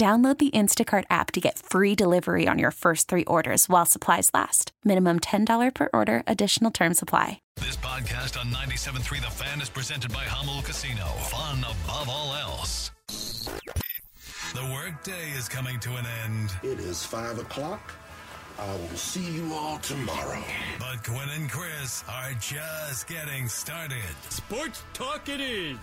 Download 0.00 0.38
the 0.38 0.50
Instacart 0.52 1.04
app 1.10 1.30
to 1.32 1.42
get 1.42 1.58
free 1.58 1.94
delivery 1.94 2.48
on 2.48 2.58
your 2.58 2.70
first 2.70 3.06
three 3.06 3.26
orders 3.26 3.68
while 3.68 3.84
supplies 3.84 4.30
last. 4.32 4.72
Minimum 4.82 5.20
$10 5.20 5.74
per 5.74 5.90
order, 5.92 6.22
additional 6.26 6.70
term 6.70 6.94
supply. 6.94 7.42
This 7.56 7.76
podcast 7.76 8.40
on 8.40 8.46
97.3 8.46 9.20
The 9.20 9.30
Fan 9.30 9.60
is 9.60 9.68
presented 9.68 10.10
by 10.10 10.24
Jamul 10.24 10.64
Casino. 10.64 11.04
Fun 11.28 11.58
above 11.58 12.08
all 12.08 12.34
else. 12.34 12.92
The 14.54 14.72
workday 14.72 15.32
is 15.36 15.50
coming 15.50 15.78
to 15.80 15.90
an 15.90 16.06
end. 16.24 16.50
It 16.62 16.78
is 16.78 17.04
five 17.04 17.38
o'clock. 17.38 17.92
I 18.58 18.72
will 18.76 18.96
see 18.96 19.30
you 19.30 19.52
all 19.52 19.76
tomorrow. 19.80 20.42
But 20.78 21.04
Gwynn 21.04 21.28
and 21.36 21.50
Chris 21.50 22.04
are 22.08 22.32
just 22.40 23.06
getting 23.06 23.48
started. 23.48 24.16
Sports 24.30 24.82
talk 24.94 25.28
it 25.28 25.42
is. 25.42 25.76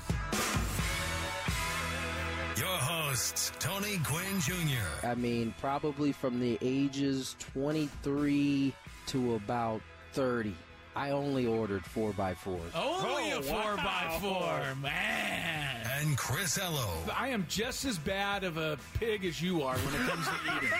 Your 2.57 2.67
hosts, 2.67 3.51
Tony 3.59 3.97
Gwynn 3.97 4.39
Jr. 4.39 5.05
I 5.05 5.13
mean, 5.13 5.53
probably 5.61 6.11
from 6.11 6.39
the 6.39 6.57
ages 6.61 7.35
23 7.53 8.73
to 9.07 9.35
about 9.35 9.81
30. 10.13 10.55
I 10.95 11.11
only 11.11 11.45
ordered 11.45 11.83
4x4s. 11.83 12.73
Only 12.73 13.31
oh, 13.33 13.39
a 13.39 13.41
four 13.43 13.75
by 13.77 14.17
four, 14.19 14.75
man. 14.81 15.85
And 15.99 16.17
Chris 16.17 16.57
Ello. 16.57 16.89
I 17.15 17.27
am 17.27 17.45
just 17.47 17.85
as 17.85 17.99
bad 17.99 18.43
of 18.43 18.57
a 18.57 18.79
pig 18.95 19.23
as 19.23 19.39
you 19.39 19.61
are 19.61 19.75
when 19.77 20.01
it 20.01 20.09
comes 20.09 20.25
to 20.25 20.33
eating. 20.57 20.71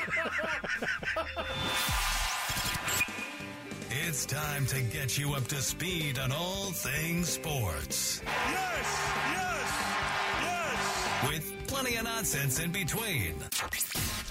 It's 3.89 4.25
time 4.25 4.65
to 4.67 4.81
get 4.81 5.17
you 5.17 5.33
up 5.33 5.47
to 5.47 5.61
speed 5.61 6.17
on 6.17 6.31
all 6.31 6.71
things 6.71 7.27
sports. 7.29 8.21
Yes, 8.25 8.47
yes, 8.51 9.01
yes. 9.31 9.36
With 9.36 9.36
plenty 11.79 11.95
of 11.97 12.05
nonsense 12.05 12.59
in 12.59 12.71
between. 12.71 13.35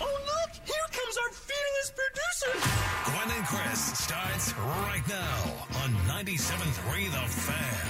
Oh, 0.01 0.05
look, 0.05 0.51
here 0.65 0.89
comes 0.91 1.17
our 1.17 1.31
fearless 1.31 1.93
producer. 1.95 2.59
Gwynn 3.05 3.31
and 3.37 3.47
Chris 3.47 3.99
starts 3.99 4.53
right 4.59 5.03
now 5.09 5.55
on 5.85 5.95
97.3 6.09 7.05
The 7.12 7.29
Fan. 7.29 7.87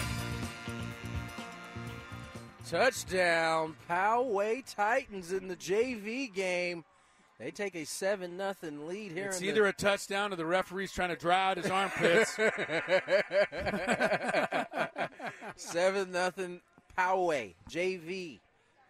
Touchdown, 2.69 3.77
Poway 3.89 4.63
Titans 4.67 5.33
in 5.33 5.49
the 5.49 5.57
JV 5.57 6.35
game. 6.35 6.85
They 7.39 7.51
take 7.51 7.75
a 7.77 7.87
7 7.87 8.37
nothing 8.37 8.87
lead 8.87 9.13
here. 9.13 9.29
It's 9.29 9.41
in 9.41 9.49
either 9.49 9.65
a 9.67 9.73
touchdown 9.73 10.35
or 10.35 10.37
the 10.37 10.45
referee's 10.45 10.93
trying 10.93 11.09
to 11.11 11.17
dry 11.17 11.51
out 11.51 11.57
his 11.57 11.71
armpits. 11.71 12.37
7 15.57 16.13
nothing 16.13 16.61
Poway 16.99 17.55
JV 17.71 18.41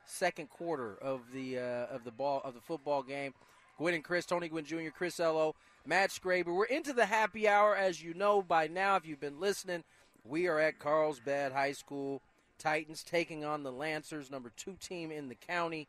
second 0.06 0.50
quarter 0.50 0.96
of 0.96 1.20
the 1.32 1.58
uh, 1.58 1.94
of 1.94 2.04
the 2.04 2.10
ball 2.10 2.40
of 2.44 2.54
the 2.54 2.60
football 2.60 3.02
game. 3.02 3.34
Gwynn 3.78 3.94
and 3.94 4.04
Chris, 4.04 4.24
Tony 4.24 4.48
Gwynn 4.48 4.64
Jr., 4.64 4.88
Chris 4.94 5.20
Ello, 5.20 5.54
Matt 5.84 6.10
Scraber. 6.10 6.54
We're 6.54 6.64
into 6.64 6.94
the 6.94 7.06
happy 7.06 7.46
hour, 7.46 7.76
as 7.76 8.02
you 8.02 8.14
know 8.14 8.40
by 8.40 8.68
now. 8.68 8.96
If 8.96 9.06
you've 9.06 9.20
been 9.20 9.38
listening, 9.38 9.84
we 10.24 10.46
are 10.46 10.58
at 10.58 10.78
Carlsbad 10.78 11.52
High 11.52 11.72
School. 11.72 12.22
Titans 12.58 13.02
taking 13.02 13.44
on 13.44 13.62
the 13.62 13.72
Lancers, 13.72 14.30
number 14.30 14.50
two 14.56 14.76
team 14.80 15.10
in 15.10 15.28
the 15.28 15.34
county, 15.34 15.88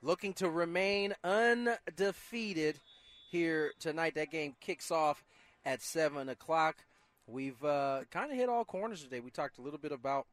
looking 0.00 0.32
to 0.34 0.48
remain 0.48 1.12
undefeated 1.24 2.78
here 3.30 3.72
tonight. 3.80 4.14
That 4.14 4.30
game 4.30 4.54
kicks 4.60 4.92
off 4.92 5.24
at 5.64 5.82
seven 5.82 6.28
o'clock. 6.28 6.76
We've 7.26 7.62
uh, 7.64 8.02
kind 8.10 8.30
of 8.30 8.38
hit 8.38 8.48
all 8.48 8.64
corners 8.64 9.02
today. 9.02 9.20
We 9.20 9.30
talked 9.30 9.58
a 9.58 9.62
little 9.62 9.78
bit 9.78 9.92
about 9.92 10.26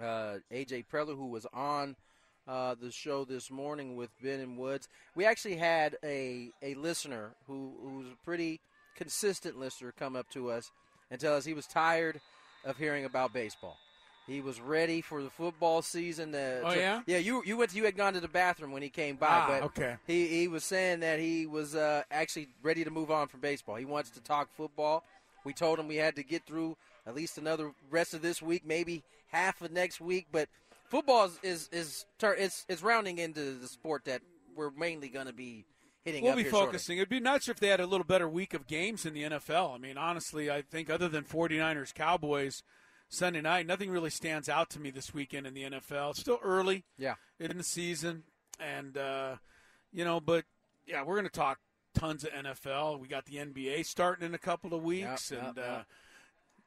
uh, 0.00 0.38
AJ 0.52 0.86
Preller, 0.92 1.16
who 1.16 1.28
was 1.28 1.46
on 1.54 1.96
uh, 2.48 2.74
the 2.80 2.90
show 2.90 3.24
this 3.24 3.50
morning 3.50 3.96
with 3.96 4.10
Ben 4.22 4.40
and 4.40 4.58
Woods. 4.58 4.88
We 5.14 5.24
actually 5.24 5.56
had 5.56 5.96
a, 6.04 6.50
a 6.62 6.74
listener 6.74 7.30
who, 7.46 7.72
who 7.82 7.98
was 7.98 8.06
a 8.08 8.24
pretty 8.24 8.60
consistent 8.96 9.58
listener 9.58 9.92
come 9.98 10.16
up 10.16 10.28
to 10.30 10.50
us 10.50 10.70
and 11.10 11.20
tell 11.20 11.34
us 11.36 11.44
he 11.44 11.54
was 11.54 11.66
tired 11.66 12.20
of 12.64 12.76
hearing 12.78 13.04
about 13.04 13.32
baseball. 13.32 13.76
He 14.26 14.40
was 14.40 14.60
ready 14.60 15.00
for 15.00 15.20
the 15.22 15.30
football 15.30 15.82
season. 15.82 16.30
To, 16.32 16.60
Oh, 16.64 16.74
to- 16.74 16.78
yeah? 16.78 17.00
yeah. 17.06 17.18
You 17.18 17.42
you 17.44 17.56
went. 17.56 17.70
to, 17.72 17.76
You 17.76 17.84
had 17.84 17.96
gone 17.96 18.12
to 18.12 18.20
the 18.20 18.28
bathroom 18.28 18.70
when 18.70 18.80
he 18.82 18.88
came 18.88 19.16
by, 19.16 19.26
Ah, 19.28 19.46
but 19.48 19.62
okay. 19.64 19.96
he 20.06 20.28
he 20.28 20.46
was 20.48 20.62
saying 20.62 21.00
that 21.00 21.18
he 21.18 21.44
was 21.46 21.74
uh, 21.74 22.02
actually 22.08 22.48
ready 22.62 22.84
to 22.84 22.90
move 22.90 23.10
on 23.10 23.26
from 23.26 23.40
baseball. 23.40 23.74
He 23.74 23.84
wants 23.84 24.10
to 24.10 24.20
talk 24.20 24.48
football. 24.56 25.02
We 25.44 25.52
told 25.52 25.80
him 25.80 25.88
we 25.88 25.96
had 25.96 26.14
to 26.16 26.22
get 26.22 26.46
through 26.46 26.76
at 27.04 27.16
least 27.16 27.36
another 27.36 27.72
rest 27.90 28.14
of 28.14 28.22
this 28.22 28.40
week, 28.40 28.62
maybe 28.64 29.02
half 29.32 29.60
of 29.60 29.72
next 29.72 30.00
week, 30.00 30.26
but 30.30 30.48
football 30.92 31.24
is 31.24 31.38
is 31.42 31.68
is 31.72 32.06
tur- 32.18 32.34
it's 32.38 32.64
it's 32.68 32.82
rounding 32.82 33.18
into 33.18 33.58
the 33.58 33.66
sport 33.66 34.04
that 34.04 34.20
we're 34.54 34.70
mainly 34.70 35.08
going 35.08 35.26
to 35.26 35.32
be 35.32 35.64
hitting. 36.04 36.22
We'll 36.22 36.36
be 36.36 36.42
here 36.42 36.50
shortly. 36.50 36.66
focusing. 36.66 36.98
It'd 36.98 37.08
be 37.08 37.18
nice 37.18 37.48
if 37.48 37.58
they 37.58 37.68
had 37.68 37.80
a 37.80 37.86
little 37.86 38.04
better 38.04 38.28
week 38.28 38.52
of 38.52 38.66
games 38.66 39.06
in 39.06 39.14
the 39.14 39.22
NFL. 39.22 39.74
I 39.74 39.78
mean, 39.78 39.96
honestly, 39.96 40.50
I 40.50 40.60
think 40.62 40.90
other 40.90 41.08
than 41.08 41.24
49ers 41.24 41.94
Cowboys 41.94 42.62
Sunday 43.08 43.40
night, 43.40 43.66
nothing 43.66 43.90
really 43.90 44.10
stands 44.10 44.48
out 44.50 44.68
to 44.70 44.80
me 44.80 44.90
this 44.90 45.14
weekend 45.14 45.46
in 45.46 45.54
the 45.54 45.62
NFL. 45.62 46.10
It's 46.10 46.20
still 46.20 46.38
early 46.42 46.84
Yeah, 46.98 47.14
in 47.40 47.56
the 47.56 47.64
season, 47.64 48.24
and 48.60 48.96
uh, 48.98 49.36
you 49.92 50.04
know, 50.04 50.20
but 50.20 50.44
yeah, 50.86 51.02
we're 51.02 51.14
going 51.16 51.24
to 51.24 51.30
talk 51.30 51.58
tons 51.94 52.24
of 52.24 52.30
NFL. 52.30 53.00
We 53.00 53.08
got 53.08 53.24
the 53.24 53.36
NBA 53.36 53.86
starting 53.86 54.26
in 54.26 54.34
a 54.34 54.38
couple 54.38 54.74
of 54.74 54.82
weeks, 54.82 55.30
yeah, 55.30 55.46
and 55.48 55.56
yeah. 55.56 55.62
Uh, 55.62 55.82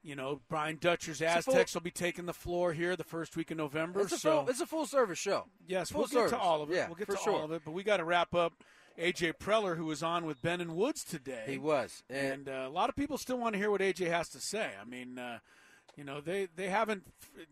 you 0.06 0.16
know, 0.16 0.40
Brian 0.50 0.78
Dutcher's 0.80 1.20
a 1.20 1.42
full- 1.42 1.54
Aztecs 1.56 1.74
will 1.74 1.82
be 1.82 1.90
taking 1.92 2.28
the 2.28 2.34
floor 2.34 2.74
here 2.74 2.96
the 2.96 3.04
first 3.04 3.36
week 3.36 3.50
of 3.50 3.58
November. 3.58 4.02
it's 4.02 4.12
a 4.12 4.18
so 4.20 4.42
full, 4.42 4.50
it's 4.50 4.62
a 4.62 4.66
full 4.68 4.86
service 4.86 5.18
show. 5.18 5.46
Yes, 5.68 5.90
Full 5.90 6.02
we'll 6.02 6.08
get 6.08 6.14
service. 6.14 6.32
to 6.32 6.38
all 6.38 6.62
of 6.62 6.70
it. 6.72 6.76
Yeah, 6.76 6.88
we'll 6.88 6.96
get 6.96 7.10
to 7.10 7.18
sure. 7.18 7.34
all 7.34 7.44
of 7.46 7.52
it, 7.52 7.64
but 7.66 7.72
we 7.72 7.82
got 7.84 7.98
to 7.98 8.04
wrap 8.06 8.36
up 8.36 8.54
AJ 9.00 9.34
Preller, 9.40 9.76
who 9.78 9.86
was 9.86 10.04
on 10.04 10.26
with 10.26 10.42
Ben 10.44 10.62
and 10.62 10.76
Woods 10.76 11.04
today. 11.04 11.44
He 11.48 11.58
was, 11.58 12.04
and, 12.10 12.48
and 12.48 12.50
uh, 12.50 12.66
a 12.68 12.70
lot 12.70 12.90
of 12.90 12.96
people 12.96 13.18
still 13.18 13.38
want 13.40 13.54
to 13.54 13.60
hear 13.60 13.72
what 13.72 13.82
AJ 13.82 14.12
has 14.12 14.30
to 14.30 14.40
say. 14.40 14.70
I 14.80 14.86
mean, 14.86 15.18
uh, 15.18 15.40
you 15.98 16.04
know, 16.04 16.22
they 16.22 16.50
they 16.56 16.70
haven't, 16.70 17.04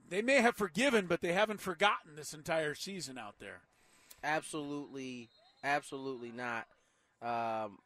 they 0.10 0.22
may 0.22 0.36
have 0.42 0.56
forgiven, 0.56 1.08
but 1.08 1.22
they 1.22 1.34
haven't 1.34 1.60
forgotten 1.60 2.16
this 2.16 2.34
entire 2.34 2.76
season 2.76 3.18
out 3.18 3.36
there. 3.40 3.62
Absolutely, 4.24 5.30
absolutely 5.64 6.32
not. 6.32 6.68
Um, 7.22 7.80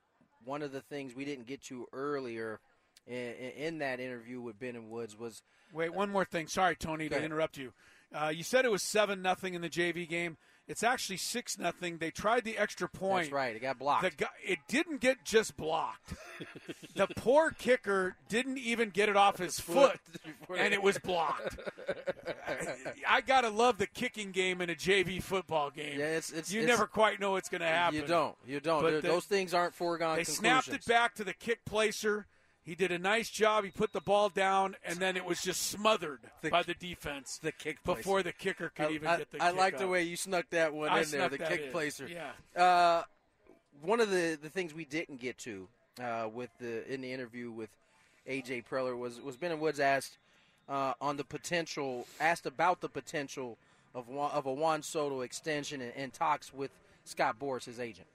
one 0.44 0.62
of 0.62 0.72
the 0.72 0.82
things 0.82 1.16
we 1.16 1.26
didn't 1.26 1.48
get 1.48 1.64
to 1.66 1.88
earlier 1.94 2.60
in, 3.08 3.14
in 3.58 3.78
that 3.80 4.00
interview 4.00 4.42
with 4.42 4.60
Ben 4.60 4.76
and 4.76 4.90
Woods 4.90 5.18
was 5.18 5.42
Wait, 5.74 5.94
one 5.94 6.10
more 6.10 6.26
thing. 6.26 6.48
Sorry, 6.48 6.76
Tony, 6.76 7.10
to 7.10 7.22
interrupt 7.22 7.58
you. 7.58 7.74
Uh, 8.14 8.30
you 8.34 8.44
said 8.44 8.64
it 8.64 8.72
was 8.72 8.82
seven 8.84 9.22
nothing 9.22 9.54
in 9.54 9.62
the 9.62 9.70
JV 9.70 10.08
game. 10.08 10.38
It's 10.68 10.84
actually 10.84 11.18
six 11.18 11.58
nothing. 11.58 11.98
They 11.98 12.12
tried 12.12 12.44
the 12.44 12.58
extra 12.58 12.90
point. 12.90 13.24
that's 13.26 13.32
right. 13.32 13.56
It 13.56 13.62
got 13.62 13.80
blocked. 13.80 14.04
The 14.04 14.12
guy, 14.12 14.28
it 14.46 14.60
didn't 14.68 15.00
get 15.00 15.24
just 15.24 15.56
blocked. 15.56 16.14
the 16.94 17.08
poor 17.16 17.52
kicker 17.52 18.16
didn't 18.28 18.58
even 18.58 18.90
get 18.90 19.08
it 19.08 19.16
off 19.16 19.38
his 19.38 19.60
foot, 19.62 19.98
and 20.58 20.74
it 20.74 20.84
was 20.84 20.98
blocked. 20.98 21.58
I, 22.46 22.58
I 23.18 23.22
gotta 23.22 23.50
love 23.50 23.78
the 23.78 23.88
kicking 23.88 24.32
game 24.32 24.60
in 24.62 24.70
a 24.70 24.76
JV 24.76 25.22
football 25.24 25.70
game. 25.70 26.00
yeah, 26.00 26.18
it's 26.18 26.32
it's 26.32 26.52
you 26.52 26.62
it's- 26.64 26.78
never 26.78 26.86
quite 26.86 27.22
know 27.22 27.32
what's 27.32 27.48
going 27.50 27.62
to 27.62 27.68
happen. 27.68 27.96
You 28.02 28.06
don't. 28.06 28.36
You 28.46 28.60
don't. 28.60 28.82
But 28.82 29.02
the- 29.02 29.08
Those 29.08 29.26
things 29.26 29.54
aren't 29.54 29.74
foregone 29.74 30.18
They 30.18 30.26
snapped 30.26 30.68
it 30.70 30.86
back 30.86 31.16
to 31.16 31.24
the 31.24 31.34
kick 31.34 31.64
placer. 31.66 32.26
He 32.68 32.76
did 32.76 32.92
a 32.92 33.00
nice 33.00 33.30
job. 33.30 33.64
He 33.64 33.72
put 33.72 33.94
the 33.94 34.02
ball 34.02 34.28
down, 34.28 34.76
and 34.84 34.98
then 35.00 35.16
it 35.16 35.24
was 35.24 35.42
just 35.42 35.68
smothered 35.68 36.20
The- 36.42 36.50
by 36.50 36.64
the 36.64 36.74
defense 36.74 37.40
The 37.42 37.54
kick 37.54 37.82
before 37.86 38.22
the 38.24 38.34
kicker 38.34 38.70
could 38.76 38.88
I, 38.88 38.92
even 38.92 39.08
I- 39.08 39.18
get 39.20 39.32
the 39.32 39.42
I 39.42 39.52
kick 39.52 39.58
like 39.58 39.78
the 39.78 39.88
way 39.88 40.04
you 40.04 40.18
snuck 40.18 40.50
that 40.50 40.74
one 40.74 40.90
I 40.90 41.02
in 41.02 41.10
there, 41.12 41.30
the 41.30 41.38
kick 41.38 41.62
in. 41.62 41.72
placer. 41.72 42.10
Yeah. 42.10 42.62
Uh, 42.62 43.04
one 43.82 44.02
of 44.02 44.10
the, 44.10 44.38
the 44.42 44.50
things 44.50 44.74
we 44.74 44.84
didn't 44.84 45.22
get 45.22 45.38
to 45.40 45.70
uh, 46.02 46.28
with 46.32 46.50
the 46.60 46.86
in 46.94 47.00
the 47.00 47.12
interview 47.14 47.52
with 47.52 47.70
AJ 48.28 48.66
Preller 48.66 48.98
was 48.98 49.22
was 49.22 49.38
Ben 49.38 49.52
and 49.54 49.62
Woods 49.62 49.80
asked 49.80 50.18
uh, 50.68 50.94
on 51.00 51.16
the 51.16 51.24
potential 51.24 52.06
asked 52.20 52.46
about 52.46 52.82
the 52.82 52.90
potential 52.90 53.58
of 53.96 54.10
Juan, 54.10 54.30
of 54.32 54.46
a 54.46 54.52
Juan 54.52 54.84
Soto 54.84 55.22
extension 55.22 55.80
and, 55.80 55.94
and 55.96 56.14
talks 56.14 56.54
with 56.54 56.72
Scott 57.06 57.38
Boras, 57.40 57.64
his 57.64 57.80
agent. 57.80 58.08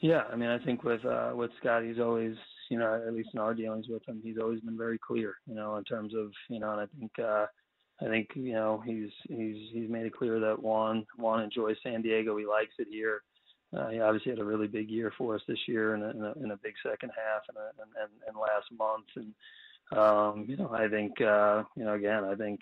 Yeah, 0.00 0.24
I 0.30 0.36
mean, 0.36 0.50
I 0.50 0.58
think 0.58 0.84
with 0.84 1.04
uh, 1.06 1.32
with 1.34 1.50
Scott, 1.58 1.82
he's 1.82 1.98
always, 1.98 2.36
you 2.68 2.78
know, 2.78 3.02
at 3.06 3.14
least 3.14 3.30
in 3.34 3.40
our 3.40 3.54
dealings 3.54 3.88
with 3.88 4.06
him, 4.08 4.20
he's 4.22 4.38
always 4.38 4.60
been 4.60 4.76
very 4.76 4.98
clear, 4.98 5.34
you 5.46 5.54
know, 5.54 5.76
in 5.76 5.84
terms 5.84 6.14
of, 6.14 6.32
you 6.48 6.58
know, 6.58 6.72
and 6.72 6.80
I 6.80 6.86
think, 6.98 7.12
uh, 7.18 7.46
I 8.00 8.08
think, 8.08 8.28
you 8.34 8.52
know, 8.52 8.82
he's 8.84 9.10
he's 9.28 9.56
he's 9.72 9.90
made 9.90 10.06
it 10.06 10.16
clear 10.16 10.38
that 10.40 10.62
Juan 10.62 11.06
Juan 11.16 11.42
enjoys 11.42 11.76
San 11.82 12.02
Diego, 12.02 12.36
he 12.36 12.46
likes 12.46 12.74
it 12.78 12.88
here. 12.90 13.22
Uh, 13.76 13.88
he 13.88 14.00
obviously 14.00 14.30
had 14.30 14.38
a 14.38 14.44
really 14.44 14.66
big 14.66 14.88
year 14.88 15.12
for 15.18 15.34
us 15.34 15.42
this 15.46 15.58
year, 15.66 15.94
and 15.94 16.02
and 16.02 16.24
a, 16.24 16.32
and 16.34 16.52
a 16.52 16.56
big 16.56 16.74
second 16.82 17.10
half, 17.16 17.42
and, 17.48 17.58
and, 17.80 17.90
and 18.00 18.10
and 18.26 18.36
last 18.36 18.66
month, 18.78 19.06
and 19.16 19.98
um, 19.98 20.46
you 20.48 20.56
know, 20.56 20.70
I 20.72 20.88
think, 20.88 21.20
uh, 21.20 21.64
you 21.76 21.84
know, 21.84 21.94
again, 21.94 22.24
I 22.24 22.34
think, 22.34 22.60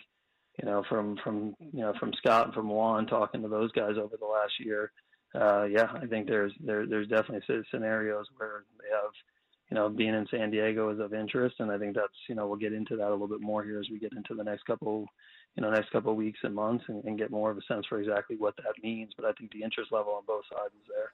you 0.62 0.68
know, 0.68 0.84
from 0.88 1.16
from 1.22 1.54
you 1.60 1.80
know 1.80 1.92
from 2.00 2.12
Scott 2.14 2.46
and 2.46 2.54
from 2.54 2.68
Juan 2.68 3.06
talking 3.06 3.42
to 3.42 3.48
those 3.48 3.72
guys 3.72 3.96
over 3.98 4.16
the 4.16 4.26
last 4.26 4.54
year 4.58 4.90
uh, 5.36 5.64
yeah, 5.64 5.88
I 5.94 6.06
think 6.06 6.26
there's 6.26 6.52
there 6.60 6.86
there's 6.86 7.08
definitely 7.08 7.42
scenarios 7.70 8.26
where 8.36 8.64
they 8.80 8.88
have, 8.94 9.12
you 9.70 9.74
know, 9.74 9.88
being 9.88 10.14
in 10.14 10.26
San 10.30 10.50
Diego 10.50 10.90
is 10.90 11.00
of 11.00 11.12
interest, 11.12 11.56
and 11.58 11.70
I 11.70 11.78
think 11.78 11.96
that's 11.96 12.14
you 12.28 12.34
know 12.34 12.46
we'll 12.46 12.58
get 12.58 12.72
into 12.72 12.96
that 12.96 13.08
a 13.08 13.10
little 13.10 13.26
bit 13.26 13.40
more 13.40 13.64
here 13.64 13.80
as 13.80 13.90
we 13.90 13.98
get 13.98 14.12
into 14.12 14.34
the 14.34 14.44
next 14.44 14.64
couple, 14.64 15.06
you 15.56 15.62
know, 15.62 15.70
next 15.70 15.90
couple 15.90 16.14
weeks 16.14 16.38
and 16.42 16.54
months, 16.54 16.84
and, 16.88 17.02
and 17.04 17.18
get 17.18 17.30
more 17.30 17.50
of 17.50 17.58
a 17.58 17.62
sense 17.62 17.84
for 17.88 18.00
exactly 18.00 18.36
what 18.36 18.56
that 18.58 18.74
means. 18.82 19.12
But 19.16 19.26
I 19.26 19.32
think 19.32 19.52
the 19.52 19.62
interest 19.62 19.90
level 19.92 20.12
on 20.12 20.22
both 20.26 20.44
sides 20.52 20.74
is 20.74 20.88
there. 20.88 21.10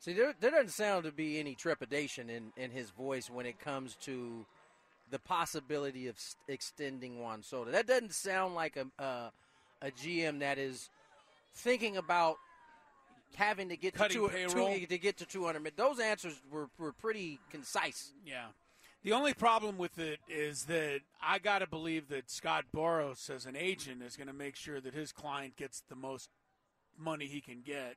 See, 0.00 0.12
there, 0.12 0.34
there 0.38 0.52
doesn't 0.52 0.70
sound 0.70 1.04
to 1.04 1.12
be 1.12 1.40
any 1.40 1.54
trepidation 1.54 2.30
in, 2.30 2.52
in 2.56 2.70
his 2.70 2.90
voice 2.90 3.28
when 3.28 3.46
it 3.46 3.58
comes 3.58 3.96
to 4.02 4.46
the 5.10 5.18
possibility 5.18 6.06
of 6.06 6.16
extending 6.46 7.20
Juan 7.20 7.42
Soto. 7.42 7.70
That 7.72 7.86
doesn't 7.86 8.12
sound 8.12 8.54
like 8.54 8.76
a, 8.76 9.02
uh, 9.02 9.30
a 9.82 9.90
GM 9.90 10.38
that 10.40 10.58
is 10.58 10.88
thinking 11.54 11.96
about 11.96 12.36
having 13.34 13.68
to 13.68 13.76
get 13.76 13.94
to, 13.94 13.98
Cutting 13.98 14.16
two, 14.16 14.48
two, 14.48 14.86
to 14.86 14.98
get 14.98 15.18
to 15.18 15.26
200 15.26 15.60
million. 15.60 15.72
Those 15.76 16.00
answers 16.00 16.40
were, 16.50 16.68
were 16.78 16.92
pretty 16.92 17.38
concise. 17.50 18.12
Yeah. 18.24 18.46
The 19.04 19.12
only 19.12 19.32
problem 19.32 19.78
with 19.78 19.98
it 19.98 20.18
is 20.28 20.64
that 20.64 21.00
I 21.22 21.38
got 21.38 21.60
to 21.60 21.66
believe 21.66 22.08
that 22.08 22.30
Scott 22.30 22.64
Boras, 22.74 23.30
as 23.30 23.46
an 23.46 23.56
agent, 23.56 24.02
is 24.02 24.16
going 24.16 24.26
to 24.26 24.32
make 24.32 24.56
sure 24.56 24.80
that 24.80 24.92
his 24.92 25.12
client 25.12 25.56
gets 25.56 25.82
the 25.88 25.94
most 25.94 26.30
money 26.98 27.26
he 27.26 27.40
can 27.40 27.62
get, 27.62 27.96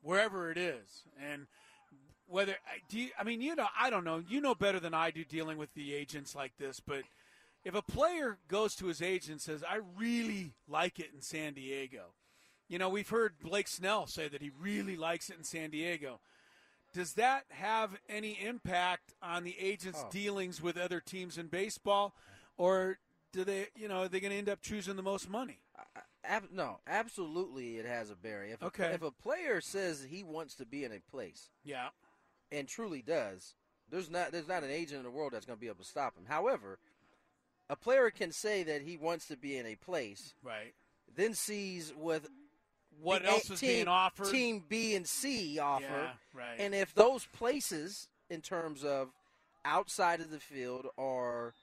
wherever 0.00 0.50
it 0.50 0.56
is. 0.56 1.02
And 1.20 1.46
whether 2.28 2.54
do 2.88 2.98
you, 3.00 3.08
I 3.18 3.24
mean, 3.24 3.40
you 3.40 3.56
know, 3.56 3.66
I 3.78 3.90
don't 3.90 4.04
know. 4.04 4.22
You 4.28 4.40
know 4.40 4.54
better 4.54 4.78
than 4.78 4.94
I 4.94 5.10
do 5.10 5.24
dealing 5.24 5.58
with 5.58 5.74
the 5.74 5.94
agents 5.94 6.34
like 6.34 6.52
this, 6.58 6.80
but 6.80 7.02
if 7.64 7.74
a 7.74 7.82
player 7.82 8.38
goes 8.48 8.74
to 8.76 8.86
his 8.86 9.02
agent 9.02 9.32
and 9.32 9.40
says, 9.40 9.64
"I 9.64 9.80
really 9.96 10.52
like 10.68 11.00
it 11.00 11.10
in 11.12 11.22
San 11.22 11.54
Diego," 11.54 12.14
you 12.68 12.78
know, 12.78 12.88
we've 12.88 13.08
heard 13.08 13.38
Blake 13.42 13.68
Snell 13.68 14.06
say 14.06 14.28
that 14.28 14.42
he 14.42 14.50
really 14.58 14.96
likes 14.96 15.30
it 15.30 15.36
in 15.38 15.44
San 15.44 15.70
Diego 15.70 16.20
does 16.94 17.12
that 17.14 17.44
have 17.50 17.98
any 18.08 18.32
impact 18.42 19.12
on 19.22 19.44
the 19.44 19.54
agent's 19.58 20.02
Oh. 20.02 20.08
dealings 20.10 20.62
with 20.62 20.76
other 20.78 21.00
teams 21.00 21.36
in 21.36 21.48
baseball, 21.48 22.14
or 22.56 22.98
do 23.32 23.44
they, 23.44 23.68
you 23.76 23.88
know, 23.88 24.02
are 24.04 24.08
they 24.08 24.20
going 24.20 24.30
to 24.30 24.38
end 24.38 24.48
up 24.48 24.62
choosing 24.62 24.96
the 24.96 25.02
most 25.02 25.28
money? 25.28 25.60
Ab- 26.24 26.50
no, 26.50 26.80
absolutely, 26.86 27.76
it 27.76 27.84
has 27.84 28.10
a 28.10 28.16
bearing. 28.16 28.52
If 28.52 28.62
Okay. 28.62 28.86
If 28.94 29.02
a 29.02 29.10
player 29.10 29.60
says 29.60 30.06
he 30.08 30.24
wants 30.24 30.54
to 30.56 30.66
be 30.66 30.84
in 30.84 30.92
a 30.92 31.00
place 31.00 31.50
Yeah, 31.62 31.90
and 32.50 32.66
truly 32.66 33.02
does, 33.02 33.54
there's 33.90 34.10
not 34.10 34.32
there's 34.32 34.48
not 34.48 34.64
an 34.64 34.70
agent 34.70 34.96
in 34.98 35.04
the 35.04 35.10
world 35.10 35.32
that's 35.32 35.44
going 35.46 35.58
to 35.58 35.60
be 35.60 35.68
able 35.68 35.84
to 35.84 35.90
stop 35.90 36.16
him. 36.16 36.24
However, 36.26 36.78
a 37.68 37.76
player 37.76 38.10
can 38.10 38.32
say 38.32 38.62
that 38.62 38.80
he 38.82 38.96
wants 38.96 39.26
to 39.28 39.36
be 39.36 39.56
in 39.58 39.66
a 39.66 39.76
place, 39.76 40.34
right. 40.42 40.74
then 41.14 41.34
sees 41.34 41.92
what 41.94 42.22
What 43.00 43.24
else 43.24 43.46
team, 43.48 43.56
being 43.60 43.88
offered? 43.88 44.30
Team 44.30 44.64
B 44.68 44.94
and 44.94 45.06
C 45.06 45.58
offer, 45.58 45.82
Yeah, 45.84 46.10
right. 46.34 46.58
and 46.58 46.74
if 46.74 46.94
those 46.94 47.26
places, 47.26 48.08
in 48.30 48.40
terms 48.40 48.84
of 48.84 49.08
outside 49.64 50.20
of 50.20 50.30
the 50.30 50.40
field, 50.40 50.86
are 50.98 51.54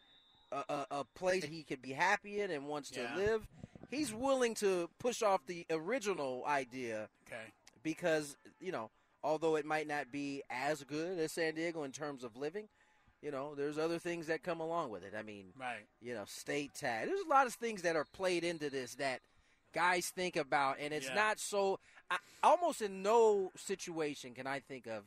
a, 0.51 0.63
a, 0.69 0.87
a 0.91 1.03
place 1.15 1.43
he 1.43 1.63
could 1.63 1.81
be 1.81 1.91
happy 1.93 2.41
in 2.41 2.51
and 2.51 2.67
wants 2.67 2.91
Yeah. 2.95 3.07
to 3.13 3.17
live, 3.17 3.47
he's 3.89 4.13
willing 4.13 4.53
to 4.55 4.89
push 4.99 5.21
off 5.21 5.45
the 5.47 5.65
original 5.69 6.43
idea 6.47 7.09
okay. 7.27 7.51
because 7.83 8.37
you 8.59 8.71
know, 8.71 8.89
although 9.23 9.55
it 9.55 9.65
might 9.65 9.87
not 9.87 10.11
be 10.11 10.43
as 10.49 10.83
good 10.83 11.17
as 11.19 11.31
San 11.33 11.55
Diego 11.55 11.83
in 11.83 11.91
terms 11.91 12.23
of 12.23 12.35
living, 12.37 12.67
you 13.21 13.31
know, 13.31 13.55
there's 13.55 13.77
other 13.77 13.97
things 13.97 14.27
that 14.27 14.43
come 14.43 14.59
along 14.59 14.91
with 14.91 15.03
it. 15.03 15.13
I 15.17 15.23
mean, 15.23 15.45
Right. 15.59 15.85
you 16.01 16.13
know, 16.13 16.25
state 16.27 16.73
tag. 16.75 17.07
There's 17.07 17.21
a 17.25 17.29
lot 17.29 17.47
of 17.47 17.53
things 17.55 17.81
that 17.81 17.95
are 17.95 18.05
played 18.05 18.43
into 18.43 18.69
this 18.69 18.95
that 18.95 19.21
guys 19.75 20.09
think 20.09 20.35
about, 20.35 20.77
and 20.79 20.93
it's 20.93 21.07
Yeah. 21.07 21.13
not 21.15 21.39
so. 21.39 21.79
I, 22.09 22.17
almost 22.41 22.81
in 22.81 23.03
no 23.03 23.51
situation 23.55 24.33
can 24.33 24.47
I 24.47 24.59
think 24.59 24.87
of 24.87 25.03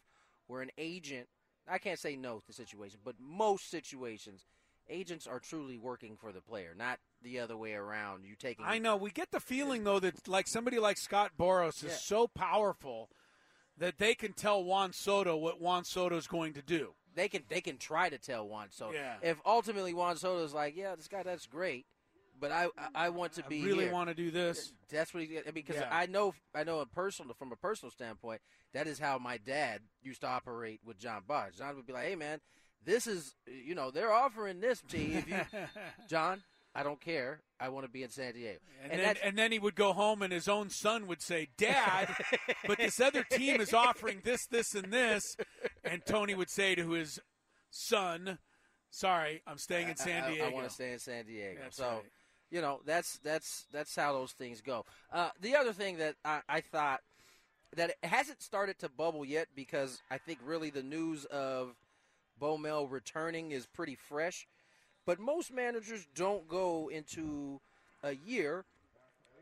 where 0.46 0.62
an 0.62 0.70
agent. 0.78 1.28
I 1.66 1.78
can't 1.78 1.98
say 1.98 2.14
no 2.16 2.38
to 2.40 2.46
the 2.46 2.52
situation, 2.52 3.00
but 3.04 3.16
most 3.20 3.68
situations, 3.70 4.46
agents 4.88 5.26
are 5.26 5.38
truly 5.40 5.76
working 5.78 6.16
for 6.16 6.32
the 6.32 6.40
player, 6.40 6.74
not 6.74 6.98
the 7.22 7.38
other 7.40 7.56
way 7.56 7.74
around. 7.74 8.24
You 8.24 8.34
taking. 8.36 8.64
I 8.64 8.78
know. 8.78 8.96
We 8.96 9.10
get 9.10 9.30
the 9.32 9.40
feeling 9.40 9.84
though 9.84 10.00
that 10.00 10.28
like 10.28 10.46
somebody 10.46 10.78
like 10.78 10.96
Scott 10.98 11.32
Boras 11.38 11.84
is 11.84 11.90
Yeah. 11.90 11.96
so 11.96 12.26
powerful 12.28 13.10
that 13.76 13.98
they 13.98 14.14
can 14.14 14.32
tell 14.32 14.64
Juan 14.64 14.92
Soto 14.92 15.36
what 15.36 15.60
Juan 15.60 15.84
Soto 15.84 16.16
is 16.16 16.26
going 16.26 16.52
to 16.54 16.62
do. 16.62 16.94
they 17.14 17.28
can 17.28 17.42
they 17.48 17.60
can 17.60 17.76
try 17.78 18.08
to 18.08 18.16
tell 18.18 18.46
Juan 18.48 18.70
Soto. 18.70 18.92
Yeah. 18.94 19.16
If 19.22 19.40
ultimately 19.44 19.92
Juan 19.92 20.16
Soto 20.16 20.42
is 20.44 20.54
like, 20.54 20.76
yeah, 20.76 20.94
this 20.94 21.08
guy 21.08 21.22
that's 21.24 21.46
great, 21.46 21.84
but 22.40 22.52
I 22.52 22.66
I, 22.78 23.06
I 23.06 23.08
want 23.10 23.32
to 23.34 23.44
I 23.44 23.48
be 23.48 23.64
really 23.64 23.84
here. 23.84 23.92
want 23.92 24.08
to 24.08 24.14
do 24.14 24.30
this. 24.30 24.72
That's 24.90 25.12
what 25.14 25.22
he. 25.22 25.38
I 25.38 25.42
mean, 25.46 25.54
because 25.54 25.76
Yeah. 25.76 25.88
I 25.90 26.06
know, 26.06 26.34
I 26.54 26.64
know, 26.64 26.80
a 26.80 26.86
personal 26.86 27.34
from 27.34 27.52
a 27.52 27.56
personal 27.56 27.90
standpoint, 27.90 28.40
that 28.74 28.86
is 28.86 28.98
how 28.98 29.18
my 29.18 29.36
dad 29.38 29.80
used 30.02 30.20
to 30.22 30.26
operate 30.28 30.80
with 30.84 30.98
John 30.98 31.22
Boggs. 31.26 31.58
John 31.58 31.76
would 31.76 31.86
be 31.86 31.92
like, 31.92 32.04
"Hey, 32.06 32.14
man, 32.16 32.40
this 32.84 33.06
is, 33.06 33.34
you 33.46 33.74
know, 33.74 33.90
they're 33.90 34.12
offering 34.12 34.60
this 34.60 34.82
to 34.88 34.98
you. 34.98 35.22
You, 35.26 35.40
John, 36.08 36.42
I 36.74 36.82
don't 36.82 37.00
care. 37.00 37.40
I 37.60 37.70
want 37.70 37.86
to 37.86 37.90
be 37.92 38.02
in 38.02 38.10
San 38.10 38.32
Diego." 38.34 38.58
And, 38.82 38.92
And 38.92 39.00
then, 39.02 39.16
and 39.24 39.36
then 39.38 39.52
he 39.52 39.58
would 39.58 39.74
go 39.74 39.92
home, 39.92 40.22
and 40.22 40.32
his 40.32 40.48
own 40.48 40.70
son 40.70 41.06
would 41.08 41.20
say, 41.22 41.48
"Dad, 41.58 42.14
but 42.66 42.78
this 42.78 43.00
other 43.00 43.24
team 43.24 43.60
is 43.60 43.74
offering 43.74 44.20
this, 44.24 44.46
this, 44.46 44.74
and 44.74 44.92
this." 44.92 45.36
And 45.84 46.02
Tony 46.06 46.34
would 46.34 46.50
say 46.50 46.74
to 46.76 46.90
his 46.92 47.18
son, 47.70 48.38
"Sorry, 48.90 49.42
I'm 49.46 49.58
staying 49.58 49.88
in 49.88 49.96
San 49.96 50.22
I- 50.22 50.26
I- 50.26 50.30
Diego." 50.30 50.46
I, 50.46 50.50
want 50.52 50.68
to 50.68 50.74
stay 50.74 50.92
in 50.92 50.98
San 50.98 51.26
Diego. 51.26 51.60
That's 51.62 51.76
so, 51.76 51.86
right. 51.88 52.02
You 52.50 52.60
know, 52.60 52.80
that's 52.84 53.18
that's 53.18 53.66
that's 53.72 53.94
how 53.94 54.12
those 54.12 54.32
things 54.32 54.60
go. 54.60 54.84
Uh, 55.12 55.30
the 55.40 55.56
other 55.56 55.72
thing 55.72 55.98
that 55.98 56.16
I, 56.24 56.40
I 56.48 56.60
thought 56.60 57.00
that 57.76 57.90
it 57.90 57.98
hasn't 58.02 58.42
started 58.42 58.78
to 58.78 58.88
bubble 58.88 59.24
yet 59.24 59.48
because 59.54 60.00
I 60.10 60.18
think 60.18 60.38
really 60.44 60.70
the 60.70 60.82
news 60.82 61.24
of 61.26 61.74
Bomel 62.40 62.90
returning 62.90 63.50
is 63.50 63.66
pretty 63.66 63.94
fresh. 63.94 64.46
But 65.04 65.18
most 65.18 65.52
managers 65.52 66.06
don't 66.14 66.46
go 66.48 66.90
into 66.92 67.60
a 68.02 68.14
year 68.14 68.64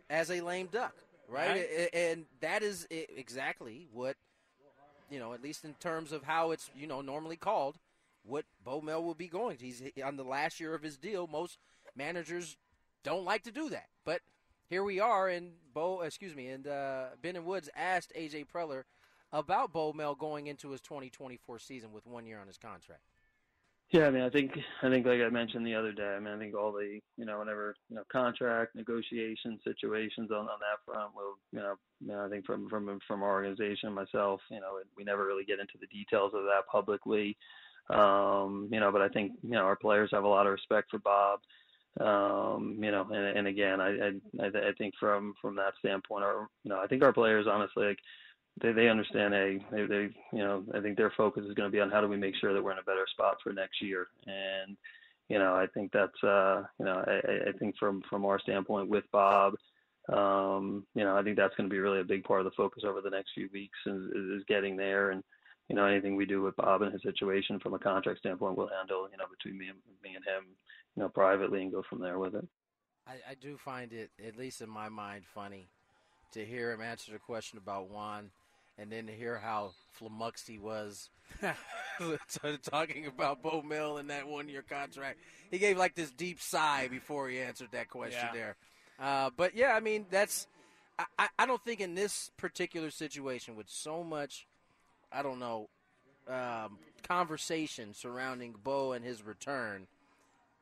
as 0.09 0.31
a 0.31 0.41
lame 0.41 0.69
duck, 0.71 0.95
right? 1.29 1.67
Right. 1.69 1.89
And 1.93 2.27
that 2.41 2.63
is 2.63 2.87
exactly 2.91 3.89
what 3.93 4.17
you 5.11 5.21
know, 5.21 5.33
at 5.33 5.43
least 5.43 5.65
in 5.65 5.75
terms 5.75 6.13
of 6.13 6.25
how 6.25 6.51
it's 6.51 6.71
you 6.77 6.87
know 6.87 7.01
normally 7.01 7.37
called, 7.37 7.79
what 8.25 8.45
Bomel 8.67 9.03
will 9.03 9.15
be 9.15 9.29
going. 9.29 9.59
He's 9.61 9.83
on 10.05 10.17
the 10.17 10.25
last 10.25 10.61
year 10.61 10.75
of 10.75 10.83
his 10.83 10.97
deal. 10.97 11.27
Most 11.27 11.59
managers 11.97 12.57
don't 13.07 13.25
like 13.25 13.45
to 13.45 13.53
do 13.53 13.71
that, 13.71 13.87
but 14.05 14.21
here 14.69 14.83
we 14.83 14.99
are. 14.99 15.29
And 15.29 15.53
Bo, 15.73 16.03
excuse 16.03 16.35
me, 16.35 16.49
and 16.49 16.67
uh, 16.67 17.05
Ben 17.23 17.37
and 17.37 17.47
Woods 17.47 17.71
asked 17.77 18.13
AJ 18.19 18.47
Preller 18.53 18.83
about 19.33 19.73
Bo 19.73 19.93
Mel 19.93 20.17
going 20.17 20.49
into 20.49 20.71
his 20.71 20.81
2024 20.81 21.61
season 21.61 21.93
with 21.93 22.05
one 22.05 22.27
year 22.27 22.41
on 22.41 22.49
his 22.49 22.59
contract. 22.59 23.03
Yeah, 23.91 24.09
I 24.09 24.11
mean, 24.11 24.23
I 24.23 24.31
think 24.31 24.59
I 24.83 24.91
think 24.91 25.07
like 25.07 25.21
I 25.21 25.29
mentioned 25.29 25.65
the 25.65 25.77
other 25.77 25.93
day. 25.93 26.17
I 26.17 26.19
mean, 26.19 26.35
I 26.35 26.39
think 26.39 26.57
all 26.57 26.73
the 26.73 26.99
you 27.17 27.25
know 27.25 27.39
whenever 27.39 27.77
you 27.89 27.95
know 27.95 28.03
contract 28.11 28.75
negotiation 28.75 29.61
situations 29.63 30.33
on 30.33 30.49
on 30.49 30.59
that 30.59 30.85
front 30.85 31.15
will 31.15 31.39
you 31.53 31.61
know, 31.61 31.75
you 32.01 32.09
know 32.09 32.27
I 32.27 32.29
think 32.29 32.45
from 32.45 32.69
from 32.69 32.99
from 33.07 33.23
our 33.23 33.31
organization 33.31 33.93
myself, 33.93 34.41
you 34.51 34.59
know, 34.59 34.81
we 34.97 35.05
never 35.05 35.25
really 35.25 35.45
get 35.45 35.61
into 35.61 35.79
the 35.81 35.87
details 35.87 36.33
of 36.35 36.43
that 36.43 36.67
publicly. 36.71 37.37
Um, 37.89 38.69
you 38.73 38.81
know, 38.81 38.91
but 38.91 39.03
I 39.03 39.09
think 39.09 39.35
you 39.45 39.51
know 39.51 39.63
our 39.63 39.77
players 39.77 40.11
have 40.13 40.25
a 40.25 40.29
lot 40.29 40.47
of 40.47 40.53
respect 40.53 40.91
for 40.91 40.99
Bob. 40.99 41.39
Um, 42.01 42.79
you 42.83 42.91
know, 42.91 43.07
and, 43.11 43.39
and 43.39 43.47
again, 43.47 43.81
I, 43.81 44.09
I 44.09 44.47
I 44.47 44.73
think 44.77 44.95
from 45.01 45.35
from 45.41 45.57
that 45.57 45.75
standpoint, 45.79 46.25
our 46.25 46.49
you 46.63 46.71
know 46.71 46.81
I 46.81 46.87
think 46.87 47.03
our 47.03 47.13
players 47.13 47.47
honestly 47.51 47.87
like 47.87 47.99
they 48.61 48.73
they 48.73 48.89
understand 48.89 49.35
a 49.35 49.59
they 49.71 49.87
they 49.87 50.09
you 50.33 50.39
know 50.45 50.65
I 50.75 50.81
think 50.81 50.97
their 50.97 51.13
focus 51.17 51.45
is 51.45 51.55
going 51.55 51.71
to 51.71 51.75
be 51.75 51.81
on 51.81 51.91
how 51.91 52.01
do 52.01 52.09
we 52.09 52.17
make 52.17 52.35
sure 52.37 52.53
that 52.53 52.63
we're 52.63 52.73
in 52.73 52.79
a 52.79 52.83
better 52.83 53.07
spot 53.11 53.37
for 53.43 53.53
next 53.53 53.83
year. 53.83 54.07
And 54.27 54.77
you 55.29 55.39
know 55.39 55.55
I 55.55 55.67
think 55.73 55.93
that's 55.93 56.23
uh 56.23 56.65
you 56.79 56.85
know 56.85 57.05
I, 57.07 57.49
I 57.49 57.53
think 57.59 57.77
from 57.79 58.03
from 58.09 58.25
our 58.25 58.41
standpoint 58.41 58.89
with 58.89 59.05
Bob 59.13 59.55
um 60.13 60.87
you 60.95 61.03
know 61.03 61.17
I 61.17 61.23
think 61.23 61.37
that's 61.37 61.55
going 61.57 61.69
to 61.69 61.75
be 61.75 61.81
really 61.81 62.01
a 62.01 62.05
big 62.05 62.25
part 62.25 62.41
of 62.41 62.45
the 62.45 62.57
focus 62.57 62.85
over 62.87 63.01
the 63.01 63.11
next 63.11 63.31
few 63.35 63.49
weeks 63.53 63.79
is, 63.87 64.03
is 64.13 64.45
getting 64.49 64.77
there. 64.77 65.11
And 65.11 65.23
you 65.69 65.77
know 65.77 65.87
anything 65.87 66.15
we 66.15 66.27
do 66.27 66.43
with 66.43 66.57
Bob 66.57 66.83
and 66.83 66.93
his 66.93 67.03
situation 67.03 67.59
from 67.59 67.75
a 67.75 67.79
contract 67.79 68.21
standpoint 68.21 68.57
we'll 68.57 68.69
handle 68.69 69.09
you 69.11 69.17
know 69.17 69.25
between 69.31 69.59
me 69.59 69.69
and 69.69 69.79
me 70.03 70.15
and 70.15 70.25
him 70.25 70.45
you 70.97 71.03
know 71.03 71.09
privately 71.09 71.63
and 71.63 71.73
go 71.73 71.83
from 71.83 72.01
there 72.01 72.19
with 72.19 72.35
it. 72.35 72.47
I, 73.07 73.13
I 73.31 73.35
do 73.41 73.57
find 73.57 73.93
it, 73.93 74.11
at 74.27 74.37
least 74.37 74.61
in 74.63 74.69
my 74.69 74.89
mind, 74.89 75.25
funny 75.35 75.69
to 76.33 76.45
hear 76.45 76.73
him 76.73 76.81
answer 76.81 77.13
the 77.13 77.19
question 77.19 77.57
about 77.59 77.89
Juan 77.89 78.31
and 78.79 78.91
then 78.91 79.07
to 79.07 79.13
hear 79.13 79.39
how 79.39 79.71
flummoxed 79.93 80.49
he 80.49 80.59
was 80.59 81.09
talking 82.71 83.07
about 83.07 83.43
Bo 83.43 83.63
Mel 83.63 83.99
and 83.99 84.11
that 84.11 84.27
one 84.27 84.49
year 84.49 84.63
contract. 84.69 85.19
He 85.51 85.59
gave 85.59 85.79
like 85.79 85.95
this 85.95 86.11
deep 86.11 86.41
sigh 86.41 86.89
before 86.89 87.29
he 87.29 87.41
answered 87.41 87.69
that 87.73 87.89
question 87.89 88.21
Yeah. 88.27 88.33
there. 88.33 88.57
Uh, 88.99 89.31
but 89.37 89.55
yeah, 89.57 89.73
I 89.75 89.81
mean, 89.81 90.07
that's. 90.11 90.47
I- 90.99 91.05
I, 91.19 91.29
I 91.41 91.47
don't 91.47 91.63
think 91.63 91.81
in 91.81 91.95
this 91.95 92.31
particular 92.39 92.91
situation 92.91 93.55
with 93.55 93.69
so 93.69 94.03
much, 94.03 94.47
I 95.13 95.23
don't 95.23 95.39
know, 95.39 95.69
um, 96.27 96.79
conversation 97.07 97.93
surrounding 97.93 98.55
Bo 98.65 98.93
and 98.93 99.05
his 99.05 99.23
return, 99.23 99.87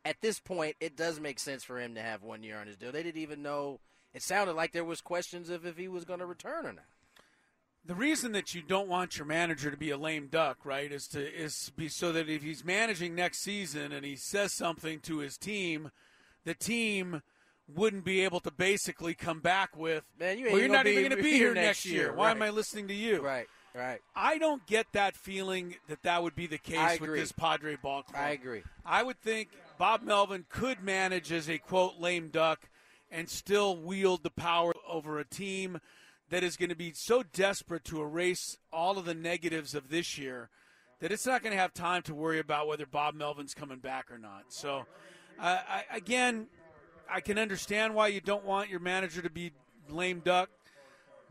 at 0.05 0.21
this 0.21 0.39
point, 0.39 0.77
it 0.81 0.97
does 0.97 1.21
make 1.21 1.39
sense 1.39 1.65
for 1.65 1.81
him 1.81 1.95
to 1.95 2.03
have 2.03 2.23
one 2.23 2.43
year 2.43 2.59
on 2.59 2.67
his 2.67 2.77
deal. 2.77 2.93
They 2.93 3.03
didn't 3.03 3.23
even 3.23 3.43
know. 3.43 3.81
It 4.13 4.23
sounded 4.23 4.55
like 4.55 4.73
there 4.73 4.85
was 4.85 5.01
questions 5.01 5.51
of 5.51 5.67
if 5.67 5.77
he 5.77 5.89
was 5.89 6.05
going 6.05 6.21
to 6.21 6.27
return 6.27 6.67
or 6.67 6.73
not. 6.73 6.85
The 7.87 7.95
reason 7.95 8.33
that 8.33 8.55
you 8.55 8.63
don't 8.63 8.89
want 8.89 9.19
your 9.19 9.27
manager 9.27 9.71
to 9.71 9.77
be 9.77 9.91
a 9.91 9.99
lame 9.99 10.29
duck, 10.29 10.65
right, 10.65 10.91
is 10.91 11.07
to 11.09 11.21
is 11.21 11.71
be 11.77 11.89
so 11.89 12.13
that 12.13 12.31
if 12.31 12.43
he's 12.43 12.65
managing 12.65 13.15
next 13.15 13.41
season 13.41 13.93
and 13.93 14.07
he 14.07 14.17
says 14.17 14.53
something 14.53 15.01
to 15.01 15.19
his 15.19 15.37
team, 15.37 15.91
the 16.45 16.55
team 16.55 17.23
wouldn't 17.69 18.05
be 18.05 18.23
able 18.23 18.41
to 18.41 18.51
basically 18.51 19.15
come 19.15 19.41
back 19.41 19.77
with, 19.77 20.05
Man, 20.19 20.39
you 20.39 20.47
ain't 20.47 20.53
well, 20.53 20.63
you're 20.63 20.73
not 20.73 20.85
be 20.85 20.93
even 20.93 21.11
going 21.11 21.17
to 21.17 21.23
be 21.23 21.33
here 21.33 21.55
next 21.55 21.85
year. 21.85 22.03
year." 22.05 22.13
Why 22.13 22.31
am 22.31 22.41
I 22.43 22.51
listening 22.51 22.89
to 22.89 22.95
you? 22.95 23.21
Right, 23.21 23.47
right. 23.75 24.01
I 24.15 24.39
don't 24.39 24.67
get 24.67 24.87
that 24.93 25.17
feeling 25.17 25.77
that 25.89 26.03
that 26.03 26.23
would 26.23 26.35
be 26.35 26.47
the 26.47 26.59
case 26.59 27.01
with 27.01 27.13
this 27.13 27.33
Padre 27.33 27.77
ball 27.77 28.03
club. 28.03 28.23
I 28.23 28.31
agree. 28.31 28.63
I 28.85 29.03
would 29.03 29.21
think 29.21 29.49
Bob 29.85 30.03
Melvin 30.03 30.47
could 30.49 30.83
manage 30.83 31.31
as 31.31 31.47
a 31.47 31.59
quote 31.59 32.01
lame 32.01 32.29
duck 32.29 32.71
and 33.11 33.29
still 33.29 33.77
wield 33.77 34.23
the 34.23 34.31
power 34.31 34.73
over 34.89 35.19
a 35.19 35.27
team 35.27 35.79
that 36.31 36.43
is 36.43 36.57
going 36.57 36.71
to 36.71 36.75
be 36.75 36.95
so 36.95 37.23
desperate 37.23 37.85
to 37.85 38.01
erase 38.01 38.57
all 38.73 38.97
of 38.97 39.05
the 39.05 39.13
negatives 39.13 39.75
of 39.75 39.91
this 39.91 40.17
year 40.17 40.49
that 41.01 41.13
it's 41.13 41.27
not 41.27 41.43
going 41.43 41.55
to 41.55 41.61
have 41.61 41.75
time 41.75 42.01
to 42.01 42.15
worry 42.15 42.39
about 42.39 42.67
whether 42.67 42.87
Bob 42.87 43.15
Melvin's 43.15 43.53
coming 43.53 43.77
back 43.77 44.11
or 44.11 44.17
not. 44.17 44.45
So, 44.49 44.87
uh, 45.39 45.59
I, 45.69 45.85
again, 45.95 46.47
I 47.07 47.21
can 47.21 47.39
understand 47.39 47.95
why 47.95 48.07
you 48.07 48.23
don't 48.23 48.47
want 48.47 48.71
your 48.71 48.81
manager 48.81 49.21
to 49.21 49.29
be 49.29 49.53
lame 49.91 50.21
duck, 50.21 50.49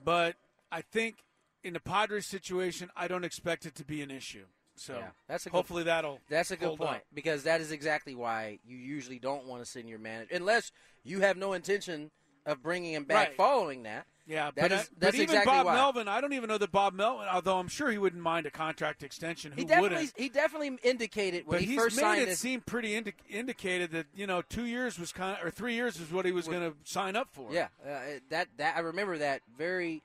but 0.06 0.36
I 0.72 0.82
think 0.82 1.16
in 1.64 1.74
the 1.74 1.80
Padres 1.80 2.28
situation, 2.28 2.92
I 2.96 3.08
don't 3.08 3.26
expect 3.26 3.66
it 3.66 3.74
to 3.78 3.84
be 3.84 4.04
an 4.04 4.12
issue. 4.12 4.46
So 4.76 4.98
Yeah, 4.98 5.10
that's 5.28 5.46
a 5.46 5.50
good- 5.50 5.56
hopefully 5.58 5.84
that'll 5.84 6.20
That's 6.30 6.52
a 6.52 6.58
good 6.58 6.78
point 6.78 6.98
up. 6.98 7.04
because 7.14 7.44
that 7.44 7.62
is 7.62 7.72
exactly 7.72 8.16
why 8.16 8.60
you 8.66 8.78
usually 8.78 9.20
don't 9.20 9.46
want 9.46 9.64
to 9.64 9.70
send 9.70 9.88
your 9.88 10.00
manager 10.00 10.34
unless 10.36 10.72
you 11.04 11.22
have 11.22 11.38
no 11.38 11.54
intention 11.54 12.10
of 12.46 12.62
bringing 12.62 12.94
him 12.94 13.04
back 13.06 13.30
Right. 13.30 13.38
following 13.38 13.84
that. 13.84 14.06
Yeah, 14.26 14.52
That 14.52 14.56
but, 14.56 14.72
is- 14.72 14.80
uh, 14.82 14.86
but 15.00 15.14
even 15.16 15.24
exactly 15.26 15.52
Bob 15.52 15.66
why. 15.66 15.76
Melvin, 15.76 16.08
I 16.08 16.22
don't 16.22 16.32
even 16.34 16.48
know 16.48 16.58
that 16.58 16.72
Bob 16.72 16.94
Melvin, 16.94 17.28
although 17.28 17.60
I'm 17.60 17.68
sure 17.68 17.92
he 17.92 17.98
wouldn't 17.98 18.22
mind 18.22 18.46
a 18.46 18.52
contract 18.52 19.04
extension. 19.04 19.52
Who 19.52 19.60
He 19.62 19.66
definitely 19.66 19.98
wouldn't? 19.98 20.18
he 20.20 20.30
definitely 20.30 20.80
indicated 20.82 21.46
when 21.46 21.60
But 21.60 21.68
he 21.68 21.76
first 21.76 21.98
signed 21.98 22.22
it 22.22 22.26
this. 22.28 22.40
seem 22.40 22.62
pretty 22.62 22.96
indi- 22.96 23.14
indicated 23.30 23.92
that 23.92 24.08
you 24.16 24.26
know 24.26 24.42
two 24.42 24.66
years 24.66 24.98
was 24.98 25.12
kind 25.12 25.38
of, 25.38 25.46
or 25.46 25.52
three 25.52 25.74
years 25.74 26.00
was 26.00 26.10
what 26.12 26.26
he 26.26 26.32
was 26.32 26.48
going 26.48 26.62
to 26.72 26.78
sign 26.90 27.18
up 27.18 27.30
for. 27.34 27.52
Yeah, 27.52 27.68
uh, 27.86 28.20
that 28.30 28.48
that 28.58 28.78
I 28.78 28.80
remember 28.80 29.18
that 29.18 29.42
very 29.58 30.02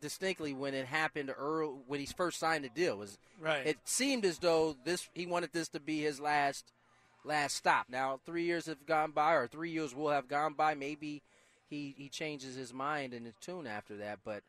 distinctly 0.00 0.52
when 0.52 0.74
it 0.74 0.86
happened 0.86 1.32
early 1.36 1.72
when 1.86 2.00
he 2.00 2.06
first 2.06 2.38
signed 2.38 2.64
the 2.64 2.68
deal. 2.68 2.96
Was 2.96 3.18
Right. 3.40 3.66
It 3.66 3.78
seemed 3.84 4.24
as 4.24 4.38
though 4.38 4.76
this 4.84 5.08
he 5.14 5.26
wanted 5.26 5.52
this 5.52 5.68
to 5.70 5.80
be 5.80 6.00
his 6.00 6.20
last 6.20 6.72
last 7.24 7.56
stop. 7.56 7.86
Now 7.88 8.20
three 8.24 8.44
years 8.44 8.66
have 8.66 8.86
gone 8.86 9.12
by, 9.12 9.34
or 9.34 9.46
three 9.46 9.70
years 9.70 9.94
will 9.94 10.10
have 10.10 10.28
gone 10.28 10.54
by. 10.54 10.74
Maybe 10.74 11.22
he 11.68 11.94
he 11.96 12.08
changes 12.08 12.56
his 12.56 12.72
mind 12.72 13.14
and 13.14 13.26
his 13.26 13.36
tune 13.40 13.66
after 13.66 13.96
that, 13.98 14.20
but 14.24 14.42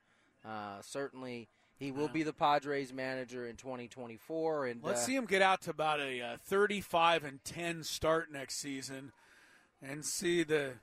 uh, 0.46 0.82
certainly. 0.82 1.48
He 1.78 1.92
will 1.92 2.10
be 2.10 2.22
the 2.22 2.32
Padres 2.32 2.94
manager 2.94 3.48
in 3.48 3.56
2024, 3.56 4.68
and 4.68 4.84
Let's 4.84 5.02
uh, 5.02 5.04
see 5.04 5.16
him 5.16 5.26
get 5.26 5.42
out 5.42 5.62
to 5.62 5.72
about 5.72 6.00
a 6.00 6.22
uh, 6.22 6.38
35 6.46 7.24
and 7.24 7.44
10 7.44 7.84
start 7.84 8.32
next 8.32 8.58
season, 8.58 9.12
and 9.82 10.06
see 10.06 10.44
the 10.44 10.74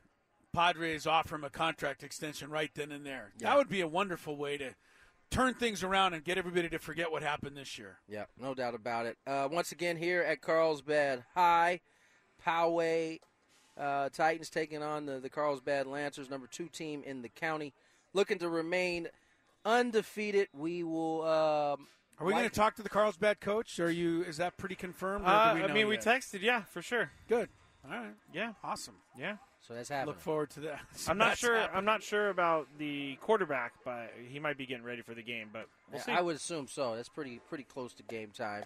Padres 0.52 1.06
offer 1.06 1.36
him 1.36 1.44
a 1.44 1.50
contract 1.50 2.02
extension 2.02 2.50
right 2.50 2.70
then 2.74 2.90
and 2.92 3.04
there. 3.04 3.32
Yeah. 3.38 3.50
That 3.50 3.58
would 3.58 3.68
be 3.68 3.80
a 3.80 3.88
wonderful 3.88 4.36
way 4.36 4.56
to 4.58 4.74
turn 5.30 5.54
things 5.54 5.82
around 5.82 6.14
and 6.14 6.24
get 6.24 6.38
everybody 6.38 6.68
to 6.70 6.78
forget 6.78 7.12
what 7.12 7.22
happened 7.22 7.56
this 7.56 7.78
year. 7.78 7.98
Yeah, 8.08 8.24
no 8.40 8.54
doubt 8.54 8.74
about 8.74 9.06
it. 9.06 9.18
Uh, 9.26 9.48
once 9.50 9.72
again, 9.72 9.96
here 9.96 10.22
at 10.22 10.40
Carlsbad 10.40 11.24
High, 11.34 11.80
Poway 12.44 13.18
uh, 13.76 14.08
Titans 14.08 14.48
taking 14.50 14.82
on 14.82 15.06
the, 15.06 15.20
the 15.20 15.28
Carlsbad 15.28 15.86
Lancers, 15.86 16.30
number 16.30 16.46
two 16.46 16.68
team 16.68 17.02
in 17.04 17.22
the 17.22 17.28
county, 17.28 17.74
looking 18.14 18.38
to 18.38 18.48
remain 18.48 19.08
undefeated. 19.64 20.48
We 20.54 20.82
will. 20.82 21.22
Um, 21.22 21.86
Are 22.18 22.26
we 22.26 22.32
going 22.32 22.44
to 22.48 22.50
talk 22.50 22.74
to 22.76 22.82
the 22.82 22.88
Carlsbad 22.88 23.40
coach? 23.40 23.78
Are 23.80 23.90
you? 23.90 24.22
Is 24.24 24.38
that 24.38 24.56
pretty 24.56 24.74
confirmed? 24.74 25.24
Or 25.24 25.28
Uh, 25.28 25.52
do 25.52 25.58
we 25.58 25.64
I 25.64 25.66
know 25.68 25.74
mean, 25.74 25.88
we 25.88 25.98
texted, 25.98 26.40
yeah, 26.40 26.62
for 26.62 26.80
sure. 26.82 27.10
Good. 27.28 27.50
All 27.84 27.90
right. 27.96 28.14
Yeah, 28.32 28.52
Awesome. 28.64 28.96
yeah. 29.16 29.36
So 29.68 29.74
that's 29.74 29.90
happening. 29.90 30.14
Look 30.14 30.20
forward 30.20 30.48
to 30.50 30.60
that. 30.60 30.80
I'm 31.06 31.18
not 31.18 31.36
sure. 31.38 31.54
happening. 31.56 31.76
I'm 31.76 31.84
not 31.84 32.02
sure 32.02 32.30
about 32.30 32.66
the 32.78 33.16
quarterback, 33.20 33.74
but 33.84 34.10
he 34.30 34.38
might 34.38 34.56
be 34.56 34.64
getting 34.64 34.82
ready 34.84 35.02
for 35.02 35.12
the 35.14 35.22
game. 35.22 35.50
But 35.52 35.66
we'll 35.92 36.00
see. 36.00 36.10
I 36.10 36.22
would 36.22 36.36
assume 36.36 36.66
so. 36.68 36.96
That's 36.96 37.10
pretty 37.10 37.40
pretty 37.48 37.64
close 37.64 37.92
to 37.94 38.02
game 38.04 38.30
time. 38.34 38.64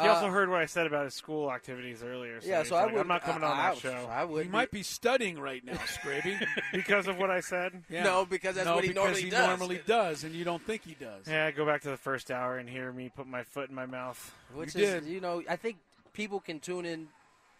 he 0.00 0.08
also 0.08 0.26
Uh, 0.26 0.30
heard 0.30 0.48
what 0.48 0.60
I 0.60 0.66
said 0.66 0.88
about 0.88 1.04
his 1.04 1.14
school 1.14 1.52
activities 1.52 2.02
earlier. 2.02 2.40
So 2.40 2.48
yeah, 2.48 2.58
he's 2.60 2.70
so 2.70 2.74
I 2.76 2.82
like, 2.86 2.92
would. 2.94 3.00
I'm 3.02 3.06
not 3.08 3.22
coming 3.22 3.44
on 3.44 3.56
I, 3.56 3.70
that 3.70 3.78
show 3.78 4.08
I 4.10 4.24
would. 4.24 4.42
He 4.46 4.50
might 4.50 4.72
be 4.72 4.82
studying 4.82 5.38
right 5.38 5.64
now, 5.64 5.74
Scraby. 5.74 6.44
because 6.72 7.06
of 7.06 7.18
what 7.18 7.30
I 7.30 7.38
said. 7.38 7.80
Yeah. 7.88 8.02
No, 8.02 8.24
because 8.26 8.56
that's 8.56 8.66
No, 8.66 8.74
what 8.74 8.82
he 8.84 8.88
because 8.88 9.04
normally 9.04 9.22
he 9.22 9.30
does. 9.30 9.46
normally 9.46 9.80
does, 9.86 10.24
and 10.24 10.34
you 10.34 10.42
don't 10.44 10.62
think 10.66 10.82
he 10.84 10.94
does. 10.94 11.28
Yeah, 11.28 11.52
go 11.52 11.64
back 11.64 11.82
to 11.82 11.90
the 11.90 11.96
first 11.96 12.32
hour 12.32 12.58
and 12.58 12.68
hear 12.68 12.90
me 12.90 13.12
put 13.14 13.28
my 13.28 13.44
foot 13.44 13.68
in 13.68 13.76
my 13.76 13.86
mouth. 13.86 14.34
Which 14.54 14.74
You 14.74 14.82
is, 14.82 15.02
did. 15.04 15.04
you 15.12 15.20
know, 15.20 15.40
I 15.48 15.54
think 15.54 15.76
people 16.14 16.40
can 16.40 16.58
tune 16.58 16.84
in 16.84 17.06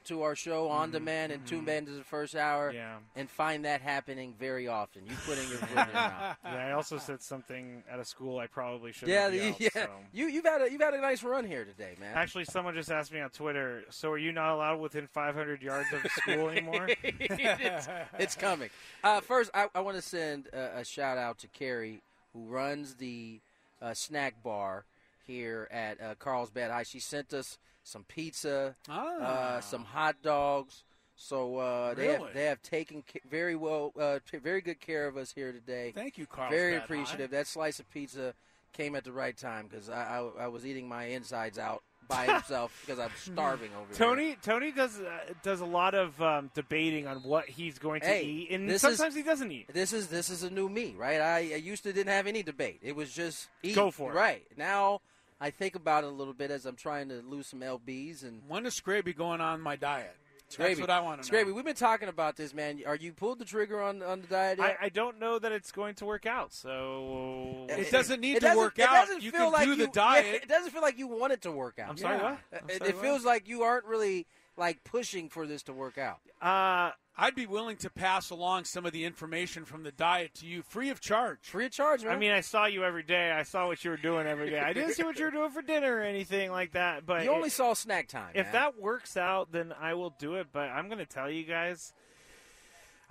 to 0.06 0.22
our 0.22 0.34
show 0.34 0.68
on 0.68 0.90
demand 0.90 1.32
and 1.32 1.46
tune 1.46 1.68
in 1.68 1.86
to 1.86 1.92
the 1.92 2.04
first 2.04 2.34
hour 2.34 2.68
Mm-hmm. 2.68 2.76
Yeah. 2.76 2.96
and 3.16 3.28
find 3.30 3.64
that 3.64 3.80
happening 3.80 4.34
very 4.38 4.68
often. 4.68 5.06
You 5.06 5.14
putting 5.26 5.48
your 5.48 5.58
foot 5.58 5.70
in 5.70 5.76
your 5.76 5.94
mouth. 5.94 6.36
Yeah, 6.44 6.66
I 6.68 6.72
also 6.72 6.98
said 6.98 7.22
something 7.22 7.82
at 7.90 7.98
a 7.98 8.04
school 8.04 8.38
I 8.38 8.46
probably 8.46 8.92
should. 8.92 9.08
Yeah, 9.08 9.30
be 9.30 9.38
the, 9.38 9.48
out, 9.50 9.60
yeah. 9.60 9.68
so. 9.74 9.90
You 10.12 10.26
you've 10.26 10.44
had 10.44 10.62
a 10.62 10.70
you've 10.70 10.80
had 10.80 10.94
a 10.94 11.00
nice 11.00 11.22
run 11.22 11.44
here 11.46 11.64
today, 11.64 11.94
man. 12.00 12.12
Actually, 12.14 12.44
someone 12.44 12.74
just 12.74 12.90
asked 12.90 13.12
me 13.12 13.20
on 13.20 13.30
Twitter. 13.30 13.82
So, 13.90 14.10
are 14.10 14.18
you 14.18 14.32
not 14.32 14.54
allowed 14.54 14.80
within 14.80 15.06
500 15.06 15.62
yards 15.62 15.92
of 15.92 16.02
the 16.02 16.08
school 16.08 16.48
anymore? 16.48 16.88
it's, 17.02 17.88
it's 18.18 18.34
coming. 18.36 18.70
Uh, 19.02 19.20
first, 19.20 19.50
I, 19.54 19.68
I 19.74 19.80
want 19.80 19.96
to 19.96 20.02
send 20.02 20.46
a, 20.52 20.78
a 20.78 20.84
shout 20.84 21.18
out 21.18 21.38
to 21.38 21.48
Carrie, 21.48 22.00
who 22.32 22.44
runs 22.46 22.94
the 22.94 23.40
uh, 23.80 23.94
snack 23.94 24.42
bar 24.42 24.84
here 25.26 25.68
at 25.70 26.00
uh, 26.00 26.14
Carlsbad 26.18 26.70
High. 26.70 26.82
She 26.82 26.98
sent 27.00 27.32
us 27.32 27.58
some 27.82 28.04
pizza, 28.04 28.74
Ah. 28.88 29.18
uh, 29.56 29.60
some 29.60 29.84
hot 29.84 30.16
dogs. 30.22 30.84
So 31.16 31.58
uh, 31.58 31.94
they 31.94 32.08
have 32.08 32.22
they 32.34 32.44
have 32.46 32.62
taken 32.62 33.04
very 33.30 33.54
well, 33.54 33.92
uh, 33.98 34.18
very 34.42 34.60
good 34.60 34.80
care 34.80 35.06
of 35.06 35.16
us 35.16 35.30
here 35.32 35.52
today. 35.52 35.92
Thank 35.94 36.18
you, 36.18 36.26
Carl. 36.26 36.50
Very 36.50 36.76
appreciative. 36.76 37.30
That 37.30 37.46
slice 37.46 37.78
of 37.78 37.88
pizza 37.90 38.34
came 38.72 38.94
at 38.96 39.04
the 39.04 39.12
right 39.12 39.36
time 39.36 39.66
because 39.68 39.88
I, 39.88 40.18
I 40.38 40.44
I 40.44 40.48
was 40.48 40.66
eating 40.66 40.88
my 40.88 41.04
insides 41.04 41.58
out 41.58 41.82
by 42.08 42.24
himself 42.32 42.76
because 42.84 42.98
I'm 42.98 43.10
starving 43.16 43.70
over 43.74 43.86
here. 43.86 43.94
Tony 43.94 44.36
Tony 44.42 44.72
does 44.72 44.98
uh, 44.98 45.32
does 45.44 45.60
a 45.60 45.66
lot 45.66 45.94
of 45.94 46.20
um, 46.20 46.50
debating 46.54 47.06
on 47.06 47.18
what 47.18 47.48
he's 47.48 47.78
going 47.78 48.00
to 48.00 48.06
Hey, 48.06 48.24
eat, 48.24 48.50
and 48.50 48.68
this 48.68 48.82
is- 48.82 48.96
sometimes 48.96 49.14
he 49.14 49.22
doesn't 49.22 49.52
eat. 49.52 49.72
This 49.72 49.92
is 49.92 50.08
this 50.08 50.28
is 50.30 50.42
a 50.42 50.50
new 50.50 50.68
me, 50.68 50.94
right? 50.98 51.20
I, 51.20 51.36
I 51.36 51.56
used 51.56 51.84
to 51.84 51.92
didn't 51.92 52.12
have 52.12 52.26
any 52.26 52.42
debate. 52.42 52.80
It 52.82 52.96
was 52.96 53.12
just 53.12 53.48
eat. 53.62 53.76
Go 53.76 53.90
for 53.92 54.10
it. 54.10 54.14
Right 54.16 54.42
now, 54.56 55.02
I 55.42 55.50
think 55.50 55.74
about 55.74 56.04
it 56.04 56.06
a 56.06 56.10
little 56.10 56.34
bit 56.34 56.50
as 56.50 56.66
I'm 56.66 56.76
trying 56.76 57.08
to 57.08 57.20
lose 57.26 57.48
some 57.48 57.60
lbs 57.60 58.22
and. 58.22 58.42
When 58.46 58.64
is 58.64 58.78
Scraby 58.80 59.14
going 59.16 59.40
on 59.40 59.60
my 59.60 59.76
diet? 59.76 60.14
Scraby, 60.50 60.68
That's 60.68 60.80
what 60.82 60.90
I 60.90 61.00
want 61.00 61.22
to 61.22 61.32
know. 61.44 61.52
We've 61.54 61.64
been 61.64 61.74
talking 61.74 62.08
about 62.10 62.36
this, 62.36 62.52
man. 62.52 62.80
Are 62.86 62.94
you 62.94 63.12
pulled 63.14 63.38
the 63.38 63.44
trigger 63.46 63.80
on 63.82 64.02
on 64.02 64.20
the 64.20 64.26
diet 64.26 64.58
yet? 64.58 64.76
I, 64.80 64.86
I 64.86 64.88
don't 64.90 65.18
know 65.18 65.38
that 65.38 65.50
it's 65.50 65.72
going 65.72 65.94
to 65.96 66.04
work 66.04 66.26
out. 66.26 66.52
So 66.52 67.66
It 67.70 67.90
doesn't 67.90 68.20
need 68.20 68.32
It 68.36 68.40
to 68.40 68.46
doesn't- 68.46 68.58
work 68.58 68.78
out. 68.78 69.06
doesn't 69.06 69.22
You 69.22 69.30
feel 69.30 69.44
can 69.44 69.52
like 69.52 69.64
do 69.64 69.74
the 69.76 69.86
diet. 69.88 70.26
yeah, 70.26 70.32
it 70.34 70.48
doesn't 70.48 70.70
feel 70.70 70.82
like 70.82 70.98
you 70.98 71.06
want 71.08 71.32
it 71.32 71.42
to 71.42 71.50
work 71.52 71.78
out. 71.78 71.88
I'm 71.90 71.96
sorry, 71.96 72.18
Yeah. 72.18 72.22
what? 72.32 72.38
I'm 72.62 72.70
It, 72.70 72.78
sorry, 72.78 72.90
it 72.90 72.96
what? 72.96 73.02
feels 73.04 73.24
like 73.24 73.48
you 73.48 73.62
aren't 73.62 73.86
really 73.86 74.26
like 74.58 74.84
pushing 74.84 75.28
for 75.30 75.46
this 75.46 75.62
to 75.64 75.72
work 75.72 75.96
out. 75.98 76.18
Uh, 76.40 76.92
I'd 77.16 77.34
be 77.34 77.44
willing 77.46 77.76
to 77.78 77.90
pass 77.90 78.30
along 78.30 78.64
some 78.64 78.86
of 78.86 78.92
the 78.92 79.04
information 79.04 79.66
from 79.66 79.82
the 79.82 79.92
diet 79.92 80.32
to 80.36 80.46
you 80.46 80.62
free 80.62 80.88
of 80.88 81.00
charge. 81.00 81.40
Free 81.42 81.66
of 81.66 81.72
charge, 81.72 82.02
man. 82.04 82.12
I 82.14 82.16
mean, 82.16 82.32
I 82.32 82.40
saw 82.40 82.64
you 82.64 82.84
every 82.84 83.02
day. 83.02 83.30
I 83.30 83.42
saw 83.42 83.66
what 83.66 83.84
you 83.84 83.90
were 83.90 83.98
doing 83.98 84.26
every 84.26 84.48
day. 84.48 84.58
I 84.58 84.72
didn't 84.72 84.94
see 84.94 85.02
what 85.04 85.18
you 85.18 85.26
were 85.26 85.30
doing 85.30 85.50
for 85.50 85.60
dinner 85.60 85.96
or 85.96 86.00
anything 86.00 86.50
like 86.50 86.72
that. 86.72 87.04
But 87.04 87.24
you 87.24 87.30
only 87.30 87.48
it- 87.48 87.52
saw 87.52 87.74
snack 87.74 88.08
time. 88.08 88.30
if 88.34 88.46
man. 88.46 88.52
that 88.54 88.80
works 88.80 89.18
out, 89.18 89.52
then 89.52 89.74
I 89.78 89.92
will 89.92 90.14
do 90.18 90.36
it. 90.36 90.46
But 90.52 90.70
I'm 90.70 90.86
going 90.86 90.98
to 90.98 91.06
tell 91.06 91.30
you 91.30 91.44
guys, 91.44 91.92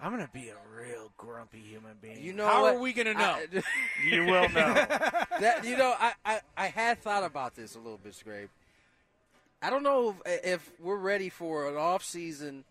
I'm 0.01 0.11
going 0.11 0.25
to 0.25 0.33
be 0.33 0.49
a 0.49 0.55
real 0.75 1.11
grumpy 1.15 1.59
human 1.59 1.97
being. 2.01 2.23
you 2.23 2.33
know 2.33 2.47
How 2.47 2.63
what? 2.63 2.75
are 2.75 2.79
we 2.79 2.93
gonna 2.93 3.13
know? 3.13 3.19
I- 3.19 3.45
you 4.09 4.25
will 4.25 4.49
know. 4.49 4.73
that 5.39 5.63
you 5.63 5.77
know, 5.77 5.93
I, 5.99 6.13
I, 6.25 6.39
I 6.57 6.65
had 6.67 7.03
thought 7.03 7.23
about 7.23 7.53
this 7.55 7.75
a 7.75 7.79
little 7.79 7.99
bit, 8.03 8.15
Scrape. 8.15 8.49
I 9.61 9.69
don't 9.69 9.83
know 9.83 10.15
if, 10.25 10.43
if 10.43 10.71
we're 10.79 10.97
ready 10.97 11.29
for 11.29 11.69
an 11.69 11.77
off 11.77 12.03
season 12.03 12.63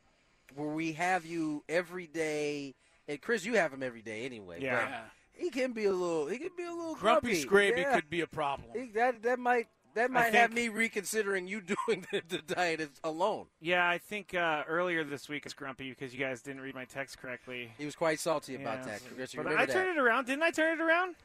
where 0.54 0.68
we 0.68 0.92
have 0.92 1.24
you 1.26 1.64
every 1.68 2.06
day. 2.06 2.74
And 3.08 3.20
Chris, 3.20 3.44
you 3.44 3.54
have 3.54 3.72
him 3.72 3.82
every 3.82 4.02
day 4.02 4.24
anyway. 4.24 4.56
but 4.56 4.62
Yeah. 4.64 5.02
he 5.32 5.50
can 5.50 5.72
be 5.72 5.86
a 5.86 5.92
little. 5.92 6.26
He 6.28 6.38
can 6.38 6.50
be 6.56 6.64
a 6.64 6.70
little 6.72 6.94
Grumpy 6.94 7.44
grumpy. 7.44 7.72
Scraby 7.74 7.80
Yeah. 7.82 7.94
could 7.94 8.10
be 8.10 8.20
a 8.20 8.26
problem. 8.26 8.68
He- 8.74 8.90
that 8.92 9.22
that 9.22 9.38
might 9.38 9.68
that 9.94 10.10
might 10.12 10.32
have 10.34 10.52
me 10.52 10.68
reconsidering 10.68 11.48
you 11.48 11.60
doing 11.88 12.06
the, 12.12 12.22
the 12.28 12.38
diet 12.38 12.88
alone. 13.02 13.46
yeah, 13.60 13.88
I 13.88 13.98
think 13.98 14.34
uh, 14.34 14.62
earlier 14.68 15.02
this 15.02 15.28
week 15.28 15.44
it's 15.46 15.54
grumpy 15.54 15.90
because 15.90 16.14
you 16.14 16.20
guys 16.20 16.42
didn't 16.42 16.60
read 16.60 16.76
my 16.76 16.84
text 16.84 17.18
correctly. 17.18 17.72
He 17.76 17.84
was 17.86 17.96
quite 17.96 18.20
salty 18.20 18.54
about 18.54 18.78
Yeah, 18.78 18.92
that. 18.92 19.02
Chris, 19.16 19.34
but 19.34 19.48
I 19.48 19.66
that? 19.66 19.72
turned 19.72 19.88
it 19.90 19.98
around. 20.00 20.26
Didn't 20.26 20.44
I 20.44 20.52
turn 20.52 20.78
it 20.78 20.82
around? 20.82 21.16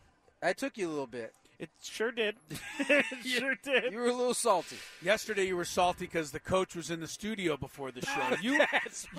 I 0.41 0.53
took 0.53 0.77
you 0.79 0.87
a 0.87 0.89
little 0.89 1.05
bit. 1.07 1.33
It 1.57 1.69
sure 1.81 2.11
did. 2.11 2.35
it 2.79 3.05
sure 3.25 3.55
did. 3.63 3.91
You 3.93 3.99
were 3.99 4.07
a 4.07 4.13
little 4.13 4.33
salty. 4.33 4.75
Yesterday 5.01 5.47
you 5.47 5.55
were 5.55 5.65
salty 5.65 6.05
because 6.05 6.31
the 6.31 6.39
coach 6.39 6.75
was 6.75 6.91
in 6.91 6.99
the 6.99 7.07
studio 7.07 7.55
before 7.57 7.91
the 7.91 8.01
show. 8.01 8.35
You 8.41 8.53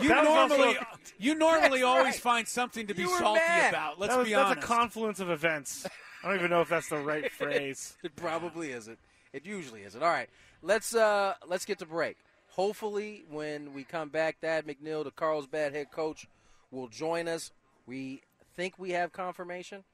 you 0.01 0.09
That 0.09 0.25
normally 0.25 0.77
you 1.19 1.35
normally 1.35 1.81
That's 1.81 1.85
always 1.85 2.05
right. 2.15 2.21
find 2.21 2.49
something 2.49 2.87
to 2.89 2.95
be 2.95 3.07
salty 3.07 3.41
mad. 3.41 3.71
about. 3.71 3.99
Let's 3.99 4.13
that 4.13 4.19
was, 4.19 4.29
be 4.29 4.35
that's 4.35 4.59
a 4.63 4.67
confluence 4.67 5.21
of 5.21 5.31
events. 5.31 5.87
I 6.23 6.29
don't 6.29 6.39
even 6.39 6.51
know 6.51 6.61
if 6.61 6.69
that's 6.69 6.89
the 6.89 6.99
right 6.99 7.31
phrase. 7.41 7.97
It 8.03 8.15
probably 8.17 8.73
isn't. 8.73 8.99
It 9.33 9.47
usually 9.47 9.83
isn't. 9.83 10.03
All 10.03 10.09
right, 10.11 10.29
let's 10.63 10.95
uh 10.95 11.35
let's 11.47 11.65
get 11.65 11.79
to 11.79 11.87
break. 11.87 12.19
Hopefully, 12.51 13.25
when 13.31 13.73
we 13.75 13.85
come 13.85 14.09
back, 14.09 14.39
Thadd 14.43 14.65
McNeal, 14.65 15.05
the 15.05 15.11
Carlsbad 15.11 15.75
head 15.75 15.91
coach, 15.91 16.27
will 16.71 16.89
join 16.89 17.29
us. 17.29 17.51
We 17.87 18.23
think 18.55 18.79
we 18.79 18.91
have 18.91 19.13
confirmation. 19.13 19.85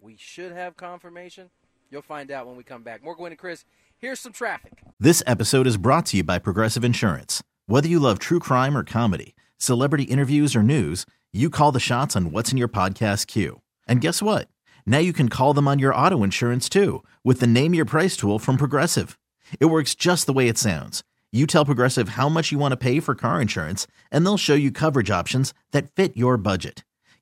We 0.00 0.16
should 0.18 0.52
have 0.52 0.76
confirmation. 0.76 1.50
You'll 1.90 2.02
find 2.02 2.30
out 2.30 2.46
when 2.46 2.56
we 2.56 2.62
come 2.62 2.82
back. 2.82 3.02
More 3.02 3.16
Gwynn 3.16 3.32
and 3.32 3.38
Chris. 3.38 3.64
Here's 3.98 4.20
some 4.20 4.32
traffic. 4.32 4.82
This 5.00 5.22
episode 5.26 5.66
is 5.66 5.76
brought 5.76 6.06
to 6.06 6.18
you 6.18 6.24
by 6.24 6.38
Progressive 6.38 6.84
Insurance. 6.84 7.42
Whether 7.66 7.88
you 7.88 7.98
love 7.98 8.18
true 8.18 8.38
crime 8.38 8.76
or 8.76 8.84
comedy, 8.84 9.34
celebrity 9.58 10.04
interviews 10.04 10.54
or 10.54 10.62
news, 10.62 11.04
you 11.32 11.50
call 11.50 11.72
the 11.72 11.80
shots 11.80 12.14
on 12.14 12.30
what's 12.30 12.52
in 12.52 12.58
your 12.58 12.68
podcast 12.68 13.26
queue. 13.26 13.60
And 13.88 14.00
guess 14.00 14.22
what? 14.22 14.48
Now 14.86 14.98
you 14.98 15.12
can 15.12 15.28
call 15.28 15.52
them 15.52 15.66
on 15.66 15.78
your 15.78 15.94
auto 15.94 16.22
insurance 16.22 16.68
too 16.68 17.02
with 17.24 17.40
the 17.40 17.46
Name 17.46 17.74
Your 17.74 17.84
Price 17.84 18.16
tool 18.16 18.38
from 18.38 18.56
Progressive. 18.56 19.18
It 19.58 19.66
works 19.66 19.94
just 19.94 20.26
the 20.26 20.32
way 20.32 20.48
it 20.48 20.58
sounds. 20.58 21.02
You 21.32 21.46
tell 21.46 21.64
Progressive 21.64 22.10
how 22.10 22.28
much 22.28 22.52
you 22.52 22.58
want 22.58 22.72
to 22.72 22.76
pay 22.76 22.98
for 23.00 23.14
car 23.14 23.40
insurance, 23.40 23.86
and 24.10 24.24
they'll 24.24 24.36
show 24.36 24.54
you 24.54 24.72
coverage 24.72 25.10
options 25.10 25.54
that 25.70 25.94
fit 25.94 26.16
your 26.16 26.36
budget. 26.36 26.82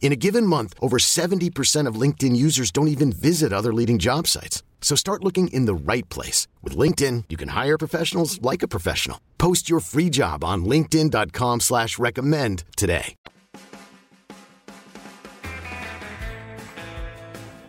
In 0.00 0.12
a 0.12 0.16
given 0.16 0.46
month, 0.46 0.72
over 0.80 0.98
70% 0.98 1.88
of 1.88 2.00
LinkedIn 2.00 2.36
users 2.36 2.70
don't 2.70 2.88
even 2.88 3.10
visit 3.10 3.52
other 3.52 3.74
leading 3.74 3.98
job 3.98 4.28
sites. 4.28 4.62
So 4.80 4.94
start 4.94 5.24
looking 5.24 5.48
in 5.48 5.66
the 5.66 5.74
right 5.74 6.08
place. 6.08 6.46
With 6.62 6.76
LinkedIn, 6.76 7.24
you 7.28 7.36
can 7.36 7.48
hire 7.48 7.76
professionals 7.76 8.40
like 8.40 8.62
a 8.62 8.68
professional. 8.68 9.20
Post 9.36 9.68
your 9.68 9.80
free 9.80 10.10
job 10.10 10.44
on 10.44 10.64
linkedin.com 10.64 11.60
slash 11.60 11.98
recommend 11.98 12.62
today. 12.76 13.16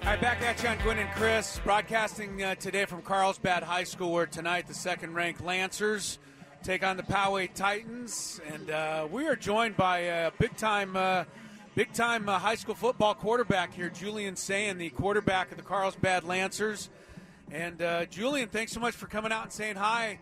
All 0.08 0.14
right, 0.14 0.22
back 0.22 0.42
at 0.42 0.64
you 0.64 0.70
on 0.70 0.78
Gwynn 0.78 1.00
and 1.00 1.10
Chris, 1.16 1.60
broadcasting 1.66 2.42
uh, 2.42 2.56
today 2.56 2.86
from 2.86 3.02
Carlsbad 3.02 3.62
High 3.64 3.84
School, 3.84 4.14
where 4.14 4.26
tonight 4.26 4.66
the 4.66 4.74
second-ranked 4.74 5.42
Lancers 5.42 6.18
take 6.64 6.82
on 6.82 6.96
the 6.96 7.04
Poway 7.04 7.54
Titans, 7.54 8.40
and 8.54 8.70
uh, 8.70 9.06
we 9.12 9.28
are 9.28 9.36
joined 9.36 9.76
by 9.76 9.98
a 9.98 10.32
big-time, 10.40 10.96
uh, 10.96 11.26
big-time 11.78 12.28
uh, 12.28 12.40
high 12.40 12.56
school 12.56 12.74
football 12.74 13.14
quarterback 13.14 13.72
here, 13.72 13.88
Julian 13.88 14.36
Sayin, 14.36 14.80
the 14.80 14.90
quarterback 14.90 15.52
of 15.52 15.58
the 15.58 15.64
Carlsbad 15.64 16.24
Lancers. 16.24 16.90
And 17.52 17.80
uh, 17.84 18.06
Julian, 18.06 18.50
thanks 18.50 18.72
so 18.72 18.80
much 18.80 18.96
for 18.96 19.06
coming 19.06 19.32
out 19.32 19.44
and 19.44 19.52
saying 19.52 19.76
hi. 19.76 20.18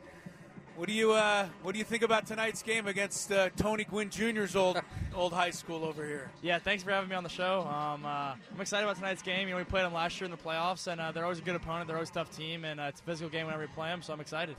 What 0.75 0.89
do 0.89 0.93
you 0.93 1.13
uh, 1.13 1.47
What 1.61 1.71
do 1.71 1.79
you 1.79 1.85
think 1.85 2.03
about 2.03 2.25
tonight's 2.25 2.61
game 2.61 2.87
against 2.87 3.31
uh, 3.31 3.51
Tony 3.55 3.85
Gwynn 3.85 4.09
Jr.'s 4.09 4.57
old 4.57 4.81
old 5.15 5.31
high 5.31 5.51
school 5.51 5.85
over 5.85 6.05
here? 6.05 6.29
Yeah, 6.41 6.59
thanks 6.59 6.83
for 6.83 6.91
having 6.91 7.09
me 7.09 7.15
on 7.15 7.23
the 7.23 7.29
show. 7.29 7.61
Um, 7.61 8.05
uh, 8.05 8.33
I'm 8.53 8.59
excited 8.59 8.83
about 8.83 8.97
tonight's 8.97 9.21
game. 9.21 9.47
You 9.47 9.53
know, 9.53 9.59
we 9.59 9.63
played 9.63 9.85
them 9.85 9.93
last 9.93 10.19
year 10.19 10.25
in 10.25 10.31
the 10.31 10.37
playoffs, 10.37 10.87
and 10.87 10.99
uh, 10.99 11.13
they're 11.13 11.23
always 11.23 11.39
a 11.39 11.41
good 11.41 11.55
opponent. 11.55 11.87
They're 11.87 11.95
always 11.95 12.09
a 12.09 12.15
tough 12.15 12.35
team, 12.35 12.65
and 12.65 12.81
uh, 12.81 12.89
it's 12.89 12.99
a 12.99 13.03
physical 13.03 13.29
game 13.29 13.45
whenever 13.45 13.63
we 13.63 13.67
play 13.67 13.87
them. 13.87 14.01
So 14.01 14.11
I'm 14.11 14.19
excited. 14.19 14.57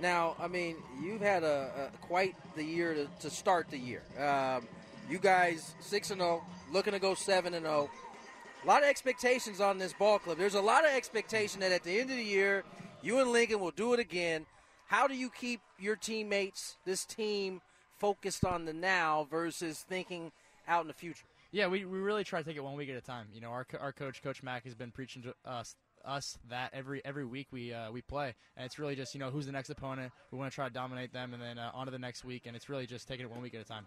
Now, 0.00 0.36
I 0.38 0.48
mean, 0.48 0.76
you've 1.02 1.22
had 1.22 1.44
a, 1.44 1.90
a 1.94 2.06
quite 2.06 2.34
the 2.56 2.62
year 2.62 2.92
to, 2.92 3.08
to 3.20 3.30
start 3.30 3.70
the 3.70 3.78
year. 3.78 4.02
Um, 4.18 4.68
you 5.08 5.18
guys 5.18 5.74
six 5.80 6.10
and 6.10 6.20
zero, 6.20 6.44
looking 6.72 6.92
to 6.92 6.98
go 6.98 7.14
seven 7.14 7.54
and 7.54 7.64
zero. 7.64 7.90
A 8.64 8.66
lot 8.66 8.82
of 8.82 8.88
expectations 8.88 9.60
on 9.60 9.78
this 9.78 9.92
ball 9.92 10.18
club. 10.18 10.38
There's 10.38 10.54
a 10.54 10.60
lot 10.60 10.84
of 10.84 10.90
expectation 10.90 11.60
that 11.60 11.72
at 11.72 11.84
the 11.84 12.00
end 12.00 12.10
of 12.10 12.16
the 12.16 12.24
year, 12.24 12.64
you 13.02 13.20
and 13.20 13.30
Lincoln 13.30 13.60
will 13.60 13.70
do 13.70 13.94
it 13.94 14.00
again. 14.00 14.46
How 14.86 15.06
do 15.06 15.14
you 15.14 15.30
keep 15.30 15.60
your 15.78 15.96
teammates, 15.96 16.76
this 16.84 17.04
team, 17.04 17.60
focused 17.98 18.44
on 18.44 18.64
the 18.64 18.72
now 18.72 19.26
versus 19.30 19.84
thinking 19.88 20.32
out 20.66 20.82
in 20.82 20.88
the 20.88 20.94
future? 20.94 21.24
Yeah, 21.52 21.68
we, 21.68 21.84
we 21.84 21.98
really 21.98 22.24
try 22.24 22.40
to 22.40 22.44
take 22.44 22.56
it 22.56 22.64
one 22.64 22.74
week 22.74 22.90
at 22.90 22.96
a 22.96 23.00
time. 23.00 23.26
You 23.32 23.40
know, 23.40 23.50
our, 23.50 23.66
our 23.80 23.92
coach, 23.92 24.22
Coach 24.22 24.42
Mack, 24.42 24.64
has 24.64 24.74
been 24.74 24.90
preaching 24.90 25.22
to 25.22 25.34
us 25.44 25.76
us 26.04 26.38
that 26.48 26.70
every 26.72 27.04
every 27.04 27.24
week 27.24 27.48
we 27.50 27.72
uh, 27.72 27.90
we 27.90 28.00
play, 28.00 28.34
and 28.56 28.64
it's 28.64 28.78
really 28.78 28.94
just 28.94 29.14
you 29.14 29.20
know 29.20 29.30
who's 29.30 29.46
the 29.46 29.52
next 29.52 29.70
opponent. 29.70 30.12
We 30.30 30.38
want 30.38 30.52
to 30.52 30.54
try 30.54 30.68
to 30.68 30.74
dominate 30.74 31.12
them, 31.12 31.34
and 31.34 31.42
then 31.42 31.58
uh, 31.58 31.70
on 31.74 31.86
to 31.86 31.90
the 31.90 31.98
next 31.98 32.24
week, 32.24 32.46
and 32.46 32.54
it's 32.54 32.68
really 32.68 32.86
just 32.86 33.08
taking 33.08 33.26
it 33.26 33.30
one 33.30 33.42
week 33.42 33.54
at 33.54 33.60
a 33.60 33.64
time. 33.64 33.86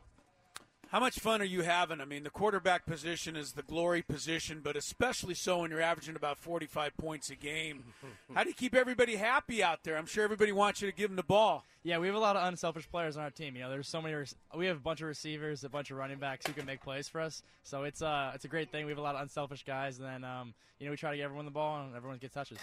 How 0.92 1.00
much 1.00 1.20
fun 1.20 1.40
are 1.40 1.46
you 1.46 1.62
having? 1.62 2.02
I 2.02 2.06
mean, 2.06 2.24
the 2.24 2.32
quarterback 2.32 2.88
position 2.88 3.36
is 3.36 3.52
the 3.52 3.62
glory 3.62 4.02
position, 4.02 4.62
but 4.64 4.76
especially 4.76 5.36
so 5.36 5.60
when 5.60 5.70
you're 5.70 5.82
averaging 5.82 6.16
about 6.16 6.40
45 6.40 6.98
points 6.98 7.30
a 7.30 7.36
game. 7.36 7.84
How 8.34 8.44
do 8.44 8.50
you 8.50 8.56
keep 8.56 8.74
everybody 8.74 9.16
happy 9.16 9.62
out 9.62 9.84
there? 9.84 9.98
I'm 9.98 10.08
sure 10.08 10.24
everybody 10.24 10.52
wants 10.52 10.82
you 10.82 10.90
to 10.90 10.98
give 10.98 11.12
them 11.12 11.16
the 11.16 11.22
ball. 11.22 11.64
Yeah, 11.84 12.00
we 12.00 12.08
have 12.08 12.16
a 12.16 12.20
lot 12.20 12.36
of 12.36 12.48
unselfish 12.48 12.90
players 12.90 13.18
on 13.18 13.24
our 13.24 13.30
team. 13.30 13.56
You 13.56 13.62
know, 13.62 13.70
there's 13.70 13.88
so 13.88 14.02
many. 14.02 14.16
Rec- 14.16 14.34
we 14.58 14.66
have 14.66 14.78
a 14.78 14.82
bunch 14.82 15.02
of 15.02 15.08
receivers, 15.08 15.64
a 15.64 15.70
bunch 15.70 15.92
of 15.92 15.98
running 15.98 16.18
backs 16.18 16.48
who 16.48 16.54
can 16.54 16.66
make 16.66 16.82
plays 16.82 17.08
for 17.08 17.22
us. 17.22 17.44
So 17.64 17.84
it's 17.84 18.02
uh 18.02 18.32
it's 18.34 18.46
a 18.46 18.50
great 18.50 18.72
thing. 18.72 18.86
We 18.86 18.92
have 18.92 18.98
a 18.98 19.04
lot 19.04 19.14
of 19.14 19.22
unselfish 19.22 19.64
guys, 19.64 20.00
and 20.00 20.08
then 20.08 20.24
um, 20.24 20.56
you 20.80 20.88
know 20.88 20.92
we 20.92 20.98
try 20.98 21.12
to 21.12 21.18
get 21.18 21.24
everyone 21.24 21.46
the 21.46 21.52
ball 21.52 21.84
and 21.84 21.96
everyone 21.96 22.18
gets 22.18 22.34
touches. 22.34 22.58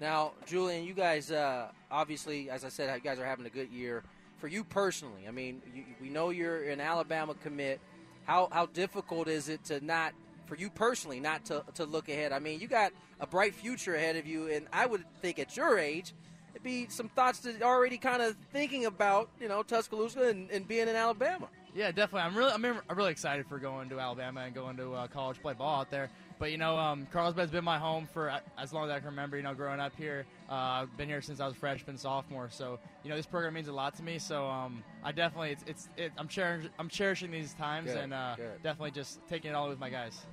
Now, 0.00 0.32
Julian, 0.46 0.84
you 0.84 0.94
guys 0.94 1.30
uh, 1.30 1.68
obviously, 1.90 2.48
as 2.48 2.64
I 2.64 2.70
said, 2.70 2.94
you 2.94 3.02
guys 3.02 3.18
are 3.18 3.26
having 3.26 3.44
a 3.44 3.50
good 3.50 3.70
year. 3.70 4.04
For 4.38 4.48
you 4.48 4.64
personally, 4.64 5.26
I 5.26 5.30
mean, 5.30 5.62
you, 5.74 5.84
we 6.00 6.10
know 6.10 6.30
you're 6.30 6.64
an 6.64 6.80
Alabama 6.80 7.34
commit. 7.34 7.80
How 8.24 8.48
how 8.52 8.66
difficult 8.66 9.28
is 9.28 9.48
it 9.48 9.64
to 9.64 9.84
not, 9.84 10.12
for 10.46 10.56
you 10.56 10.68
personally, 10.68 11.20
not 11.20 11.44
to, 11.46 11.64
to 11.74 11.84
look 11.84 12.08
ahead? 12.08 12.32
I 12.32 12.38
mean, 12.38 12.60
you 12.60 12.68
got 12.68 12.92
a 13.18 13.26
bright 13.26 13.54
future 13.54 13.94
ahead 13.94 14.16
of 14.16 14.26
you, 14.26 14.48
and 14.48 14.66
I 14.72 14.86
would 14.86 15.04
think 15.22 15.38
at 15.38 15.56
your 15.56 15.78
age, 15.78 16.12
it'd 16.52 16.62
be 16.62 16.86
some 16.88 17.08
thoughts 17.08 17.40
to 17.40 17.62
already 17.62 17.98
kind 17.98 18.20
of 18.20 18.36
thinking 18.52 18.84
about, 18.84 19.30
you 19.40 19.48
know, 19.48 19.62
Tuscaloosa 19.62 20.28
and, 20.28 20.50
and 20.50 20.68
being 20.68 20.88
in 20.88 20.96
Alabama. 20.96 21.48
Yeah, 21.74 21.90
definitely. 21.92 22.22
I'm 22.22 22.34
really, 22.34 22.52
I'm, 22.52 22.96
really 22.96 23.10
excited 23.10 23.46
for 23.46 23.58
going 23.58 23.90
to 23.90 24.00
Alabama 24.00 24.40
and 24.40 24.54
going 24.54 24.78
to 24.78 24.94
uh, 24.94 25.06
college 25.08 25.40
play 25.42 25.52
ball 25.52 25.80
out 25.80 25.90
there. 25.90 26.10
But 26.38 26.50
you 26.50 26.58
know, 26.58 26.76
um, 26.76 27.06
Carlsbad's 27.12 27.50
been 27.50 27.64
my 27.64 27.78
home 27.78 28.06
for 28.12 28.30
as 28.58 28.72
long 28.72 28.84
as 28.84 28.90
I 28.90 28.98
can 28.98 29.08
remember. 29.08 29.36
You 29.36 29.42
know, 29.42 29.54
growing 29.54 29.80
up 29.80 29.92
here, 29.96 30.26
uh, 30.50 30.54
I've 30.54 30.96
been 30.96 31.08
here 31.08 31.22
since 31.22 31.40
I 31.40 31.46
was 31.46 31.56
freshman, 31.56 31.96
sophomore. 31.96 32.48
So 32.50 32.78
you 33.02 33.10
know, 33.10 33.16
this 33.16 33.26
program 33.26 33.54
means 33.54 33.68
a 33.68 33.72
lot 33.72 33.94
to 33.96 34.02
me. 34.02 34.18
So 34.18 34.46
um, 34.46 34.82
I 35.02 35.12
definitely, 35.12 35.52
it's, 35.52 35.64
it's 35.66 35.88
it, 35.96 36.12
I'm 36.18 36.28
cherishing, 36.28 36.70
I'm 36.78 36.88
cherishing 36.88 37.30
these 37.30 37.54
times, 37.54 37.92
Good, 37.92 37.98
and 37.98 38.14
uh, 38.14 38.36
definitely 38.62 38.90
just 38.90 39.20
taking 39.28 39.52
it 39.52 39.54
all 39.54 39.68
with 39.68 39.78
my 39.78 39.90
guys. 39.90 40.26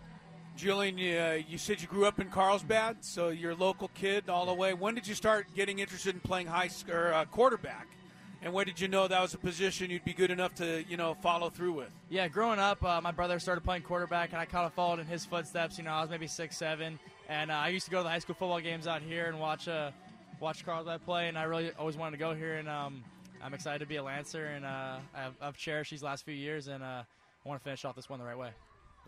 Julian, 0.56 0.98
you, 1.00 1.18
uh, 1.18 1.40
you 1.48 1.58
said 1.58 1.82
you 1.82 1.88
grew 1.88 2.06
up 2.06 2.20
in 2.20 2.30
Carlsbad, 2.30 2.98
so 3.02 3.30
you're 3.30 3.52
a 3.52 3.56
local 3.56 3.88
kid 3.96 4.30
all 4.30 4.46
the 4.46 4.54
way. 4.54 4.74
When 4.74 4.94
did 4.94 5.08
you 5.08 5.16
start 5.16 5.48
getting 5.56 5.80
interested 5.80 6.14
in 6.14 6.22
playing 6.22 6.48
high 6.48 6.68
school 6.68 6.94
or, 6.94 7.14
uh, 7.14 7.26
quarterback? 7.26 7.88
And 8.44 8.52
when 8.52 8.66
did 8.66 8.78
you 8.82 8.90
know 8.90 9.08
that 9.08 9.22
was 9.22 9.34
a 9.34 9.38
position 9.38 9.90
you'd 9.90 10.04
be 10.04 10.14
good 10.14 10.30
enough 10.30 10.54
to, 10.56 10.84
you 10.90 10.98
know, 10.98 11.14
follow 11.14 11.50
through 11.50 11.72
with? 11.74 11.90
Yeah, 12.10 12.28
growing 12.28 12.60
up, 12.60 12.84
uh, 12.84 13.00
my 13.00 13.12
brother 13.12 13.40
started 13.40 13.62
playing 13.62 13.84
quarterback, 13.84 14.34
and 14.34 14.42
I 14.42 14.44
kind 14.44 14.66
of 14.66 14.74
followed 14.74 15.00
in 15.00 15.06
his 15.06 15.26
footsteps. 15.26 15.78
You 15.78 15.86
know, 15.86 15.92
I 15.92 16.02
was 16.02 16.10
maybe 16.10 16.28
six, 16.28 16.58
seven, 16.58 17.00
and 17.30 17.50
uh, 17.50 17.54
I 17.54 17.70
used 17.70 17.86
to 17.86 17.92
go 17.92 18.00
to 18.00 18.04
the 18.04 18.10
high 18.10 18.20
school 18.20 18.36
football 18.36 18.60
games 18.60 18.86
out 18.86 19.02
here 19.02 19.28
and 19.28 19.40
watch 19.40 19.70
uh, 19.70 19.92
watch 20.42 20.66
Carlsbad 20.66 21.06
play. 21.06 21.30
And 21.30 21.38
I 21.38 21.44
really 21.44 21.72
always 21.80 21.96
wanted 21.96 22.18
to 22.18 22.18
go 22.18 22.36
here, 22.36 22.56
and 22.56 22.68
um, 22.68 23.02
I'm 23.42 23.54
excited 23.54 23.80
to 23.80 23.86
be 23.86 23.96
a 23.96 24.04
Lancer, 24.04 24.46
and 24.46 24.66
uh, 24.66 24.98
I've, 25.16 25.34
I've 25.42 25.58
cherished 25.58 25.92
these 25.92 26.04
last 26.04 26.26
few 26.26 26.34
years, 26.34 26.68
and 26.68 26.84
uh, 26.84 27.04
I 27.04 27.50
want 27.50 27.62
to 27.62 27.64
finish 27.64 27.86
off 27.86 27.96
this 27.96 28.10
one 28.10 28.20
the 28.20 28.26
right 28.26 28.38
way. 28.38 28.50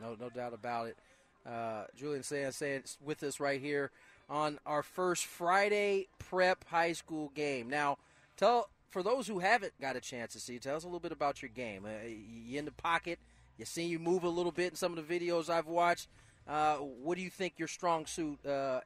No, 0.02 0.16
no 0.18 0.30
doubt 0.30 0.54
about 0.54 0.88
it. 0.88 0.98
Uh, 1.46 1.84
Julian 1.98 2.24
Sayin 2.24 2.54
saying 2.54 2.84
with 3.04 3.22
us 3.22 3.42
right 3.42 3.60
here 3.60 3.92
on 4.30 4.60
our 4.66 4.82
first 4.82 5.26
Friday 5.26 6.08
prep 6.20 6.64
high 6.70 6.94
school 6.94 7.34
game. 7.36 7.70
Now, 7.70 7.98
tell 8.38 8.70
for 8.96 9.04
those 9.04 9.28
who 9.28 9.40
haven't 9.40 9.74
got 9.82 9.98
a 9.98 10.00
chance 10.00 10.32
to 10.32 10.40
see, 10.40 10.58
tell 10.58 10.78
us 10.78 10.84
a 10.84 10.88
little 10.88 11.02
bit 11.02 11.12
about 11.12 11.42
your 11.42 11.50
game. 11.50 11.84
Uh, 11.84 12.08
you 12.08 12.58
in 12.58 12.64
the 12.64 12.72
pocket? 12.72 13.20
You 13.58 13.66
see 13.66 13.84
you 13.84 14.00
move 14.00 14.24
a 14.24 14.30
little 14.30 14.54
bit 14.54 14.72
in 14.72 14.76
some 14.78 14.98
of 14.98 15.06
the 15.06 15.20
videos 15.20 15.50
I've 15.50 15.68
watched. 15.68 16.08
Uh, 16.48 16.76
what 16.76 17.18
do 17.18 17.22
you 17.22 17.30
think 17.30 17.56
your 17.58 17.68
strong 17.68 18.06
suit 18.06 18.40
uh, 18.46 18.80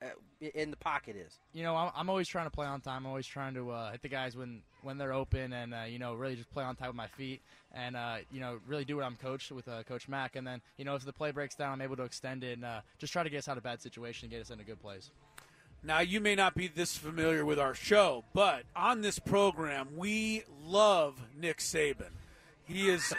in 0.55 0.71
the 0.71 0.77
pocket 0.77 1.15
is? 1.15 1.37
You 1.53 1.61
know, 1.61 1.75
I'm, 1.75 1.91
I'm 1.95 2.09
always 2.09 2.27
trying 2.27 2.47
to 2.47 2.49
play 2.49 2.65
on 2.65 2.81
time. 2.81 3.05
I'm 3.05 3.05
always 3.05 3.27
trying 3.27 3.53
to 3.53 3.69
uh, 3.69 3.91
hit 3.91 4.01
the 4.01 4.09
guys 4.09 4.35
when, 4.35 4.63
when 4.81 4.97
they're 4.97 5.13
open, 5.13 5.53
and 5.53 5.75
uh, 5.75 5.83
you 5.87 5.99
know, 5.99 6.15
really 6.15 6.35
just 6.35 6.51
play 6.51 6.63
on 6.63 6.75
time 6.75 6.87
with 6.87 6.95
my 6.95 7.07
feet, 7.07 7.41
and 7.71 7.95
uh, 7.95 8.15
you 8.31 8.39
know, 8.39 8.59
really 8.65 8.85
do 8.85 8.95
what 8.95 9.05
I'm 9.05 9.17
coached 9.17 9.51
with 9.51 9.67
uh, 9.67 9.83
Coach 9.83 10.07
Mack. 10.07 10.37
And 10.37 10.47
then, 10.47 10.59
you 10.77 10.85
know, 10.85 10.95
if 10.95 11.05
the 11.05 11.13
play 11.13 11.29
breaks 11.29 11.53
down, 11.53 11.73
I'm 11.73 11.81
able 11.81 11.97
to 11.97 12.03
extend 12.03 12.43
it 12.43 12.57
and 12.57 12.65
just 12.97 13.13
try 13.13 13.21
to 13.21 13.29
get 13.29 13.37
us 13.37 13.47
out 13.47 13.57
of 13.57 13.63
bad 13.63 13.79
situation 13.79 14.25
and 14.25 14.31
get 14.31 14.41
us 14.41 14.49
into 14.49 14.63
good 14.63 14.81
plays. 14.81 15.11
Now, 15.81 15.99
you 16.01 16.19
may 16.19 16.35
not 16.35 16.55
be 16.55 16.67
this 16.67 16.97
familiar 16.97 17.45
with 17.45 17.57
our 17.57 17.73
show, 17.73 18.25
but 18.33 18.63
on 18.75 19.01
this 19.01 19.17
program, 19.17 19.95
we 19.95 20.43
love 20.61 21.15
Nick 21.37 21.59
Saban. 21.59 22.11
He 22.69 22.87
is. 22.89 23.13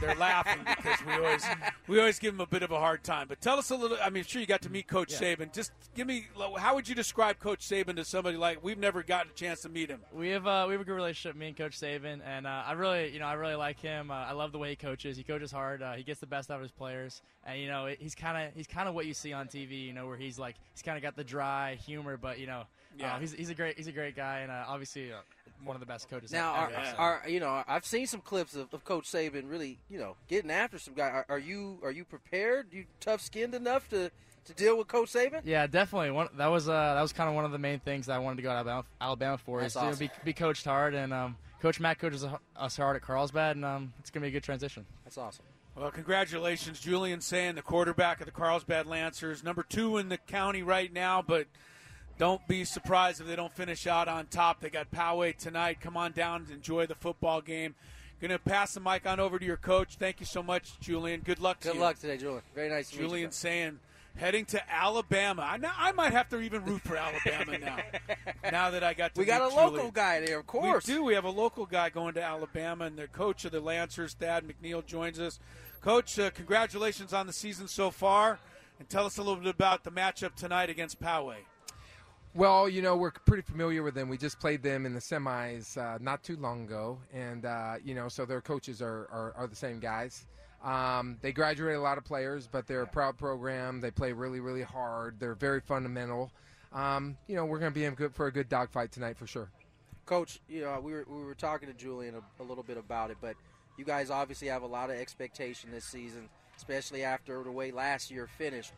they're 0.00 0.14
laughing 0.16 0.60
because 0.64 0.98
we 1.06 1.12
always 1.12 1.44
we 1.86 1.98
always 2.00 2.18
give 2.18 2.34
him 2.34 2.40
a 2.40 2.46
bit 2.46 2.62
of 2.62 2.72
a 2.72 2.78
hard 2.78 3.04
time. 3.04 3.26
But 3.28 3.40
tell 3.40 3.58
us 3.58 3.70
a 3.70 3.76
little. 3.76 3.96
I 4.02 4.10
mean, 4.10 4.24
sure 4.24 4.40
you 4.40 4.46
got 4.46 4.62
to 4.62 4.70
meet 4.70 4.88
Coach 4.88 5.12
Yeah. 5.12 5.36
Saban. 5.36 5.52
Just 5.52 5.72
give 5.94 6.06
me. 6.06 6.26
How 6.58 6.74
would 6.74 6.88
you 6.88 6.94
describe 6.94 7.38
Coach 7.38 7.60
Saban 7.60 7.96
to 7.96 8.04
somebody 8.04 8.36
like 8.36 8.62
we've 8.62 8.78
never 8.78 9.02
gotten 9.02 9.30
a 9.30 9.34
chance 9.34 9.60
to 9.62 9.68
meet 9.68 9.88
him? 9.88 10.00
We 10.12 10.30
have 10.30 10.46
uh, 10.46 10.64
we 10.66 10.74
have 10.74 10.80
a 10.80 10.84
good 10.84 10.94
relationship, 10.94 11.36
me 11.36 11.48
and 11.48 11.56
Coach 11.56 11.78
Saban, 11.78 12.20
and 12.26 12.46
uh, 12.46 12.62
I 12.66 12.72
really, 12.72 13.10
you 13.12 13.20
know, 13.20 13.26
I 13.26 13.34
really 13.34 13.54
like 13.54 13.78
him. 13.80 14.10
Uh, 14.10 14.14
I 14.14 14.32
love 14.32 14.52
the 14.52 14.58
way 14.58 14.70
he 14.70 14.76
coaches. 14.76 15.16
He 15.16 15.22
coaches 15.22 15.52
hard. 15.52 15.82
Uh, 15.82 15.92
he 15.92 16.02
gets 16.02 16.20
the 16.20 16.26
best 16.26 16.50
out 16.50 16.56
of 16.56 16.62
his 16.62 16.72
players, 16.72 17.22
and 17.46 17.60
you 17.60 17.68
know, 17.68 17.86
he's 17.98 18.14
kind 18.14 18.48
of 18.48 18.54
he's 18.54 18.66
kind 18.66 18.88
of 18.88 18.94
what 18.94 19.06
you 19.06 19.14
see 19.14 19.32
on 19.32 19.46
TV. 19.46 19.86
You 19.86 19.92
know, 19.92 20.06
where 20.06 20.16
he's 20.16 20.38
like 20.38 20.56
he's 20.74 20.82
kind 20.82 20.96
of 20.96 21.02
got 21.02 21.16
the 21.16 21.24
dry 21.24 21.76
humor, 21.86 22.16
but 22.16 22.38
you 22.38 22.46
know, 22.46 22.64
Yeah. 22.98 23.14
uh, 23.14 23.18
he's 23.20 23.32
he's 23.32 23.50
a 23.50 23.54
great 23.54 23.76
he's 23.76 23.86
a 23.86 23.92
great 23.92 24.16
guy, 24.16 24.40
and 24.40 24.50
uh, 24.50 24.64
obviously 24.66 25.12
uh, 25.12 25.16
one 25.64 25.76
of 25.76 25.80
the 25.80 25.86
best 25.86 26.08
coaches. 26.08 26.32
Now, 26.32 26.54
ever, 26.54 26.74
are, 26.74 26.84
so. 26.84 26.96
are 26.96 27.22
you 27.28 27.40
know? 27.40 27.62
I've 27.66 27.86
seen 27.86 28.06
some 28.06 28.20
clips 28.20 28.54
of, 28.54 28.72
of 28.72 28.84
Coach 28.84 29.10
Saban 29.10 29.50
really, 29.50 29.78
you 29.88 29.98
know, 29.98 30.16
getting 30.28 30.50
after 30.50 30.78
some 30.78 30.94
guy. 30.94 31.08
Are, 31.08 31.26
are 31.28 31.38
you 31.38 31.78
are 31.82 31.90
you 31.90 32.04
prepared? 32.04 32.68
You 32.72 32.84
tough 33.00 33.20
skinned 33.20 33.54
enough 33.54 33.88
to, 33.90 34.10
to 34.44 34.54
deal 34.54 34.76
with 34.76 34.88
Coach 34.88 35.12
Saban? 35.12 35.42
Yeah, 35.44 35.66
definitely. 35.66 36.10
One, 36.10 36.28
that 36.36 36.46
was 36.48 36.68
uh, 36.68 36.94
that 36.94 37.02
was 37.02 37.12
kind 37.12 37.28
of 37.28 37.34
one 37.34 37.44
of 37.44 37.52
the 37.52 37.58
main 37.58 37.80
things 37.80 38.06
that 38.06 38.14
I 38.14 38.18
wanted 38.18 38.36
to 38.36 38.42
go 38.42 38.48
to 38.50 38.56
Alabama, 38.56 38.84
Alabama 39.00 39.38
for. 39.38 39.60
That's 39.60 39.74
is 39.74 39.80
to 39.80 39.88
awesome. 39.88 40.06
be, 40.06 40.10
be 40.24 40.32
coached 40.32 40.64
hard, 40.64 40.94
and 40.94 41.12
um, 41.12 41.36
Coach 41.60 41.80
Matt 41.80 41.98
coaches 41.98 42.24
us 42.56 42.76
hard 42.76 42.96
at 42.96 43.02
Carlsbad, 43.02 43.56
and 43.56 43.64
um, 43.64 43.92
it's 44.00 44.10
gonna 44.10 44.24
be 44.24 44.28
a 44.28 44.32
good 44.32 44.44
transition. 44.44 44.84
That's 45.04 45.18
awesome. 45.18 45.44
Well, 45.74 45.90
congratulations, 45.90 46.80
Julian 46.80 47.22
Sayin, 47.22 47.54
the 47.54 47.62
quarterback 47.62 48.20
of 48.20 48.26
the 48.26 48.32
Carlsbad 48.32 48.86
Lancers, 48.86 49.42
number 49.42 49.62
two 49.62 49.96
in 49.96 50.10
the 50.10 50.18
county 50.18 50.62
right 50.62 50.92
now. 50.92 51.22
But 51.22 51.46
don't 52.18 52.46
be 52.46 52.64
surprised 52.64 53.20
if 53.20 53.26
they 53.26 53.36
don't 53.36 53.52
finish 53.52 53.86
out 53.86 54.08
on 54.08 54.26
top. 54.26 54.60
They 54.60 54.70
got 54.70 54.90
Poway 54.90 55.36
tonight. 55.36 55.80
Come 55.80 55.96
on 55.96 56.12
down 56.12 56.42
and 56.42 56.50
enjoy 56.50 56.86
the 56.86 56.94
football 56.94 57.40
game. 57.40 57.74
Going 58.20 58.30
to 58.30 58.38
pass 58.38 58.74
the 58.74 58.80
mic 58.80 59.04
on 59.04 59.18
over 59.18 59.38
to 59.38 59.44
your 59.44 59.56
coach. 59.56 59.96
Thank 59.96 60.20
you 60.20 60.26
so 60.26 60.44
much, 60.44 60.78
Julian. 60.78 61.22
Good 61.24 61.40
luck 61.40 61.58
to 61.60 61.68
Good 61.68 61.74
you. 61.74 61.80
luck 61.80 61.98
today, 61.98 62.16
Julian. 62.18 62.42
Very 62.54 62.68
nice 62.68 62.90
to 62.90 62.96
meet 62.96 63.02
you. 63.02 63.08
Julian 63.08 63.30
Sayin 63.32 63.80
heading 64.16 64.44
to 64.46 64.72
Alabama. 64.72 65.42
I, 65.42 65.56
now, 65.56 65.72
I 65.76 65.92
might 65.92 66.12
have 66.12 66.28
to 66.28 66.40
even 66.40 66.64
root 66.64 66.82
for 66.82 66.96
Alabama 66.96 67.58
now. 67.58 67.78
now 68.52 68.70
that 68.70 68.84
I 68.84 68.94
got 68.94 69.14
to 69.14 69.20
We 69.20 69.26
got 69.26 69.42
a 69.42 69.54
local 69.54 69.90
guy 69.90 70.20
there, 70.20 70.38
of 70.38 70.46
course. 70.46 70.86
We 70.86 70.94
do. 70.94 71.04
We 71.04 71.14
have 71.14 71.24
a 71.24 71.30
local 71.30 71.66
guy 71.66 71.90
going 71.90 72.14
to 72.14 72.22
Alabama, 72.22 72.84
and 72.84 72.96
the 72.96 73.08
coach 73.08 73.44
of 73.44 73.52
the 73.52 73.60
Lancers, 73.60 74.14
Thadd 74.14 74.42
McNeal, 74.42 74.84
joins 74.86 75.18
us. 75.18 75.40
Coach, 75.80 76.18
uh, 76.18 76.30
congratulations 76.30 77.12
on 77.12 77.26
the 77.26 77.32
season 77.32 77.66
so 77.66 77.90
far, 77.90 78.38
and 78.78 78.88
tell 78.88 79.04
us 79.04 79.18
a 79.18 79.22
little 79.22 79.42
bit 79.42 79.52
about 79.52 79.82
the 79.82 79.90
matchup 79.90 80.34
tonight 80.36 80.70
against 80.70 81.00
Poway. 81.00 81.38
Well, 82.34 82.66
you 82.66 82.80
know, 82.80 82.96
we're 82.96 83.10
pretty 83.10 83.42
familiar 83.42 83.82
with 83.82 83.94
them. 83.94 84.08
We 84.08 84.16
just 84.16 84.40
played 84.40 84.62
them 84.62 84.86
in 84.86 84.94
the 84.94 85.00
semis 85.00 85.76
uh, 85.76 85.98
not 86.00 86.22
too 86.22 86.36
long 86.36 86.64
ago, 86.64 86.98
and 87.12 87.44
uh, 87.44 87.74
you 87.84 87.94
know, 87.94 88.08
so 88.08 88.24
their 88.24 88.40
coaches 88.40 88.80
are, 88.80 89.06
are, 89.12 89.34
are 89.36 89.46
the 89.46 89.56
same 89.56 89.78
guys. 89.78 90.26
Um, 90.64 91.18
they 91.20 91.32
graduate 91.32 91.76
a 91.76 91.80
lot 91.80 91.98
of 91.98 92.04
players, 92.04 92.48
but 92.50 92.66
they're 92.66 92.82
a 92.82 92.86
proud 92.86 93.18
program. 93.18 93.80
They 93.80 93.90
play 93.90 94.12
really, 94.12 94.40
really 94.40 94.62
hard. 94.62 95.18
They're 95.18 95.34
very 95.34 95.60
fundamental. 95.60 96.30
Um, 96.72 97.18
you 97.26 97.36
know, 97.36 97.44
we're 97.44 97.58
going 97.58 97.72
to 97.72 97.78
be 97.78 97.84
in 97.84 97.94
good 97.94 98.14
for 98.14 98.28
a 98.28 98.32
good 98.32 98.48
dogfight 98.48 98.92
tonight 98.92 99.18
for 99.18 99.26
sure. 99.26 99.50
Coach, 100.06 100.40
you 100.48 100.62
know, 100.62 100.80
we 100.80 100.92
were, 100.92 101.04
we 101.08 101.24
were 101.24 101.34
talking 101.34 101.68
to 101.68 101.74
Julian 101.74 102.14
a, 102.14 102.42
a 102.42 102.44
little 102.44 102.64
bit 102.64 102.78
about 102.78 103.10
it, 103.10 103.18
but 103.20 103.36
you 103.76 103.84
guys 103.84 104.08
obviously 104.08 104.48
have 104.48 104.62
a 104.62 104.66
lot 104.66 104.88
of 104.88 104.96
expectation 104.96 105.70
this 105.70 105.84
season, 105.84 106.30
especially 106.56 107.02
after 107.02 107.42
the 107.42 107.52
way 107.52 107.72
last 107.72 108.10
year 108.10 108.26
finished. 108.26 108.72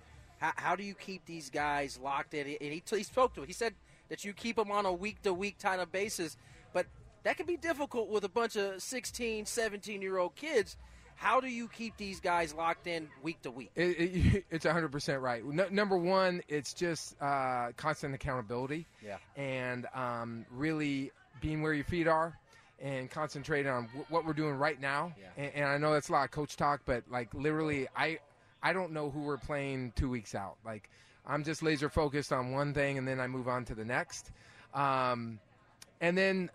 How, 0.44 0.52
how 0.56 0.76
do 0.76 0.84
you 0.84 0.94
keep 0.94 1.24
these 1.24 1.48
guys 1.48 1.98
locked 2.02 2.34
in? 2.34 2.46
And 2.60 2.72
he, 2.72 2.82
he 2.86 3.02
spoke 3.02 3.34
to 3.34 3.42
it. 3.42 3.46
He 3.46 3.54
said 3.54 3.72
that 4.10 4.24
you 4.24 4.34
keep 4.34 4.56
them 4.56 4.70
on 4.70 4.84
a 4.84 4.92
week 4.92 5.22
to 5.22 5.32
week 5.32 5.56
kind 5.58 5.80
of 5.80 5.90
basis, 5.90 6.36
but 6.74 6.86
that 7.22 7.38
can 7.38 7.46
be 7.46 7.56
difficult 7.56 8.10
with 8.10 8.24
a 8.24 8.28
bunch 8.28 8.56
of 8.56 8.82
16, 8.82 9.46
17 9.46 10.02
year 10.02 10.18
old 10.18 10.34
kids. 10.34 10.76
How 11.16 11.40
do 11.40 11.48
you 11.48 11.68
keep 11.68 11.96
these 11.96 12.20
guys 12.20 12.52
locked 12.52 12.86
in 12.86 13.08
week 13.22 13.40
to 13.42 13.50
week? 13.50 13.70
It, 13.74 13.82
it, 13.82 14.44
it's 14.50 14.66
100% 14.66 15.22
right. 15.22 15.42
No, 15.42 15.66
number 15.70 15.96
one, 15.96 16.42
it's 16.48 16.74
just 16.74 17.16
uh, 17.22 17.68
constant 17.76 18.14
accountability. 18.14 18.86
Yeah. 19.02 19.16
And 19.36 19.86
um, 19.94 20.44
really 20.50 21.10
being 21.40 21.62
where 21.62 21.72
your 21.72 21.84
feet 21.84 22.06
are 22.06 22.38
and 22.82 23.10
concentrating 23.10 23.70
on 23.70 23.86
w- 23.86 24.04
what 24.10 24.26
we're 24.26 24.34
doing 24.34 24.56
right 24.56 24.78
now. 24.78 25.14
Yeah. 25.18 25.44
And, 25.44 25.54
and 25.54 25.64
I 25.66 25.78
know 25.78 25.94
that's 25.94 26.10
a 26.10 26.12
lot 26.12 26.24
of 26.24 26.32
coach 26.32 26.56
talk, 26.56 26.82
but 26.84 27.04
like 27.08 27.32
literally, 27.32 27.86
I 27.96 28.18
I 28.64 28.72
don't 28.72 28.92
know 28.92 29.10
who 29.10 29.20
we're 29.20 29.36
playing 29.36 29.92
two 29.94 30.08
weeks 30.08 30.34
out. 30.34 30.56
Like 30.64 30.88
I'm 31.26 31.44
just 31.44 31.62
laser 31.62 31.90
focused 31.90 32.32
on 32.32 32.50
one 32.50 32.72
thing, 32.72 32.96
and 32.96 33.06
then 33.06 33.20
I 33.20 33.26
move 33.26 33.46
on 33.46 33.66
to 33.66 33.74
the 33.74 33.84
next. 33.84 34.32
Um, 34.72 35.38
and 36.00 36.16
then 36.16 36.50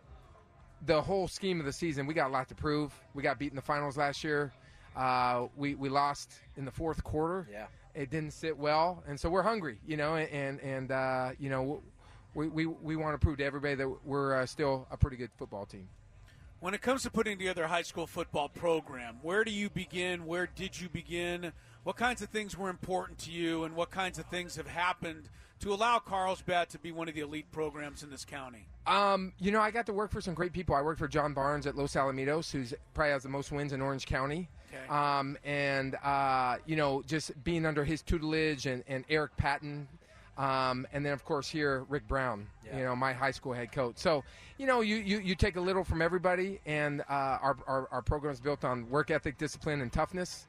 the 0.85 1.01
whole 1.01 1.27
scheme 1.27 1.59
of 1.59 1.65
the 1.67 1.71
season, 1.71 2.07
we 2.07 2.15
got 2.15 2.27
a 2.27 2.33
lot 2.33 2.49
to 2.49 2.55
prove. 2.55 2.93
We 3.13 3.21
got 3.21 3.37
beat 3.37 3.51
in 3.51 3.55
the 3.55 3.61
finals 3.61 3.95
last 3.95 4.23
year. 4.23 4.51
Uh, 4.95 5.47
we 5.55 5.75
we 5.75 5.87
lost 5.87 6.33
in 6.57 6.65
the 6.65 6.71
fourth 6.71 7.03
quarter. 7.03 7.47
Yeah. 7.51 7.67
It 7.93 8.09
didn't 8.09 8.31
sit 8.31 8.57
well, 8.57 9.03
and 9.07 9.19
so 9.19 9.29
we're 9.29 9.43
hungry, 9.43 9.79
you 9.85 9.97
know, 9.97 10.15
and 10.15 10.59
and 10.61 10.91
uh, 10.91 11.31
you 11.39 11.49
know, 11.49 11.81
we 12.33 12.47
we, 12.47 12.65
we 12.65 12.95
want 12.95 13.19
to 13.19 13.23
prove 13.23 13.37
to 13.37 13.45
everybody 13.45 13.75
that 13.75 14.05
we're 14.05 14.35
uh, 14.35 14.45
still 14.45 14.87
a 14.91 14.97
pretty 14.97 15.17
good 15.17 15.31
football 15.37 15.65
team. 15.65 15.87
When 16.59 16.73
it 16.73 16.81
comes 16.81 17.03
to 17.03 17.09
putting 17.09 17.37
together 17.37 17.63
a 17.63 17.67
high 17.67 17.83
school 17.83 18.05
football 18.05 18.49
program, 18.49 19.19
where 19.21 19.43
do 19.45 19.51
you 19.51 19.69
begin? 19.69 20.25
Where 20.25 20.47
did 20.47 20.79
you 20.79 20.89
begin? 20.89 21.53
What 21.89 21.97
kinds 21.97 22.21
of 22.21 22.29
things 22.29 22.55
were 22.55 22.69
important 22.69 23.17
to 23.21 23.31
you, 23.31 23.63
and 23.63 23.75
what 23.75 23.89
kinds 23.89 24.19
of 24.19 24.25
things 24.25 24.57
have 24.57 24.67
happened 24.67 25.27
to 25.61 25.73
allow 25.73 25.97
Carlsbad 25.97 26.69
to 26.69 26.77
be 26.77 26.91
one 26.91 27.09
of 27.09 27.15
the 27.15 27.21
elite 27.21 27.51
programs 27.51 28.03
in 28.03 28.11
this 28.11 28.25
county? 28.25 28.67
Um, 28.85 29.33
you 29.39 29.49
know, 29.49 29.59
I 29.59 29.71
got 29.71 29.87
to 29.87 29.93
work 29.93 30.11
for 30.11 30.21
some 30.21 30.35
great 30.35 30.53
people. 30.53 30.75
I 30.75 30.83
worked 30.83 30.99
for 30.99 31.07
John 31.07 31.33
Barnes 31.33 31.65
at 31.65 31.75
Los 31.75 31.95
Alamitos, 31.95 32.51
who's 32.51 32.75
probably 32.93 33.13
has 33.13 33.23
the 33.23 33.29
most 33.29 33.51
wins 33.51 33.73
in 33.73 33.81
Orange 33.81 34.05
County. 34.05 34.47
Okay. 34.71 34.87
Um, 34.87 35.35
and 35.43 35.95
uh, 36.03 36.57
you 36.67 36.75
know, 36.75 37.01
just 37.07 37.31
being 37.43 37.65
under 37.65 37.83
his 37.83 38.03
tutelage 38.03 38.67
and, 38.67 38.83
and 38.87 39.03
Eric 39.09 39.35
Patton, 39.37 39.87
um, 40.37 40.85
and 40.93 41.03
then 41.03 41.11
of 41.13 41.25
course 41.25 41.49
here 41.49 41.87
Rick 41.89 42.07
Brown, 42.07 42.45
Yeah. 42.67 42.77
you 42.77 42.83
know, 42.83 42.95
my 42.95 43.13
high 43.13 43.31
school 43.31 43.53
head 43.53 43.71
coach. 43.71 43.97
So, 43.97 44.23
you 44.59 44.67
know, 44.67 44.81
you, 44.81 44.97
you, 44.97 45.21
you 45.21 45.33
take 45.33 45.55
a 45.55 45.61
little 45.61 45.83
from 45.83 46.03
everybody, 46.03 46.59
and 46.67 47.01
uh, 47.01 47.03
our, 47.41 47.57
our 47.65 47.87
our 47.91 48.01
program 48.03 48.31
is 48.31 48.39
built 48.39 48.63
on 48.63 48.87
work 48.91 49.09
ethic, 49.09 49.39
discipline, 49.39 49.81
and 49.81 49.91
toughness, 49.91 50.45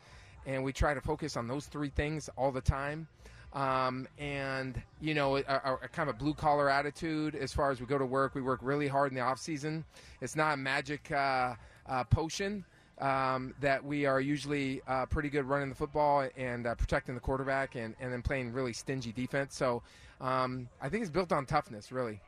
and 0.47 0.65
we 0.65 0.73
try 0.73 0.95
to 0.95 1.01
focus 1.01 1.37
on 1.37 1.47
those 1.49 1.67
three 1.67 1.91
things 1.91 2.31
all 2.37 2.53
the 2.53 2.61
time. 2.61 3.07
um, 3.53 4.07
and 4.19 4.81
you 5.01 5.15
know, 5.15 5.37
a, 5.37 5.41
a, 5.41 5.79
a 5.83 5.89
kind 5.89 6.09
of 6.09 6.19
blue 6.19 6.35
collar 6.35 6.71
attitude 6.71 7.35
as 7.35 7.53
far 7.53 7.71
as 7.71 7.81
we 7.81 7.87
go 7.87 7.99
to 7.99 8.07
work. 8.07 8.35
We 8.35 8.43
work 8.43 8.61
really 8.63 8.89
hard 8.89 9.11
in 9.11 9.17
the 9.17 9.23
off 9.23 9.39
season. 9.39 9.85
It's 10.21 10.37
not 10.37 10.55
a 10.55 10.57
magic 10.57 11.11
uh, 11.11 11.55
uh, 11.89 12.05
potion. 12.05 12.65
Um, 12.99 13.55
that 13.63 13.83
we 13.83 14.05
are 14.05 14.21
usually 14.21 14.83
uh, 14.87 15.07
pretty 15.07 15.31
good 15.31 15.47
running 15.47 15.71
the 15.71 15.75
football 15.75 16.29
and 16.37 16.67
uh, 16.67 16.75
protecting 16.75 17.15
the 17.15 17.21
quarterback 17.21 17.75
and, 17.75 17.95
and 17.99 18.13
then 18.13 18.21
playing 18.21 18.53
really 18.53 18.75
stingy 18.75 19.11
defense. 19.11 19.57
So 19.57 19.83
um, 20.21 20.69
I 20.83 20.91
think 20.91 21.01
it's 21.01 21.11
built 21.11 21.33
on 21.33 21.47
toughness, 21.47 21.91
really. 21.91 22.21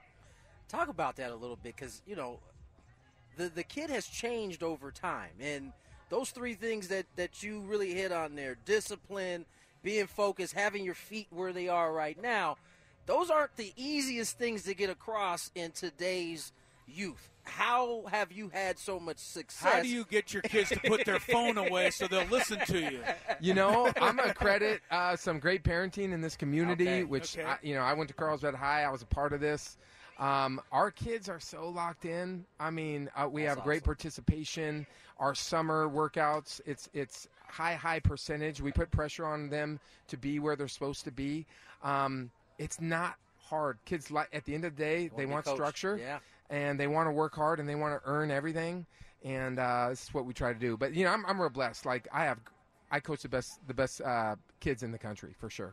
Talk 0.71 0.89
about 0.89 1.17
that 1.17 1.31
a 1.31 1.35
little 1.35 1.59
bit 1.63 1.77
because, 1.77 2.01
you 2.07 2.17
know, 2.17 2.39
the, 3.37 3.51
the 3.51 3.63
kid 3.63 3.91
has 3.91 4.07
changed 4.07 4.63
over 4.63 4.91
time. 4.91 5.33
And 5.43 5.75
those 6.13 6.31
three 6.31 6.55
things 6.55 6.89
that, 6.89 7.07
that 7.17 7.43
you 7.43 7.61
really 7.61 7.95
hit 7.95 8.13
on 8.13 8.35
there 8.35 8.57
discipline, 8.65 9.47
being 9.83 10.07
focused, 10.07 10.53
having 10.53 10.85
your 10.85 10.95
feet 10.95 11.27
where 11.31 11.53
they 11.53 11.69
are 11.69 11.93
right 11.93 12.21
now 12.23 12.57
those 13.07 13.31
aren't 13.31 13.57
the 13.57 13.73
easiest 13.77 14.39
things 14.39 14.63
to 14.65 14.75
get 14.75 14.91
across 14.91 15.51
in 15.55 15.73
today's 15.73 16.53
youth. 16.87 17.31
How 17.45 18.05
have 18.07 18.31
you 18.31 18.51
had 18.51 18.79
so 18.79 19.01
much 19.01 19.19
success? 19.19 19.73
How 19.73 19.83
do 19.83 19.89
you 19.89 20.05
get 20.05 20.33
your 20.33 20.43
kids 20.43 20.69
to 20.69 20.79
put 20.79 21.05
their 21.05 21.19
phone 21.19 21.59
away 21.59 21.91
so 21.91 22.07
they'll 22.07 22.29
listen 22.29 22.61
to 22.67 22.79
you? 22.79 23.01
You 23.41 23.55
know, 23.55 23.91
I'm 24.01 24.17
gonna 24.17 24.33
credit 24.33 24.81
uh, 24.93 25.17
some 25.17 25.41
great 25.41 25.65
parenting 25.65 26.13
in 26.13 26.21
this 26.21 26.37
community, 26.37 26.87
Okay, 26.87 27.05
which 27.05 27.37
okay. 27.37 27.49
I, 27.49 27.59
you 27.63 27.75
know 27.75 27.81
I 27.81 27.95
went 27.95 28.09
to 28.11 28.15
Carlsbad 28.15 28.55
High. 28.55 28.85
I 28.85 28.91
was 28.91 29.03
a 29.03 29.07
part 29.07 29.33
of 29.33 29.41
this. 29.41 29.77
Um, 30.21 30.61
our 30.71 30.93
kids 30.93 31.29
are 31.29 31.41
so 31.41 31.69
locked 31.69 32.05
in. 32.05 32.45
I 32.61 32.71
mean, 32.71 33.11
uh, 33.17 33.29
we 33.29 33.43
That's 33.43 33.57
have 33.57 33.65
great 33.65 33.83
participation. 33.83 34.87
Our 35.23 35.37
summer 35.37 35.89
workouts, 35.89 36.61
it's 36.67 36.89
it's 36.93 37.29
high 37.49 37.75
high 37.77 38.01
percentage. 38.01 38.61
We 38.61 38.73
put 38.73 38.91
pressure 38.91 39.25
on 39.25 39.49
them 39.49 39.79
to 40.09 40.17
be 40.17 40.41
where 40.41 40.57
they're 40.57 40.67
supposed 40.67 41.05
to 41.05 41.13
be. 41.13 41.47
Um, 41.85 42.29
it's 42.59 42.81
not 42.81 43.15
hard. 43.39 43.79
Kids 43.85 44.11
like 44.11 44.29
at 44.33 44.45
the 44.45 44.53
end 44.53 44.65
of 44.65 44.75
the 44.75 44.83
day, 44.83 45.11
they 45.17 45.27
want 45.27 45.47
structure 45.47 45.97
Yeah. 45.97 46.19
and 46.51 46.79
they 46.79 46.89
want 46.89 47.07
to 47.07 47.13
work 47.13 47.37
hard 47.37 47.61
and 47.61 47.69
they 47.69 47.77
want 47.77 47.95
to 48.03 48.09
earn 48.11 48.33
everything. 48.33 48.85
And 49.25 49.61
uh, 49.61 49.91
this 49.91 50.03
is 50.03 50.13
what 50.13 50.27
we 50.27 50.35
try 50.35 50.53
to 50.53 50.59
do. 50.59 50.77
But 50.77 50.93
you 50.93 51.05
know, 51.05 51.13
I'm, 51.13 51.25
I'm 51.27 51.41
real 51.41 51.51
blessed. 51.51 51.87
Like 51.87 52.09
I 52.13 52.25
have, 52.25 52.39
I 52.91 52.99
coach 52.99 53.23
the 53.23 53.29
best 53.29 53.61
the 53.69 53.75
best 53.75 54.01
uh, 54.01 54.35
kids 54.59 54.83
in 54.83 54.91
the 54.91 54.99
country 54.99 55.37
for 55.39 55.49
sure. 55.49 55.73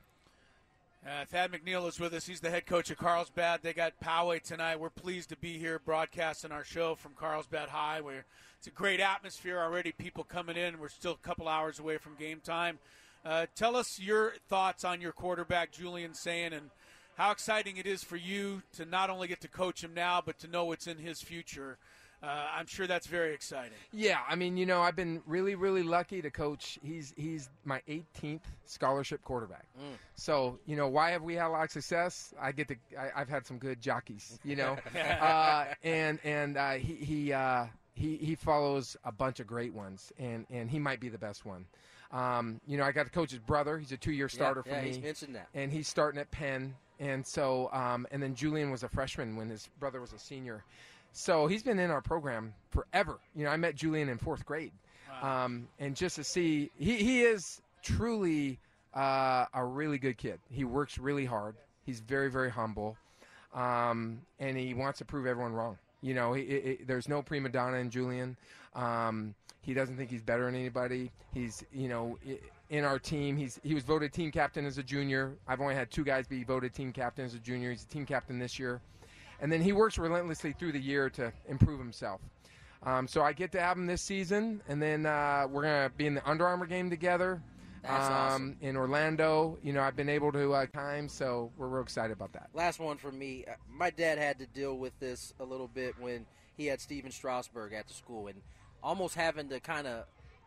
Uh, 1.05 1.23
Thadd 1.31 1.49
McNeal 1.49 1.87
is 1.87 1.97
with 1.97 2.13
us. 2.13 2.27
He's 2.27 2.41
the 2.41 2.49
head 2.49 2.65
coach 2.65 2.91
of 2.91 2.97
Carlsbad. 2.97 3.61
They 3.63 3.71
got 3.71 3.93
Poway 4.03 4.41
tonight. 4.41 4.81
We're 4.81 4.89
pleased 4.89 5.29
to 5.29 5.37
be 5.37 5.57
here 5.57 5.79
broadcasting 5.79 6.51
our 6.51 6.65
show 6.65 6.93
from 6.93 7.13
Carlsbad 7.13 7.69
High, 7.69 8.01
where 8.01 8.25
it's 8.57 8.67
a 8.67 8.71
great 8.71 8.99
atmosphere 8.99 9.59
already. 9.59 9.93
People 9.93 10.25
coming 10.25 10.57
in. 10.57 10.77
We're 10.77 10.89
still 10.89 11.13
a 11.13 11.27
couple 11.27 11.47
hours 11.47 11.79
away 11.79 11.99
from 11.99 12.15
game 12.15 12.41
time. 12.43 12.79
Uh, 13.23 13.45
tell 13.55 13.77
us 13.77 13.97
your 13.97 14.33
thoughts 14.49 14.83
on 14.83 14.99
your 14.99 15.13
quarterback, 15.13 15.71
Julian 15.71 16.13
Sayin, 16.13 16.51
and 16.51 16.69
how 17.15 17.31
exciting 17.31 17.77
it 17.77 17.85
is 17.85 18.03
for 18.03 18.17
you 18.17 18.61
to 18.75 18.83
not 18.83 19.09
only 19.09 19.29
get 19.29 19.39
to 19.41 19.47
coach 19.47 19.81
him 19.81 19.93
now, 19.93 20.21
but 20.25 20.37
to 20.39 20.47
know 20.49 20.65
what's 20.65 20.87
in 20.87 20.97
his 20.97 21.21
future. 21.21 21.77
Uh, 22.21 22.47
I'm 22.57 22.67
sure 22.67 22.85
that's 22.85 23.07
very 23.07 23.33
exciting. 23.33 23.77
Yeah, 23.93 24.19
I 24.27 24.35
mean, 24.35 24.57
you 24.57 24.65
know, 24.65 24.81
I've 24.81 24.95
been 24.95 25.21
really, 25.25 25.55
really 25.55 25.83
lucky 25.83 26.21
to 26.21 26.29
coach. 26.29 26.77
He's 26.83 27.13
he's 27.15 27.49
my 27.63 27.81
18th 27.87 28.41
scholarship 28.65 29.23
quarterback. 29.23 29.67
Mm. 29.79 29.93
So, 30.15 30.59
you 30.65 30.75
know, 30.75 30.89
why 30.89 31.11
have 31.11 31.23
we 31.23 31.35
had 31.35 31.47
a 31.47 31.49
lot 31.49 31.63
of 31.63 31.71
success? 31.71 32.33
I 32.39 32.51
get 32.51 32.67
to. 32.67 32.75
I, 32.97 33.21
I've 33.21 33.29
had 33.29 33.45
some 33.45 33.57
good 33.57 33.81
jockeys, 33.81 34.37
you 34.43 34.57
know, 34.57 34.77
uh, 34.95 35.65
and 35.83 36.19
and 36.25 36.57
uh, 36.57 36.73
he 36.73 36.95
he 36.95 37.33
uh, 37.33 37.67
he 37.93 38.17
he 38.17 38.35
follows 38.35 38.97
a 39.05 39.13
bunch 39.13 39.39
of 39.39 39.47
great 39.47 39.73
ones, 39.73 40.11
and 40.19 40.45
and 40.49 40.69
he 40.69 40.77
might 40.77 40.99
be 40.99 41.07
the 41.07 41.17
best 41.17 41.45
one. 41.45 41.65
Um, 42.11 42.59
you 42.67 42.77
know, 42.77 42.83
I 42.83 42.91
got 42.91 43.05
to 43.05 43.11
coach 43.11 43.31
his 43.31 43.39
brother. 43.39 43.77
He's 43.77 43.91
a 43.91 43.97
two-year 43.97 44.29
starter 44.29 44.63
yeah, 44.65 44.79
for 44.79 44.81
me. 44.81 44.87
he's 44.87 44.99
mentioned 44.99 45.35
that. 45.35 45.47
and 45.53 45.71
he's 45.71 45.87
starting 45.87 46.19
at 46.19 46.31
Penn. 46.31 46.75
And 46.99 47.25
so, 47.25 47.69
um, 47.71 48.05
and 48.11 48.21
then 48.21 48.35
Julian 48.35 48.71
was 48.71 48.83
a 48.83 48.89
freshman 48.89 49.37
when 49.37 49.47
his 49.49 49.69
brother 49.79 50.01
was 50.01 50.11
a 50.11 50.19
senior. 50.19 50.65
So 51.11 51.47
he's 51.47 51.63
been 51.63 51.79
in 51.79 51.91
our 51.91 52.01
program 52.01 52.53
forever. 52.69 53.17
You 53.35 53.45
know, 53.45 53.51
I 53.51 53.57
met 53.57 53.75
Julian 53.75 54.09
in 54.09 54.17
fourth 54.17 54.45
grade. 54.45 54.71
Um, 55.21 55.67
and 55.79 55.95
just 55.95 56.15
to 56.15 56.23
see, 56.23 56.71
he, 56.77 56.95
he 56.97 57.21
is 57.23 57.61
truly 57.83 58.59
uh, 58.95 59.45
a 59.53 59.65
really 59.65 59.97
good 59.97 60.17
kid. 60.17 60.39
He 60.49 60.63
works 60.63 60.97
really 60.97 61.25
hard. 61.25 61.55
He's 61.85 61.99
very, 61.99 62.29
very 62.29 62.49
humble. 62.51 62.95
Um, 63.53 64.21
and 64.39 64.55
he 64.57 64.73
wants 64.73 64.99
to 64.99 65.05
prove 65.05 65.25
everyone 65.25 65.53
wrong. 65.53 65.77
You 66.01 66.13
know, 66.13 66.33
he- 66.33 66.79
there's 66.85 67.09
no 67.09 67.21
prima 67.21 67.49
donna 67.49 67.77
in 67.77 67.89
Julian. 67.89 68.37
Um, 68.75 69.33
he 69.61 69.73
doesn't 69.73 69.97
think 69.97 70.09
he's 70.09 70.21
better 70.21 70.45
than 70.45 70.55
anybody. 70.55 71.11
He's, 71.33 71.65
you 71.73 71.89
know, 71.89 72.17
in 72.69 72.85
our 72.85 72.97
team, 72.99 73.35
he's 73.35 73.59
he 73.63 73.73
was 73.73 73.83
voted 73.83 74.13
team 74.13 74.31
captain 74.31 74.65
as 74.65 74.77
a 74.77 74.83
junior. 74.83 75.33
I've 75.47 75.59
only 75.59 75.75
had 75.75 75.91
two 75.91 76.03
guys 76.05 76.27
be 76.27 76.43
voted 76.43 76.73
team 76.73 76.93
captain 76.93 77.25
as 77.25 77.33
a 77.33 77.39
junior. 77.39 77.71
He's 77.71 77.83
a 77.83 77.87
team 77.87 78.05
captain 78.05 78.39
this 78.39 78.57
year, 78.57 78.79
and 79.41 79.51
then 79.51 79.61
he 79.61 79.71
works 79.71 79.97
relentlessly 79.97 80.53
through 80.53 80.71
the 80.71 80.79
year 80.79 81.09
to 81.11 81.31
improve 81.47 81.79
himself. 81.79 82.21
Um, 82.83 83.07
so 83.07 83.21
I 83.21 83.33
get 83.33 83.51
to 83.53 83.61
have 83.61 83.77
him 83.77 83.85
this 83.85 84.01
season, 84.01 84.61
and 84.67 84.81
then 84.81 85.05
uh, 85.05 85.47
we're 85.49 85.63
gonna 85.63 85.91
be 85.97 86.07
in 86.07 86.15
the 86.15 86.29
Under 86.29 86.47
Armour 86.47 86.65
game 86.65 86.89
together. 86.89 87.41
That's 87.83 88.07
um, 88.07 88.13
awesome. 88.13 88.57
In 88.61 88.77
Orlando, 88.77 89.57
you 89.63 89.73
know, 89.73 89.81
I've 89.81 89.95
been 89.95 90.09
able 90.09 90.31
to 90.33 90.53
uh, 90.53 90.65
time, 90.67 91.07
so 91.07 91.51
we're 91.57 91.67
real 91.67 91.83
excited 91.83 92.11
about 92.11 92.33
that. 92.33 92.49
Last 92.53 92.79
one 92.79 92.97
for 92.97 93.11
me. 93.11 93.45
Uh, 93.47 93.53
My 93.69 93.89
dad 93.89 94.17
had 94.17 94.39
to 94.39 94.45
deal 94.47 94.77
with 94.77 94.97
this 94.99 95.33
a 95.39 95.45
little 95.45 95.67
bit 95.67 95.95
when 95.99 96.25
he 96.57 96.65
had 96.65 96.81
Stephen 96.81 97.11
Strasburg 97.11 97.73
at 97.73 97.87
the 97.87 97.93
school 97.93 98.27
and 98.27 98.41
almost 98.83 99.15
having 99.15 99.49
to 99.49 99.59
kind 99.59 99.87
of 99.87 100.05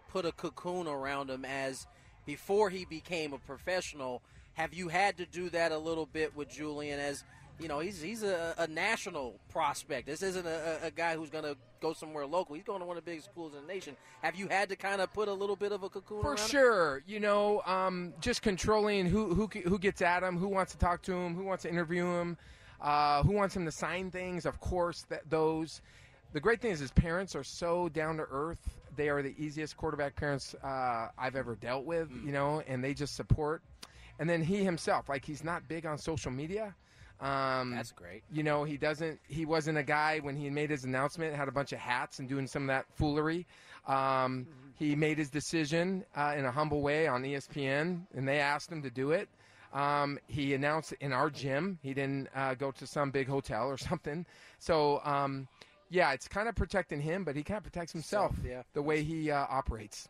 put 0.09 0.26
a 0.26 0.33
cocoon 0.33 0.87
around 0.87 1.31
him 1.31 1.44
as 1.44 1.87
before 2.26 2.70
he 2.70 2.85
became 2.85 3.33
a 3.33 3.38
professional. 3.38 4.22
Have 4.55 4.74
you 4.74 4.88
had 4.88 5.16
to 5.16 5.26
do 5.26 5.48
that 5.50 5.72
a 5.72 5.78
little 5.78 6.07
bit 6.07 6.37
with 6.37 6.50
Julian 6.50 7.00
as 7.00 7.24
you 7.60 7.68
know, 7.68 7.78
he's 7.80 8.00
he's 8.00 8.22
a, 8.22 8.54
a 8.58 8.66
national 8.66 9.38
prospect. 9.50 10.06
This 10.06 10.22
isn't 10.22 10.46
a, 10.46 10.86
a- 10.86 10.90
guy 10.90 11.14
who's 11.14 11.30
going 11.30 11.44
to 11.44 11.56
go 11.80 11.92
somewhere 11.92 12.26
local. 12.26 12.54
He's 12.54 12.64
going 12.64 12.80
to 12.80 12.86
one 12.86 12.96
of 12.96 13.04
the 13.04 13.10
biggest 13.10 13.30
schools 13.30 13.54
in 13.54 13.66
the 13.66 13.72
nation. 13.72 13.96
Have 14.22 14.36
you 14.36 14.48
had 14.48 14.68
to 14.70 14.76
kind 14.76 15.00
of 15.00 15.12
put 15.12 15.28
a 15.28 15.32
little 15.32 15.56
bit 15.56 15.72
of 15.72 15.82
a 15.82 15.88
cocoon 15.88 16.22
For 16.22 16.28
around 16.30 16.38
him? 16.40 16.48
sure, 16.48 17.02
you 17.06 17.20
know, 17.20 17.62
um, 17.66 18.12
just 18.20 18.42
controlling 18.42 19.06
who 19.06 19.34
who 19.34 19.46
who 19.46 19.78
gets 19.78 20.02
at 20.02 20.22
him, 20.22 20.36
who 20.36 20.48
wants 20.48 20.72
to 20.72 20.78
talk 20.78 21.02
to 21.02 21.12
him, 21.12 21.34
who 21.34 21.44
wants 21.44 21.62
to 21.62 21.70
interview 21.70 22.04
him, 22.06 22.36
uh, 22.80 23.22
who 23.22 23.32
wants 23.32 23.54
him 23.54 23.64
to 23.64 23.72
sign 23.72 24.10
things. 24.10 24.44
Of 24.46 24.60
course, 24.60 25.02
that 25.08 25.28
those. 25.28 25.80
The 26.32 26.40
great 26.40 26.62
thing 26.62 26.70
is 26.70 26.80
his 26.80 26.90
parents 26.92 27.36
are 27.36 27.44
so 27.44 27.90
down 27.90 28.16
to 28.16 28.22
earth. 28.30 28.58
They 28.96 29.10
are 29.10 29.20
the 29.20 29.34
easiest 29.36 29.76
quarterback 29.76 30.16
parents 30.16 30.54
uh, 30.64 31.08
I've 31.18 31.36
ever 31.36 31.56
dealt 31.56 31.84
with, 31.84 32.10
you 32.24 32.32
know, 32.32 32.62
and 32.66 32.82
they 32.82 32.94
just 32.94 33.16
support. 33.16 33.60
And 34.18 34.30
then 34.30 34.42
he 34.42 34.64
himself, 34.64 35.10
like 35.10 35.26
he's 35.26 35.44
not 35.44 35.68
big 35.68 35.84
on 35.84 35.98
social 35.98 36.30
media. 36.30 36.74
Um, 37.22 37.70
That's 37.70 37.92
great. 37.92 38.22
You 38.32 38.42
know, 38.42 38.64
he 38.64 38.76
doesn't. 38.76 39.20
He 39.28 39.46
wasn't 39.46 39.78
a 39.78 39.82
guy 39.82 40.18
when 40.18 40.37
he 40.37 40.50
made 40.50 40.70
his 40.70 40.85
announcement 40.85 41.35
had 41.37 41.46
a 41.48 41.52
bunch 41.52 41.72
of 41.72 41.78
hats 41.78 42.18
and 42.18 42.28
doing 42.28 42.48
some 42.48 42.62
of 42.62 42.68
that 42.68 42.87
foolery. 42.96 43.46
Um, 43.87 44.46
he 44.76 44.96
made 44.96 45.18
his 45.18 45.30
decision 45.30 46.04
uh, 46.16 46.35
in 46.37 46.44
a 46.44 46.50
humble 46.50 46.82
way 46.82 47.06
on 47.06 47.22
ESPN, 47.22 48.06
and 48.14 48.26
they 48.26 48.40
asked 48.40 48.70
him 48.70 48.82
to 48.82 48.90
do 48.90 49.12
it. 49.12 49.28
Um, 49.72 50.18
he 50.26 50.52
announced 50.54 50.92
in 51.00 51.12
our 51.12 51.30
gym. 51.30 51.78
He 51.82 51.94
didn't 51.94 52.28
uh, 52.35 52.54
go 52.54 52.72
to 52.72 52.87
some 52.87 53.11
big 53.11 53.28
hotel 53.28 53.68
or 53.68 53.76
something. 53.78 54.26
So, 54.58 55.00
um, 55.04 55.46
yeah, 55.90 56.12
it's 56.12 56.26
kind 56.26 56.48
of 56.48 56.54
protecting 56.54 57.00
him, 57.00 57.24
but 57.24 57.37
he 57.37 57.42
kind 57.42 57.58
of 57.58 57.64
protects 57.64 57.92
himself 57.92 58.35
Self, 58.35 58.46
yeah. 58.46 58.62
the 58.74 58.82
way 58.82 59.02
he 59.02 59.30
uh, 59.30 59.46
operates. 59.48 60.08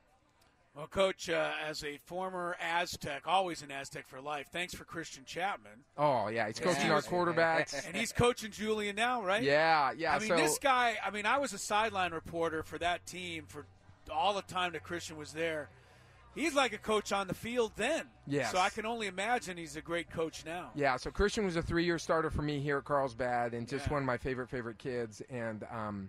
Well, 0.74 0.86
Coach, 0.86 1.28
uh, 1.28 1.50
as 1.68 1.84
a 1.84 1.98
former 1.98 2.56
Aztec, 2.58 3.22
always 3.26 3.60
an 3.60 3.70
Aztec 3.70 4.08
for 4.08 4.22
life, 4.22 4.46
thanks 4.50 4.74
for 4.74 4.84
Christian 4.84 5.22
Chapman. 5.26 5.72
Oh 5.98 6.28
yeah, 6.28 6.46
he's 6.46 6.58
coaching 6.58 6.90
our 6.90 7.02
quarterbacks. 7.02 7.86
And 7.86 7.94
he's 7.94 8.10
coaching 8.12 8.50
Julian 8.50 8.96
now, 8.96 9.22
right? 9.22 9.42
Yeah, 9.42 9.92
yeah, 9.94 10.14
I 10.14 10.18
mean, 10.18 10.28
so- 10.28 10.36
this 10.36 10.58
guy, 10.58 10.96
I 11.04 11.10
mean, 11.10 11.26
I 11.26 11.36
was 11.38 11.52
a 11.52 11.58
sideline 11.58 12.12
reporter 12.12 12.62
for 12.62 12.78
that 12.78 13.04
team 13.04 13.44
for 13.48 13.66
all 14.10 14.32
the 14.32 14.42
time 14.42 14.72
that 14.72 14.82
Christian 14.82 15.18
was 15.18 15.32
there. 15.32 15.68
He's 16.34 16.54
like 16.54 16.72
a 16.72 16.78
coach 16.78 17.12
on 17.12 17.26
the 17.28 17.34
field 17.34 17.72
then. 17.76 18.06
Yeah. 18.26 18.48
So 18.48 18.56
I 18.56 18.70
can 18.70 18.86
only 18.86 19.06
imagine 19.06 19.58
he's 19.58 19.76
a 19.76 19.82
great 19.82 20.10
coach 20.10 20.46
now. 20.46 20.70
Yeah, 20.74 20.96
so 20.96 21.10
Christian 21.10 21.44
was 21.44 21.56
a 21.56 21.62
three-year 21.62 21.98
starter 21.98 22.30
for 22.30 22.40
me 22.40 22.58
here 22.60 22.78
at 22.78 22.84
Carlsbad, 22.84 23.52
and 23.52 23.68
just 23.68 23.86
Yeah. 23.88 23.92
one 23.92 24.02
of 24.02 24.06
my 24.06 24.16
favorite 24.16 24.48
favorite 24.48 24.78
kids. 24.78 25.20
And 25.28 25.64
um, 25.70 26.08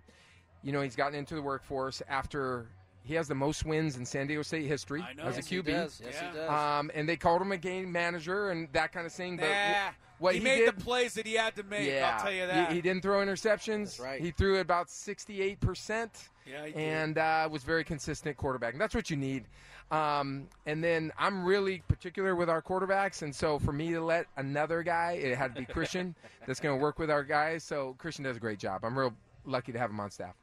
you 0.63 0.71
know, 0.71 0.81
he's 0.81 0.95
gotten 0.95 1.15
into 1.15 1.35
the 1.35 1.41
workforce 1.41 2.01
after 2.07 2.67
he 3.03 3.13
has 3.15 3.27
the 3.27 3.35
most 3.35 3.65
wins 3.65 3.97
in 3.97 4.05
San 4.05 4.27
Diego 4.27 4.41
State 4.41 4.65
history 4.65 5.01
I 5.01 5.13
know. 5.13 5.23
as 5.23 5.35
Yes, 5.35 5.45
a 5.45 5.49
he 5.49 5.61
QB. 5.61 5.65
does. 5.65 6.01
Yes, 6.03 6.19
he 6.19 6.37
does. 6.37 6.49
Um, 6.49 6.91
and 6.93 7.07
they 7.07 7.17
called 7.17 7.41
him 7.41 7.51
a 7.51 7.57
game 7.57 7.91
manager 7.91 8.49
and 8.51 8.67
that 8.73 8.91
kind 8.91 9.05
of 9.05 9.11
thing. 9.13 9.37
But 9.37 9.49
Nah, 9.49 9.89
what 10.19 10.33
he, 10.33 10.39
he, 10.39 10.43
made 10.45 10.57
did, 10.65 10.75
the 10.77 10.81
plays 10.83 11.13
that 11.15 11.25
he 11.27 11.33
had 11.33 11.55
to 11.57 11.63
make. 11.63 11.87
yeah, 11.89 12.13
I'll 12.15 12.23
tell 12.23 12.31
you 12.33 12.41
he- 12.41 12.47
that. 12.47 12.71
He, 12.71 12.81
didn't 12.81 13.01
throw 13.03 13.19
interceptions. 13.25 13.83
That's 13.85 13.99
right. 13.99 14.21
He 14.21 14.31
threw 14.31 14.59
about 14.59 14.89
sixty-eight 14.89 15.59
percent. 15.59 16.29
Yeah, 16.45 16.65
he 16.65 16.71
did. 16.73 16.79
and 16.81 17.17
uh, 17.17 17.47
was 17.51 17.63
very 17.63 17.83
consistent 17.83 18.35
quarterback. 18.37 18.73
And 18.73 18.81
that's 18.81 18.93
what 18.95 19.09
you 19.09 19.15
need. 19.17 19.45
Um, 19.91 20.47
and 20.65 20.83
then 20.83 21.11
I'm 21.19 21.43
really 21.45 21.83
particular 21.87 22.35
with 22.35 22.49
our 22.49 22.61
quarterbacks, 22.61 23.21
and 23.21 23.33
so 23.35 23.59
for 23.59 23.71
me 23.73 23.91
to 23.93 24.01
let 24.01 24.25
another 24.37 24.81
guy, 24.81 25.13
it 25.21 25.37
had 25.37 25.53
to 25.55 25.61
be 25.61 25.65
Christian 25.65 26.15
that's 26.47 26.59
going 26.59 26.77
to 26.77 26.81
work 26.81 26.97
with 26.99 27.11
our 27.11 27.23
guys. 27.23 27.63
So 27.63 27.95
Christian 27.99 28.23
does 28.23 28.37
a 28.37 28.39
great 28.39 28.59
job. 28.59 28.83
I'm 28.85 28.97
real 28.97 29.13
lucky 29.45 29.71
to 29.71 29.79
have 29.79 29.89
him 29.91 29.99
on 29.99 30.09
staff. 30.09 30.35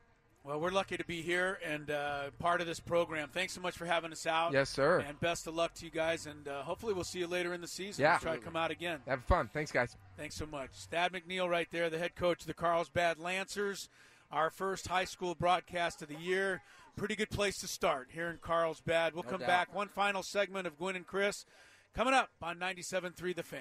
Well, 0.42 0.58
we're 0.58 0.70
lucky 0.70 0.96
to 0.96 1.04
be 1.04 1.20
here 1.20 1.58
and 1.64 1.90
uh, 1.90 2.30
part 2.38 2.62
of 2.62 2.66
this 2.66 2.80
program. 2.80 3.28
Thanks 3.30 3.52
so 3.52 3.60
much 3.60 3.76
for 3.76 3.84
having 3.84 4.10
us 4.10 4.26
out. 4.26 4.52
Yes, 4.54 4.70
sir. 4.70 5.00
And 5.06 5.20
best 5.20 5.46
of 5.46 5.54
luck 5.54 5.74
to 5.74 5.84
you 5.84 5.90
guys. 5.90 6.26
And 6.26 6.48
uh, 6.48 6.62
hopefully 6.62 6.94
we'll 6.94 7.04
see 7.04 7.18
you 7.18 7.26
later 7.26 7.52
in 7.52 7.60
the 7.60 7.66
season. 7.66 8.02
Yeah. 8.02 8.12
We'll 8.12 8.20
try 8.20 8.36
to 8.36 8.42
come 8.42 8.56
out 8.56 8.70
again. 8.70 9.00
Have 9.06 9.22
fun. 9.24 9.50
Thanks, 9.52 9.70
guys. 9.70 9.96
Thanks 10.16 10.34
so 10.36 10.46
much. 10.46 10.70
Thadd 10.90 11.10
McNeal 11.12 11.48
right 11.48 11.68
there, 11.70 11.90
the 11.90 11.98
head 11.98 12.14
coach 12.16 12.40
of 12.40 12.46
the 12.46 12.54
Carlsbad 12.54 13.18
Lancers. 13.18 13.90
Our 14.32 14.48
first 14.48 14.88
high 14.88 15.04
school 15.04 15.34
broadcast 15.34 16.00
of 16.02 16.08
the 16.08 16.14
year. 16.16 16.62
Pretty 16.96 17.16
good 17.16 17.30
place 17.30 17.58
to 17.58 17.68
start 17.68 18.08
here 18.12 18.28
in 18.30 18.38
Carlsbad. 18.38 19.12
We'll 19.12 19.24
No 19.24 19.30
come 19.30 19.40
doubt. 19.40 19.48
back. 19.48 19.74
One 19.74 19.88
final 19.88 20.22
segment 20.22 20.66
of 20.66 20.78
Gwynn 20.78 20.96
and 20.96 21.06
Chris 21.06 21.44
coming 21.94 22.14
up 22.14 22.30
on 22.40 22.58
97.3 22.58 23.34
The 23.36 23.42
Fan. 23.42 23.60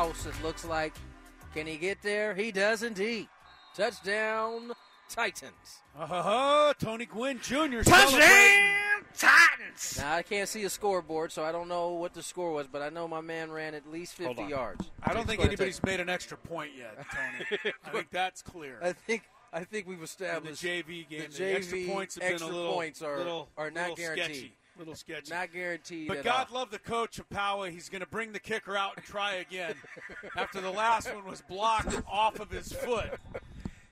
House. 0.00 0.26
It 0.26 0.34
looks 0.42 0.64
like. 0.64 0.94
Can 1.54 1.66
he 1.66 1.76
get 1.76 2.00
there? 2.02 2.34
He 2.34 2.52
does 2.52 2.82
indeed. 2.82 3.28
Touchdown, 3.76 4.72
Titans. 5.08 5.80
Oh, 5.98 6.72
Tony 6.78 7.06
Gwynn 7.06 7.40
Jr. 7.42 7.82
Touchdown, 7.82 9.04
Titans. 9.18 9.98
Now 9.98 10.14
I 10.14 10.22
can't 10.22 10.48
see 10.48 10.62
a 10.64 10.70
scoreboard, 10.70 11.32
so 11.32 11.42
I 11.44 11.50
don't 11.52 11.66
know 11.68 11.90
what 11.90 12.14
the 12.14 12.22
score 12.22 12.52
was, 12.52 12.66
but 12.68 12.82
I 12.82 12.88
know 12.88 13.08
my 13.08 13.20
man 13.20 13.50
ran 13.50 13.74
at 13.74 13.90
least 13.90 14.14
50 14.14 14.44
yards. 14.44 14.88
I 15.02 15.12
don't 15.12 15.22
It's 15.22 15.30
think 15.30 15.44
anybody's 15.44 15.76
take- 15.76 15.86
made 15.86 16.00
an 16.00 16.08
extra 16.08 16.36
point 16.36 16.70
yet, 16.76 16.96
Tony. 17.12 17.60
I 17.84 17.90
think 17.90 18.10
that's 18.10 18.42
clear. 18.42 18.78
I 18.82 18.92
think 18.92 19.22
I 19.52 19.64
think 19.64 19.86
we've 19.88 19.94
In 19.94 20.00
the 20.00 20.04
established 20.04 20.62
JV 20.62 21.08
game, 21.08 21.22
The 21.30 21.36
the 21.36 21.42
JV 21.44 21.54
extra 21.56 21.84
points 21.86 22.14
have 22.20 22.38
been 22.38 22.42
a 22.42 22.46
little, 22.52 22.72
points 22.72 23.02
are 23.02 23.18
little, 23.18 23.48
are 23.56 23.70
not 23.72 23.90
little 23.90 23.96
guaranteed. 23.96 24.26
Sketchy, 24.36 24.52
little 24.80 24.94
sketchy. 24.96 25.32
Not 25.32 25.52
guaranteed. 25.52 26.08
But 26.08 26.18
at 26.18 26.24
God 26.24 26.46
all. 26.50 26.58
love 26.60 26.70
the 26.70 26.78
coach 26.78 27.18
of 27.18 27.28
Power. 27.30 27.68
He's 27.70 27.88
going 27.88 28.00
to 28.00 28.08
bring 28.08 28.32
the 28.32 28.40
kicker 28.40 28.76
out 28.76 28.92
and 28.96 29.04
try 29.04 29.34
again 29.34 29.74
after 30.36 30.60
the 30.60 30.70
last 30.70 31.14
one 31.14 31.24
was 31.24 31.42
blocked 31.42 32.02
off 32.10 32.40
of 32.40 32.50
his 32.50 32.72
foot. 32.72 33.12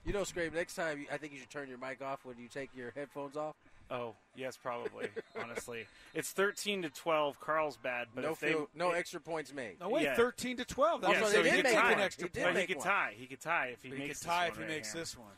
You 0.05 0.13
know, 0.13 0.25
Scrape. 0.25 0.55
Next 0.55 0.75
time, 0.75 1.07
I 1.13 1.19
think 1.19 1.33
you 1.35 1.39
should 1.39 1.51
turn 1.51 1.69
your 1.69 1.79
mic 1.79 2.01
off 2.03 2.25
when 2.25 2.37
you 2.39 2.49
take 2.49 2.71
your 2.75 2.91
headphones 2.97 3.37
off. 3.37 3.55
Oh, 3.91 4.15
yes, 4.37 4.57
probably. 4.57 5.09
honestly, 5.43 5.87
it's 6.15 6.31
thirteen 6.31 6.83
to 6.83 6.91
twelve. 6.91 7.39
Carlsbad, 7.41 8.09
but 8.15 8.25
no 8.25 8.33
if 8.33 8.41
they, 8.41 8.49
field, 8.53 8.69
no 8.75 8.91
extra 8.91 9.21
points 9.21 9.53
made. 9.55 9.81
No, 9.81 9.89
wait, 9.89 10.03
Yeah. 10.05 10.15
13 10.17 10.59
to 10.59 10.65
12. 10.67 11.01
That's 11.01 11.21
was 11.21 11.31
so 11.31 11.37
so 11.37 11.43
they 11.43 11.51
he 11.51 11.57
did 11.57 11.65
could 11.65 11.73
make 11.73 11.81
tie 11.83 11.93
an 11.93 12.01
extra 12.01 12.25
He 12.27 12.31
did 12.33 12.45
point. 12.45 12.57
He 12.59 12.67
could 12.67 12.77
one. 12.77 12.87
tie. 12.87 13.15
He 13.17 13.27
could 13.27 13.41
tie 13.41 13.67
if 13.73 13.83
he, 13.83 13.89
He 13.91 13.95
makes 13.97 14.19
could 14.21 14.29
tie 14.29 14.47
if 14.49 14.55
he 14.57 14.61
right 14.61 14.69
makes 14.69 14.93
here. 14.93 15.01
this 15.03 15.17
one. 15.17 15.29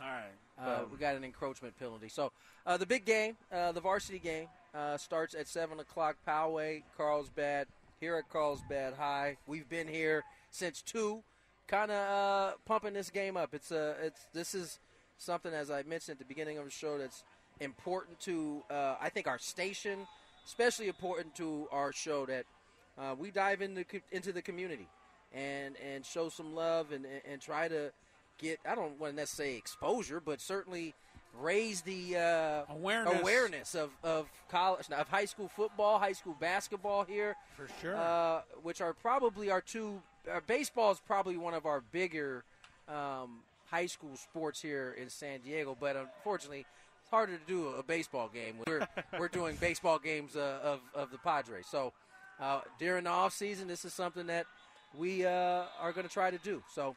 All 0.00 0.06
right. 0.08 0.24
Uh, 0.58 0.82
Um, 0.82 0.90
we 0.90 0.98
got 0.98 1.16
an 1.16 1.24
encroachment 1.24 1.78
penalty. 1.78 2.08
So 2.08 2.32
uh, 2.66 2.76
the 2.76 2.86
big 2.86 3.04
game, 3.04 3.36
uh, 3.52 3.72
the 3.72 3.80
varsity 3.80 4.18
game, 4.18 4.48
uh, 4.74 4.96
starts 4.96 5.34
at 5.34 5.46
seven 5.48 5.80
o'clock. 5.80 6.16
Poway, 6.26 6.82
Carlsbad, 6.96 7.66
here 8.00 8.16
at 8.16 8.28
Carlsbad 8.30 8.94
High. 8.94 9.36
We've 9.46 9.68
been 9.68 9.88
here 9.88 10.22
since 10.50 10.82
two, 10.82 11.22
kind 11.66 11.90
of 11.90 11.96
uh, 11.96 12.52
pumping 12.66 12.94
this 12.94 13.10
game 13.10 13.36
up. 13.36 13.54
It's 13.54 13.72
uh, 13.72 13.94
it's 14.02 14.20
this 14.32 14.54
is 14.54 14.78
something 15.18 15.52
as 15.52 15.70
I 15.70 15.82
mentioned 15.82 16.14
at 16.14 16.18
the 16.18 16.24
beginning 16.26 16.58
of 16.58 16.64
the 16.64 16.70
show 16.70 16.98
that's 16.98 17.24
important 17.60 18.20
to 18.20 18.62
uh, 18.70 18.96
I 19.00 19.08
think 19.08 19.26
our 19.26 19.38
station, 19.38 20.06
especially 20.46 20.88
important 20.88 21.34
to 21.36 21.68
our 21.72 21.92
show 21.92 22.26
that 22.26 22.44
uh, 22.98 23.14
we 23.18 23.30
dive 23.30 23.62
into 23.62 23.84
into 24.12 24.32
the 24.32 24.42
community 24.42 24.88
and 25.34 25.74
and 25.76 26.04
show 26.04 26.28
some 26.28 26.54
love 26.54 26.92
and 26.92 27.06
and, 27.06 27.22
and 27.30 27.40
try 27.40 27.68
to 27.68 27.92
get 28.38 28.58
I 28.68 28.74
don't 28.74 28.98
want 28.98 29.12
to 29.12 29.16
necessarily 29.16 29.54
say 29.54 29.58
exposure, 29.58 30.20
but 30.20 30.40
certainly 30.40 30.94
raise 31.38 31.82
the 31.82 32.16
uh, 32.16 32.72
Awareness. 32.72 33.20
awareness 33.20 33.74
of 33.74 33.90
of 34.02 34.26
college 34.50 34.86
of 34.90 35.08
high 35.08 35.24
school 35.26 35.48
football, 35.48 35.98
high 35.98 36.12
school 36.12 36.36
basketball 36.40 37.04
here 37.04 37.36
For 37.56 37.68
sure. 37.80 37.96
uh, 37.96 38.40
which 38.62 38.80
are 38.80 38.92
probably 38.92 39.50
our 39.50 39.60
two. 39.60 40.00
Uh, 40.30 40.40
baseball 40.46 40.90
is 40.92 41.00
probably 41.06 41.36
one 41.36 41.54
of 41.54 41.66
our 41.66 41.82
bigger 41.92 42.42
um, 42.88 43.40
high 43.70 43.86
school 43.86 44.16
sports 44.16 44.60
here 44.62 44.96
in 45.00 45.08
San 45.08 45.40
Diego, 45.40 45.76
but 45.78 45.94
unfortunately, 45.96 46.64
it's 47.02 47.10
harder 47.10 47.36
to 47.36 47.44
do 47.46 47.68
a 47.68 47.82
baseball 47.82 48.28
game. 48.32 48.56
We're 48.66 48.86
we're 49.18 49.28
doing 49.28 49.56
baseball 49.56 49.98
games 49.98 50.36
uh, 50.36 50.58
of 50.62 50.80
of 50.94 51.10
the 51.10 51.18
Padres. 51.18 51.66
So 51.70 51.92
uh, 52.40 52.60
during 52.78 53.04
the 53.04 53.10
off 53.10 53.32
season, 53.34 53.68
this 53.68 53.84
is 53.84 53.92
something 53.92 54.26
that 54.28 54.46
we 54.96 55.26
uh, 55.26 55.64
are 55.80 55.92
going 55.92 56.06
to 56.06 56.12
try 56.12 56.30
to 56.30 56.38
do. 56.38 56.62
So. 56.74 56.96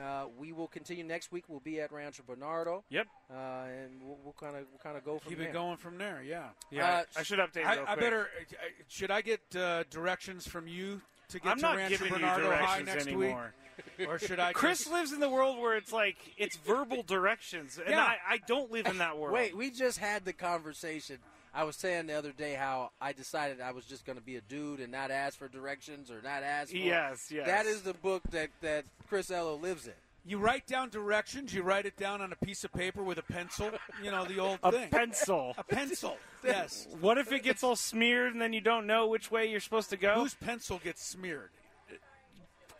Uh, 0.00 0.24
we 0.38 0.52
will 0.52 0.68
continue 0.68 1.04
next 1.04 1.30
week. 1.32 1.44
We'll 1.48 1.60
be 1.60 1.80
at 1.80 1.92
Rancho 1.92 2.22
Bernardo. 2.26 2.84
Yep. 2.88 3.06
Uh, 3.30 3.34
and 3.66 4.00
we'll, 4.02 4.18
we'll 4.24 4.32
kind 4.38 4.56
of 4.56 4.64
we'll 4.70 4.80
kind 4.82 4.96
of 4.96 5.04
go 5.04 5.18
from 5.18 5.28
Keep 5.30 5.38
there. 5.38 5.48
it 5.48 5.52
going 5.52 5.76
from 5.76 5.98
there, 5.98 6.22
yeah. 6.26 6.48
Yeah, 6.70 6.84
Uh, 6.84 7.02
I, 7.16 7.20
I 7.20 7.22
should 7.22 7.38
update. 7.38 7.66
I, 7.66 7.74
real 7.76 7.84
I 7.86 7.94
better. 7.96 8.20
uh, 8.22 8.56
Should 8.88 9.10
I 9.10 9.20
get 9.20 9.40
uh, 9.56 9.84
directions 9.90 10.46
from 10.46 10.66
you 10.66 11.00
to 11.28 11.38
get 11.38 11.50
I'm 11.50 11.56
to 11.58 11.62
not 11.62 11.76
Rancho 11.76 11.98
giving 11.98 12.12
Bernardo 12.14 12.44
you 12.44 12.50
High 12.50 12.56
directions 12.82 12.86
next 12.86 13.06
anymore. 13.08 13.54
week? 13.98 14.08
Or 14.08 14.18
should 14.18 14.40
I 14.40 14.52
Chris 14.54 14.78
just- 14.80 14.90
lives 14.92 15.12
in 15.12 15.20
the 15.20 15.28
world 15.28 15.58
where 15.58 15.76
it's 15.76 15.92
like 15.92 16.16
it's 16.36 16.56
verbal 16.56 17.02
directions, 17.02 17.78
and 17.78 17.90
Yeah. 17.90 18.02
I, 18.02 18.16
I 18.28 18.38
don't 18.46 18.70
live 18.72 18.86
in 18.86 18.98
that 18.98 19.18
world. 19.18 19.34
Wait, 19.34 19.56
we 19.56 19.70
just 19.70 19.98
had 19.98 20.24
the 20.24 20.32
conversation. 20.32 21.18
I 21.54 21.64
was 21.64 21.76
saying 21.76 22.06
the 22.06 22.14
other 22.14 22.32
day 22.32 22.54
how 22.54 22.90
I 23.00 23.12
decided 23.12 23.60
I 23.60 23.72
was 23.72 23.84
just 23.84 24.04
going 24.06 24.18
to 24.18 24.24
be 24.24 24.36
a 24.36 24.40
dude 24.40 24.80
and 24.80 24.92
not 24.92 25.10
ask 25.10 25.38
for 25.38 25.48
directions 25.48 26.10
or 26.10 26.20
not 26.22 26.42
ask 26.42 26.70
for. 26.70 26.76
Yes, 26.76 27.30
yes. 27.30 27.46
That 27.46 27.66
is 27.66 27.82
the 27.82 27.94
book 27.94 28.22
that 28.30 28.50
that 28.62 28.84
Chris 29.08 29.30
Ello 29.30 29.56
lives 29.56 29.86
in. 29.86 29.94
You 30.26 30.38
write 30.38 30.66
down 30.66 30.90
directions. 30.90 31.54
You 31.54 31.62
write 31.62 31.86
it 31.86 31.96
down 31.96 32.20
on 32.20 32.30
a 32.32 32.36
piece 32.44 32.62
of 32.62 32.72
paper 32.72 33.02
with 33.02 33.18
a 33.18 33.22
pencil. 33.22 33.70
You 34.02 34.10
know 34.10 34.26
the 34.26 34.38
old 34.38 34.60
thing. 34.60 34.68
A 34.74 34.78
thing. 34.78 34.90
pencil. 34.90 35.54
A 35.58 35.64
pencil. 35.64 36.16
Yes. 36.42 36.88
What 37.02 37.18
if 37.18 37.32
it 37.32 37.42
gets 37.42 37.62
all 37.62 37.76
smeared 37.76 38.32
and 38.32 38.40
then 38.40 38.54
you 38.54 38.62
don't 38.62 38.86
know 38.86 39.06
which 39.06 39.30
way 39.30 39.44
you're 39.50 39.60
supposed 39.60 39.90
to 39.90 39.98
go? 39.98 40.14
Whose 40.14 40.32
pencil 40.32 40.80
gets 40.82 41.04
smeared? 41.04 41.50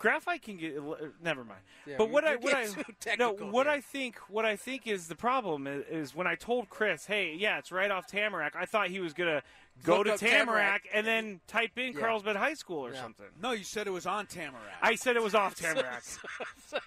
Graphite 0.01 0.43
can 0.43 0.57
get 0.57 0.75
never 1.23 1.45
mind 1.45 1.61
Yeah, 1.87 1.95
but 1.99 2.11
what 2.11 2.25
i 2.25 2.35
what 2.41 2.55
i 2.55 2.65
no 2.65 2.83
technical 2.99 3.51
what 3.51 3.67
here. 3.67 3.75
i 3.77 3.81
think 3.81 4.17
what 4.29 4.45
i 4.45 4.57
think 4.57 4.87
is 4.89 5.07
the 5.07 5.15
problem 5.15 5.67
is, 5.69 5.85
is 5.91 6.15
when 6.15 6.27
i 6.27 6.35
told 6.35 6.69
chris 6.69 7.07
hey 7.07 7.37
yeah 7.39 7.59
it's 7.59 7.71
right 7.71 7.91
off 7.91 8.07
tamarack 8.09 8.57
i 8.57 8.65
thought 8.65 8.89
he 8.89 8.99
was 8.99 9.13
gonna 9.13 9.43
go 9.85 9.99
Look 9.99 10.07
to 10.07 10.19
tamarack, 10.19 10.41
Tamarack. 10.41 10.83
and 10.95 11.07
then 11.07 11.41
type 11.47 11.77
in 11.79 11.93
Yeah. 11.93 12.01
carlsbad 12.01 12.35
high 12.37 12.55
school 12.55 12.85
or 12.87 12.93
Yeah. 12.93 13.03
something 13.03 13.27
No, 13.41 13.53
you 13.53 13.63
said 13.65 13.87
it 13.87 13.91
was 13.91 14.07
on 14.07 14.27
Tamarack. 14.27 14.75
i 14.83 14.95
said 14.97 15.17
it 15.17 15.23
was 15.23 15.35
off 15.35 15.55
tamarack 15.61 16.03
so 16.03 16.79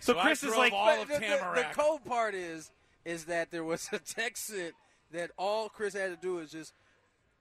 So 0.00 0.18
I 0.18 0.22
chris 0.22 0.42
is 0.42 0.48
drove 0.48 0.58
like 0.58 0.72
all 0.72 1.00
of 1.02 1.08
the, 1.08 1.14
the- 1.14 1.52
the 1.54 1.66
cold 1.72 2.04
part 2.04 2.34
is 2.34 2.70
is 3.04 3.24
that 3.26 3.50
there 3.50 3.64
was 3.64 3.88
a 3.92 3.98
text 3.98 4.46
sent 4.48 4.74
that 5.12 5.30
all 5.38 5.68
Chris 5.68 5.94
had 5.94 6.10
to 6.10 6.16
do 6.16 6.38
is 6.38 6.50
just 6.52 6.72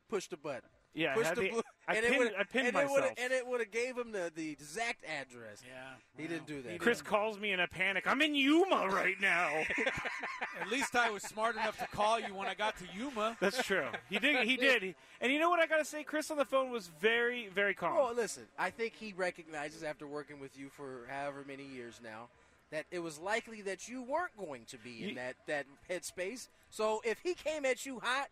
push 0.09 0.25
the 0.27 0.37
button. 0.37 0.67
Yeah, 0.99 1.15
I 1.17 1.23
the 1.33 1.41
the- 1.41 1.49
blue, 1.49 1.61
I 1.87 1.95
and 1.95 2.03
pinned- 2.05 2.15
it 2.15 2.19
would 2.19 2.33
I 2.37 2.43
pinned 2.43 2.67
and 2.67 2.77
it 2.77 2.83
would've- 2.89 2.99
myself. 3.01 3.13
and 3.17 3.33
it 3.33 3.47
would 3.47 3.59
have 3.61 3.71
gave 3.71 3.97
him 3.97 4.11
the, 4.11 4.31
the 4.35 4.51
exact 4.51 5.05
address. 5.05 5.61
Yeah, 5.65 5.93
he 6.21 6.27
didn't 6.27 6.45
do 6.45 6.61
that. 6.63 6.79
chris 6.79 7.01
calls 7.01 7.39
me 7.39 7.51
in 7.51 7.59
a 7.59 7.67
panic 7.67 8.03
i'm 8.05 8.21
in 8.21 8.35
yuma 8.35 8.87
right 8.89 9.19
now 9.21 9.49
At 10.61 10.69
least 10.69 10.95
I 10.95 11.09
was 11.09 11.23
smart 11.23 11.55
enough 11.55 11.77
to 11.79 11.87
call 11.87 12.19
you 12.19 12.35
when 12.35 12.47
I 12.47 12.53
got 12.53 12.77
to 12.79 12.85
Yuma. 12.95 13.37
that's 13.39 13.63
true 13.63 13.85
he 14.09 14.19
did 14.19 14.45
he 14.47 14.57
did 14.57 14.93
and 15.21 15.31
you 15.31 15.39
know 15.39 15.49
what 15.49 15.59
i 15.59 15.65
gotta 15.67 15.85
say 15.85 16.03
chris 16.03 16.29
on 16.31 16.37
the 16.37 16.45
phone 16.45 16.69
was 16.69 16.87
very 16.99 17.47
very 17.55 17.73
calm 17.73 17.95
Well, 17.95 18.13
listen, 18.13 18.43
I 18.57 18.69
think 18.69 18.93
he 18.99 19.13
recognizes 19.15 19.83
after 19.83 20.05
working 20.07 20.39
with 20.39 20.57
you 20.57 20.69
for 20.69 21.05
however 21.09 21.43
many 21.47 21.63
years 21.65 21.99
now 22.03 22.27
that 22.71 22.85
it 22.91 22.99
was 22.99 23.17
likely 23.19 23.61
that 23.63 23.87
you 23.87 24.03
weren't 24.03 24.35
going 24.37 24.65
to 24.65 24.77
be 24.77 25.09
in 25.09 25.15
that 25.15 25.35
that 25.47 25.65
headspace. 25.89 26.49
So 26.69 27.01
if 27.03 27.17
he 27.23 27.33
came 27.33 27.65
at 27.65 27.83
you 27.85 27.99
hot, 27.99 28.27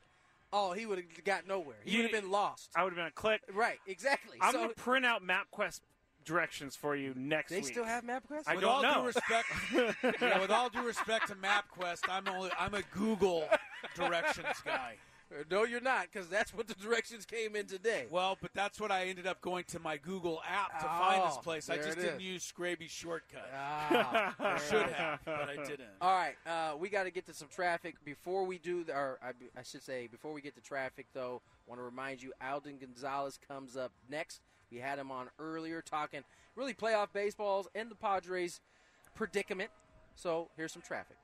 oh, 0.53 0.71
he 0.73 0.85
would 0.85 0.97
have 0.97 1.23
got 1.23 1.47
nowhere. 1.47 1.77
He 1.83 1.91
You- 1.91 2.03
would 2.03 2.11
have 2.13 2.21
been 2.23 2.31
lost. 2.31 2.69
i 2.75 2.83
would 2.83 2.91
have 2.93 2.97
been 2.97 3.07
a 3.07 3.11
click 3.11 3.41
Right, 3.53 3.79
exactly. 3.87 4.37
i'm 4.41 4.53
so 4.53 4.59
gonna 4.61 4.73
print 4.73 5.05
out 5.05 5.21
mapquest 5.23 5.81
directions 6.25 6.75
for 6.75 6.95
you 6.95 7.13
next 7.15 7.51
week. 7.51 7.59
they 7.61 7.63
week 7.63 7.73
still 7.73 7.85
have 7.85 8.03
MapQuest. 8.03 8.43
I 8.47 8.55
with 8.55 8.61
don't 8.63 8.73
all 8.73 8.81
know. 8.83 8.93
due 8.95 9.07
respect, 9.07 9.47
yeah, 10.21 10.39
with 10.41 10.51
all 10.51 10.67
due 10.69 10.81
respect 10.85 11.27
to 11.29 11.35
MapQuest, 11.35 11.99
I'm 12.09 12.27
only 12.27 12.49
I'm 12.59 12.73
a 12.73 12.81
Google 12.93 13.47
directions 13.95 14.57
guy. 14.65 14.97
No, 15.51 15.63
you're 15.65 15.81
not, 15.81 16.07
because 16.11 16.29
that's 16.29 16.53
what 16.53 16.67
the 16.67 16.73
directions 16.75 17.25
came 17.25 17.55
in 17.55 17.65
today. 17.65 18.05
Well, 18.09 18.37
but 18.41 18.51
that's 18.53 18.79
what 18.79 18.91
I 18.91 19.05
ended 19.07 19.27
up 19.27 19.41
going 19.41 19.65
to 19.65 19.79
my 19.79 19.97
Google 19.97 20.41
app 20.47 20.79
to 20.79 20.85
find 20.85 21.23
this 21.23 21.35
Oh, 21.37 21.41
place. 21.41 21.69
I 21.69 21.75
just 21.77 21.97
didn't 21.97 22.21
is. 22.21 22.23
use 22.23 22.43
Scraby's 22.43 22.91
shortcut. 22.91 23.49
Ah, 23.53 24.33
I 24.39 24.57
should 24.69 24.89
have, 24.89 25.19
but 25.25 25.49
I 25.49 25.55
didn't. 25.57 25.89
All 26.01 26.13
right, 26.17 26.35
uh, 26.45 26.77
we 26.77 26.89
got 26.89 27.03
to 27.03 27.11
get 27.11 27.25
to 27.25 27.33
some 27.33 27.49
traffic 27.49 27.95
before 28.05 28.45
we 28.45 28.57
do. 28.57 28.83
The, 28.85 28.93
or 28.93 29.19
I, 29.21 29.29
I 29.59 29.63
should 29.63 29.83
say, 29.83 30.07
before 30.07 30.31
we 30.31 30.41
get 30.41 30.55
to 30.55 30.61
traffic, 30.61 31.07
though, 31.13 31.41
want 31.67 31.79
to 31.79 31.83
remind 31.83 32.23
you, 32.23 32.31
Alden 32.41 32.77
Gonzalez 32.79 33.37
comes 33.47 33.75
up 33.75 33.91
next. 34.09 34.39
We 34.71 34.77
had 34.77 34.97
him 34.99 35.11
on 35.11 35.27
earlier, 35.39 35.81
talking 35.81 36.21
really 36.55 36.73
playoff 36.73 37.11
baseballs 37.13 37.67
and 37.75 37.91
the 37.91 37.95
Padres 37.95 38.59
predicament. 39.15 39.71
So 40.15 40.49
here's 40.55 40.71
some 40.71 40.81
traffic. 40.81 41.17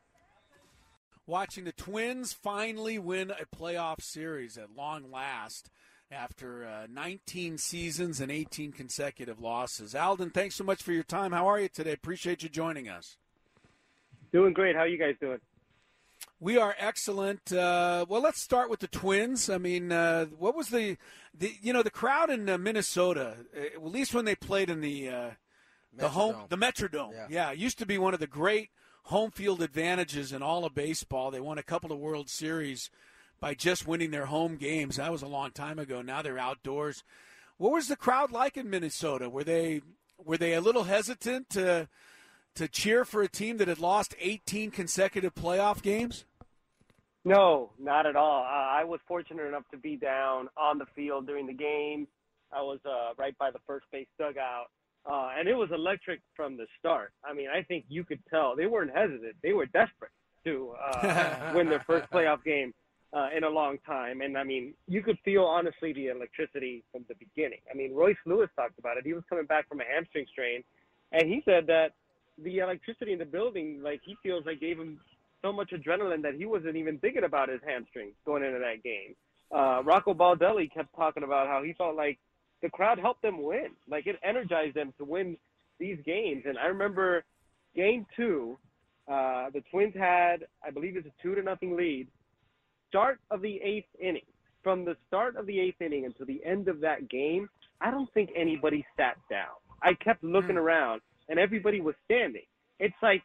Watching 1.26 1.64
the 1.64 1.72
Twins 1.72 2.34
finally 2.34 3.00
win 3.00 3.32
a 3.32 3.56
playoff 3.56 4.02
series 4.02 4.58
at 4.58 4.76
long 4.76 5.10
last 5.10 5.70
after 6.12 6.66
uh, 6.66 6.88
19 6.92 7.58
seasons 7.58 8.20
and 8.20 8.30
18 8.30 8.74
consecutive 8.74 9.40
losses. 9.40 9.96
Alden, 9.96 10.32
thanks 10.32 10.56
so 10.56 10.66
much 10.66 10.84
for 10.84 10.92
your 10.92 11.04
time. 11.04 11.32
How 11.32 11.48
are 11.48 11.62
you 11.62 11.70
today? 11.70 11.94
Appreciate 11.94 12.44
you 12.44 12.50
joining 12.50 12.90
us. 12.90 13.16
Doing 14.34 14.52
great. 14.52 14.76
How 14.76 14.82
are 14.82 14.88
you 14.88 14.98
guys 14.98 15.16
doing? 15.22 15.40
We 16.42 16.58
are 16.58 16.76
excellent. 16.78 17.54
Uh, 17.54 18.06
well, 18.10 18.22
let's 18.22 18.42
start 18.42 18.70
with 18.70 18.82
the 18.82 18.88
Twins. 18.88 19.50
I 19.50 19.58
mean, 19.58 19.94
uh, 19.94 20.26
what 20.26 20.56
was 20.56 20.70
the, 20.70 20.98
the 21.38 21.54
you 21.62 21.72
know 21.72 21.84
the 21.84 21.90
crowd 21.90 22.30
in 22.30 22.50
uh, 22.50 22.58
Minnesota? 22.58 23.38
Uh, 23.56 23.62
at 23.62 23.86
least 23.86 24.14
when 24.14 24.26
they 24.26 24.36
played 24.36 24.70
in 24.70 24.82
the 24.82 25.08
uh, 25.08 25.30
the 25.96 26.10
home 26.10 26.36
the 26.50 26.58
Metrodome. 26.58 27.14
Yeah. 27.14 27.28
Yeah. 27.30 27.52
it 27.52 27.60
used 27.60 27.80
to 27.80 27.86
be 27.86 27.98
one 27.98 28.14
of 28.14 28.20
the 28.20 28.28
great 28.28 28.72
home 29.04 29.32
field 29.32 29.62
advantages 29.62 30.32
in 30.32 30.42
all 30.42 30.66
of 30.66 30.74
baseball. 30.74 31.32
They 31.32 31.40
won 31.40 31.58
a 31.58 31.64
couple 31.64 31.92
of 31.92 32.00
World 32.00 32.30
Series 32.30 32.90
by 33.40 33.54
just 33.54 33.88
winning 33.88 34.12
their 34.12 34.28
home 34.28 34.56
games. 34.56 34.96
That 34.96 35.12
was 35.12 35.22
a 35.22 35.28
long 35.28 35.52
time 35.52 35.80
ago. 35.80 36.02
Now 36.02 36.22
they're 36.22 36.40
outdoors. 36.40 37.04
What 37.58 37.74
was 37.74 37.88
the 37.88 37.96
crowd 37.96 38.32
like 38.32 38.58
in 38.58 38.70
Minnesota? 38.70 39.30
Were 39.30 39.44
they 39.44 39.82
were 40.24 40.38
they 40.38 40.54
a 40.54 40.62
little 40.62 40.86
hesitant 40.86 41.50
to 41.52 41.90
to 42.56 42.68
cheer 42.68 43.04
for 43.04 43.22
a 43.22 43.28
team 43.28 43.58
that 43.58 43.68
had 43.68 43.80
lost 43.80 44.16
18 44.20 44.72
consecutive 44.72 45.34
playoff 45.34 45.82
games? 45.82 46.26
No, 47.26 47.72
not 47.80 48.06
at 48.06 48.16
all. 48.16 48.44
Uh, 48.44 48.48
I 48.48 48.84
was 48.84 49.00
fortunate 49.08 49.48
enough 49.48 49.64
to 49.72 49.78
be 49.78 49.96
down 49.96 50.50
on 50.58 50.78
the 50.78 50.86
field 50.96 51.26
during 51.26 51.48
the 51.48 51.54
game. 51.54 52.08
I 52.52 52.62
was 52.62 52.80
uh, 52.86 53.14
right 53.18 53.36
by 53.38 53.50
the 53.50 53.60
first 53.66 53.86
base 53.92 54.08
dugout, 54.20 54.68
uh, 55.06 55.32
and 55.38 55.48
it 55.48 55.56
was 55.56 55.70
electric 55.72 56.22
from 56.36 56.58
the 56.58 56.66
start. 56.80 57.12
I 57.24 57.34
mean, 57.34 57.48
I 57.54 57.62
think 57.64 57.86
you 57.90 58.04
could 58.04 58.20
tell 58.30 58.56
they 58.56 58.68
weren't 58.68 58.92
hesitant; 58.96 59.36
they 59.42 59.54
were 59.54 59.66
desperate 59.66 60.12
to 60.46 60.74
uh, 60.82 61.52
win 61.56 61.70
their 61.70 61.84
first 61.86 62.10
playoff 62.12 62.44
game 62.44 62.74
uh, 63.14 63.28
in 63.36 63.44
a 63.44 63.50
long 63.50 63.78
time. 63.86 64.22
And 64.22 64.38
I 64.38 64.44
mean, 64.44 64.74
you 64.88 65.02
could 65.02 65.18
feel 65.24 65.44
honestly 65.44 65.94
the 65.94 66.08
electricity 66.08 66.84
from 66.92 67.06
the 67.08 67.16
beginning. 67.16 67.60
I 67.72 67.76
mean, 67.76 67.94
Royce 67.94 68.18
Lewis 68.26 68.50
talked 68.56 68.80
about 68.80 68.98
it. 68.98 69.06
He 69.06 69.14
was 69.14 69.24
coming 69.30 69.46
back 69.46 69.68
from 69.70 69.82
a 69.82 69.84
hamstring 69.84 70.26
strain, 70.32 70.64
and 71.12 71.30
he 71.30 71.42
said 71.46 71.68
that 71.68 71.92
the 72.42 72.60
electricity 72.60 73.14
in 73.14 73.20
the 73.20 73.26
building, 73.26 73.82
like 73.84 74.02
he 74.04 74.16
feels 74.24 74.46
like 74.46 74.60
gave 74.60 74.78
him 74.78 75.00
so 75.42 75.52
much 75.52 75.72
adrenaline 75.72 76.24
that 76.24 76.36
he 76.36 76.46
wasn't 76.46 76.76
even 76.76 76.98
thinking 77.00 77.26
about 77.26 77.50
his 77.50 77.60
hamstrings 77.66 78.14
going 78.26 78.44
into 78.44 78.60
that 78.60 78.82
game. 78.84 79.16
Uh, 79.52 79.84
Rocco 79.84 80.14
Baldelli 80.14 80.74
kept 80.74 80.96
talking 80.96 81.24
about 81.24 81.48
how 81.48 81.62
he 81.62 81.74
felt 81.74 81.96
like 81.96 82.18
the 82.64 82.70
crowd 82.70 82.98
helped 82.98 83.22
them 83.22 83.44
win. 83.44 83.68
Like 83.88 84.08
it 84.08 84.16
energized 84.24 84.76
them 84.76 84.94
to 84.98 85.06
win 85.06 85.38
these 85.80 85.98
games. 86.06 86.44
And 86.48 86.58
I 86.58 86.68
remember 86.68 87.24
game 87.76 88.08
two, 88.16 88.58
uh, 89.08 89.50
the 89.54 89.62
Twins 89.70 89.94
had, 89.94 90.48
I 90.66 90.72
believe 90.72 90.96
it's 90.98 91.06
a 91.06 91.22
two 91.22 91.36
to 91.36 91.44
nothing 91.44 91.76
lead. 91.76 92.08
Start 92.88 93.20
of 93.30 93.42
the 93.42 93.58
eighth 93.62 93.90
inning. 94.02 94.26
From 94.64 94.86
the 94.86 94.96
start 95.08 95.36
of 95.36 95.46
the 95.46 95.60
eighth 95.60 95.82
inning 95.82 96.06
until 96.06 96.26
the 96.26 96.42
end 96.46 96.70
of 96.70 96.80
that 96.80 97.10
game, 97.10 97.50
I 97.82 97.92
don't 97.92 98.12
think 98.14 98.30
anybody 98.36 98.86
sat 98.96 99.18
down. 99.30 99.60
I 99.82 99.94
kept 99.96 100.24
looking 100.24 100.56
around 100.56 101.02
and 101.28 101.38
everybody 101.38 101.82
was 101.82 101.96
standing. 102.06 102.46
It's 102.80 102.96
like 103.02 103.24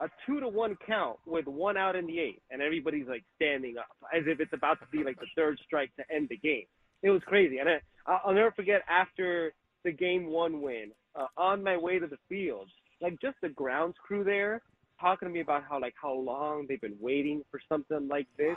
a 0.00 0.08
two 0.26 0.40
to 0.40 0.48
one 0.48 0.76
count 0.84 1.18
with 1.26 1.46
one 1.46 1.76
out 1.76 1.94
in 1.94 2.06
the 2.06 2.18
eighth, 2.18 2.42
and 2.50 2.60
everybody's 2.60 3.06
like 3.06 3.22
standing 3.36 3.76
up 3.78 3.96
as 4.12 4.24
if 4.26 4.40
it's 4.40 4.52
about 4.52 4.80
to 4.80 4.86
be 4.90 5.04
like 5.04 5.20
the 5.20 5.26
third 5.36 5.58
strike 5.64 5.94
to 5.96 6.04
end 6.12 6.28
the 6.28 6.38
game. 6.38 6.64
It 7.02 7.10
was 7.10 7.22
crazy, 7.26 7.58
and 7.58 7.68
I, 7.68 7.80
I'll 8.06 8.34
never 8.34 8.50
forget 8.52 8.82
after 8.88 9.52
the 9.84 9.92
game 9.92 10.26
one 10.26 10.60
win, 10.60 10.92
uh, 11.14 11.26
on 11.36 11.62
my 11.62 11.76
way 11.76 11.98
to 11.98 12.06
the 12.06 12.18
field, 12.28 12.68
like 13.00 13.20
just 13.20 13.36
the 13.42 13.48
grounds 13.48 13.96
crew 14.06 14.24
there 14.24 14.60
talking 15.00 15.28
to 15.28 15.32
me 15.32 15.40
about 15.40 15.64
how 15.68 15.80
like 15.80 15.94
how 16.00 16.12
long 16.12 16.66
they've 16.68 16.80
been 16.80 16.98
waiting 17.00 17.42
for 17.50 17.60
something 17.68 18.06
like 18.08 18.26
this. 18.36 18.56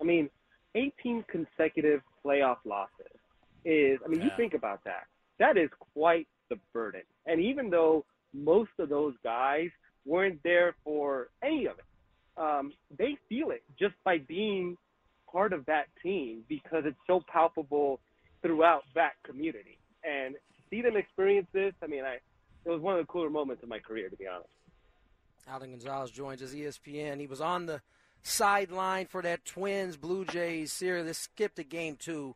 I 0.00 0.04
mean, 0.04 0.28
18 0.74 1.24
consecutive 1.28 2.02
playoff 2.24 2.58
losses 2.64 3.06
is. 3.64 3.98
I 4.04 4.08
mean, 4.08 4.20
you 4.20 4.30
think 4.36 4.54
about 4.54 4.84
that. 4.84 5.04
That 5.38 5.56
is 5.56 5.70
quite 5.94 6.28
the 6.50 6.56
burden. 6.72 7.02
And 7.26 7.40
even 7.40 7.70
though 7.70 8.04
most 8.34 8.70
of 8.78 8.88
those 8.88 9.14
guys 9.24 9.70
weren't 10.04 10.40
there 10.44 10.74
for 10.84 11.28
any 11.42 11.66
of 11.66 11.78
it, 11.78 11.84
um, 12.36 12.72
they 12.96 13.16
feel 13.28 13.50
it 13.50 13.62
just 13.78 13.94
by 14.04 14.18
being 14.18 14.76
part 15.30 15.52
of 15.52 15.66
that 15.66 15.86
team 16.02 16.44
because 16.48 16.84
it's 16.84 16.98
so 17.06 17.22
palpable 17.30 18.00
throughout 18.42 18.84
that 18.94 19.12
community. 19.24 19.78
And 20.04 20.36
see 20.70 20.82
them 20.82 20.96
experience 20.96 21.48
this, 21.52 21.74
I 21.82 21.86
mean, 21.86 22.04
I 22.04 22.18
it 22.64 22.70
was 22.70 22.80
one 22.80 22.98
of 22.98 23.06
the 23.06 23.10
cooler 23.10 23.30
moments 23.30 23.62
of 23.62 23.68
my 23.68 23.78
career, 23.78 24.08
to 24.10 24.16
be 24.16 24.26
honest. 24.26 24.50
Alden 25.50 25.70
Gonzalez 25.70 26.10
joins 26.10 26.42
us, 26.42 26.52
ESPN. 26.52 27.18
He 27.18 27.26
was 27.26 27.40
on 27.40 27.66
the 27.66 27.80
sideline 28.22 29.06
for 29.06 29.22
that 29.22 29.44
Twins 29.44 29.96
Blue 29.96 30.24
Jays 30.26 30.72
series. 30.72 31.06
They 31.06 31.12
skipped 31.14 31.58
a 31.58 31.64
game 31.64 31.96
two. 31.98 32.34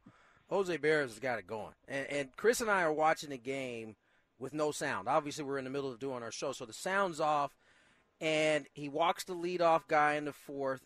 Jose 0.48 0.78
Berrios 0.78 1.08
has 1.08 1.18
got 1.18 1.38
it 1.38 1.46
going. 1.46 1.74
And, 1.88 2.06
and 2.06 2.36
Chris 2.36 2.60
and 2.60 2.70
I 2.70 2.82
are 2.82 2.92
watching 2.92 3.30
the 3.30 3.38
game 3.38 3.96
with 4.38 4.54
no 4.54 4.70
sound. 4.70 5.08
Obviously, 5.08 5.44
we're 5.44 5.58
in 5.58 5.64
the 5.64 5.70
middle 5.70 5.90
of 5.90 5.98
doing 5.98 6.22
our 6.22 6.32
show, 6.32 6.52
so 6.52 6.64
the 6.64 6.72
sound's 6.72 7.20
off. 7.20 7.54
And 8.20 8.66
he 8.72 8.88
walks 8.88 9.24
the 9.24 9.34
leadoff 9.34 9.86
guy 9.88 10.14
in 10.14 10.24
the 10.24 10.32
fourth. 10.32 10.82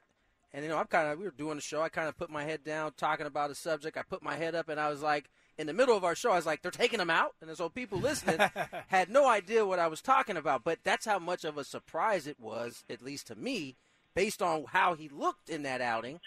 And, 0.56 0.64
you 0.64 0.70
know, 0.70 0.78
I'm 0.78 0.86
kind 0.86 1.06
of, 1.06 1.18
we 1.18 1.26
were 1.26 1.32
doing 1.32 1.56
the 1.56 1.60
show. 1.60 1.82
I 1.82 1.90
kind 1.90 2.08
of 2.08 2.16
put 2.16 2.30
my 2.30 2.42
head 2.42 2.64
down, 2.64 2.92
talking 2.96 3.26
about 3.26 3.50
a 3.50 3.54
subject. 3.54 3.98
I 3.98 4.02
put 4.02 4.22
my 4.22 4.36
head 4.36 4.54
up, 4.54 4.70
and 4.70 4.80
I 4.80 4.88
was 4.88 5.02
like, 5.02 5.28
in 5.58 5.66
the 5.66 5.74
middle 5.74 5.94
of 5.94 6.02
our 6.02 6.14
show, 6.14 6.30
I 6.30 6.36
was 6.36 6.46
like, 6.46 6.62
they're 6.62 6.70
taking 6.70 6.98
him 6.98 7.10
out. 7.10 7.34
And 7.42 7.54
so 7.54 7.68
people 7.68 7.98
listening 7.98 8.40
had 8.88 9.10
no 9.10 9.28
idea 9.28 9.66
what 9.66 9.78
I 9.78 9.86
was 9.86 10.00
talking 10.00 10.38
about. 10.38 10.64
But 10.64 10.78
that's 10.82 11.04
how 11.04 11.18
much 11.18 11.44
of 11.44 11.58
a 11.58 11.64
surprise 11.64 12.26
it 12.26 12.40
was, 12.40 12.84
at 12.88 13.02
least 13.02 13.26
to 13.26 13.34
me, 13.36 13.76
based 14.14 14.40
on 14.40 14.64
how 14.68 14.94
he 14.94 15.10
looked 15.10 15.50
in 15.50 15.62
that 15.64 15.82
outing, 15.82 16.20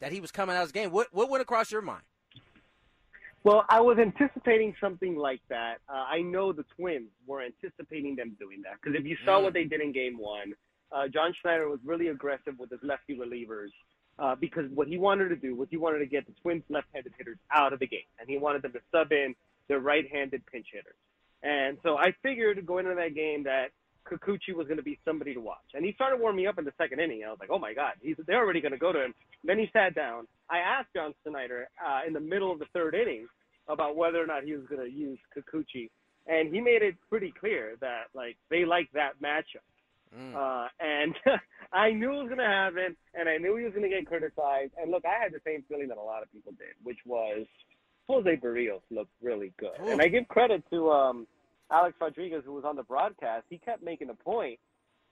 that 0.00 0.12
he 0.12 0.20
was 0.20 0.30
coming 0.30 0.56
out 0.56 0.62
of 0.62 0.68
his 0.68 0.72
game. 0.72 0.90
What, 0.90 1.08
what 1.12 1.28
went 1.28 1.42
across 1.42 1.70
your 1.70 1.82
mind? 1.82 2.04
Well, 3.42 3.66
I 3.68 3.82
was 3.82 3.98
anticipating 3.98 4.74
something 4.80 5.14
like 5.14 5.42
that. 5.50 5.80
Uh, 5.90 6.06
I 6.08 6.22
know 6.22 6.54
the 6.54 6.64
Twins 6.74 7.10
were 7.26 7.42
anticipating 7.42 8.16
them 8.16 8.34
doing 8.40 8.62
that 8.62 8.80
because 8.82 8.98
if 8.98 9.04
you 9.04 9.18
saw 9.26 9.40
what 9.40 9.52
they 9.52 9.64
did 9.64 9.82
in 9.82 9.92
Game 9.92 10.16
One, 10.16 10.54
uh, 10.94 11.08
John 11.08 11.34
Schneider 11.40 11.68
was 11.68 11.80
really 11.84 12.08
aggressive 12.08 12.58
with 12.58 12.70
his 12.70 12.80
lefty 12.82 13.16
relievers 13.16 13.70
uh, 14.18 14.36
because 14.36 14.70
what 14.72 14.86
he 14.86 14.96
wanted 14.96 15.28
to 15.28 15.36
do 15.36 15.56
was 15.56 15.68
he 15.70 15.76
wanted 15.76 15.98
to 15.98 16.06
get 16.06 16.26
the 16.26 16.32
Twins' 16.40 16.62
left-handed 16.68 17.12
hitters 17.18 17.38
out 17.52 17.72
of 17.72 17.80
the 17.80 17.86
game, 17.86 18.08
and 18.20 18.28
he 18.28 18.38
wanted 18.38 18.62
them 18.62 18.72
to 18.72 18.80
sub 18.92 19.10
in 19.10 19.34
their 19.68 19.80
right-handed 19.80 20.46
pinch 20.46 20.66
hitters. 20.72 20.94
And 21.42 21.78
so 21.82 21.98
I 21.98 22.14
figured 22.22 22.64
going 22.64 22.86
into 22.86 22.96
that 22.96 23.14
game 23.14 23.42
that 23.44 23.68
Kikuchi 24.08 24.54
was 24.54 24.66
going 24.66 24.76
to 24.76 24.82
be 24.82 24.98
somebody 25.04 25.34
to 25.34 25.40
watch. 25.40 25.74
And 25.74 25.84
he 25.84 25.92
started 25.92 26.20
warming 26.20 26.46
up 26.46 26.58
in 26.58 26.64
the 26.64 26.72
second 26.78 27.00
inning. 27.00 27.22
I 27.26 27.30
was 27.30 27.38
like, 27.40 27.50
oh 27.50 27.58
my 27.58 27.74
God, 27.74 27.94
he's, 28.00 28.16
they're 28.26 28.38
already 28.38 28.60
going 28.60 28.72
to 28.72 28.78
go 28.78 28.92
to 28.92 29.04
him. 29.04 29.14
Then 29.42 29.58
he 29.58 29.68
sat 29.72 29.94
down. 29.94 30.26
I 30.48 30.58
asked 30.58 30.88
John 30.94 31.14
Schneider 31.26 31.68
uh, 31.84 32.00
in 32.06 32.12
the 32.12 32.20
middle 32.20 32.52
of 32.52 32.58
the 32.58 32.66
third 32.72 32.94
inning 32.94 33.26
about 33.68 33.96
whether 33.96 34.22
or 34.22 34.26
not 34.26 34.44
he 34.44 34.54
was 34.54 34.66
going 34.66 34.82
to 34.82 34.90
use 34.90 35.18
Kikuchi. 35.36 35.90
And 36.26 36.54
he 36.54 36.60
made 36.60 36.82
it 36.82 36.96
pretty 37.10 37.32
clear 37.38 37.76
that 37.80 38.04
like 38.14 38.36
they 38.50 38.64
like 38.64 38.88
that 38.94 39.20
matchup. 39.22 39.64
Mm. 40.16 40.34
Uh, 40.34 40.68
and 40.80 41.14
I 41.72 41.90
knew 41.90 42.12
it 42.12 42.18
was 42.22 42.28
going 42.28 42.38
to 42.38 42.46
happen, 42.46 42.96
and 43.14 43.28
I 43.28 43.38
knew 43.38 43.56
he 43.56 43.64
was 43.64 43.72
going 43.72 43.88
to 43.88 43.94
get 43.94 44.06
criticized. 44.06 44.72
And 44.80 44.90
look, 44.90 45.04
I 45.04 45.22
had 45.22 45.32
the 45.32 45.40
same 45.44 45.64
feeling 45.68 45.88
that 45.88 45.98
a 45.98 46.02
lot 46.02 46.22
of 46.22 46.32
people 46.32 46.52
did, 46.52 46.74
which 46.82 46.98
was 47.04 47.46
Jose 48.08 48.36
Berrios 48.36 48.80
looked 48.90 49.12
really 49.22 49.52
good. 49.58 49.78
And 49.80 50.00
I 50.00 50.08
give 50.08 50.28
credit 50.28 50.62
to 50.70 50.90
um, 50.90 51.26
Alex 51.70 51.96
Rodriguez, 52.00 52.42
who 52.44 52.52
was 52.52 52.64
on 52.64 52.76
the 52.76 52.82
broadcast. 52.82 53.44
He 53.48 53.58
kept 53.58 53.82
making 53.82 54.08
the 54.08 54.14
point 54.14 54.58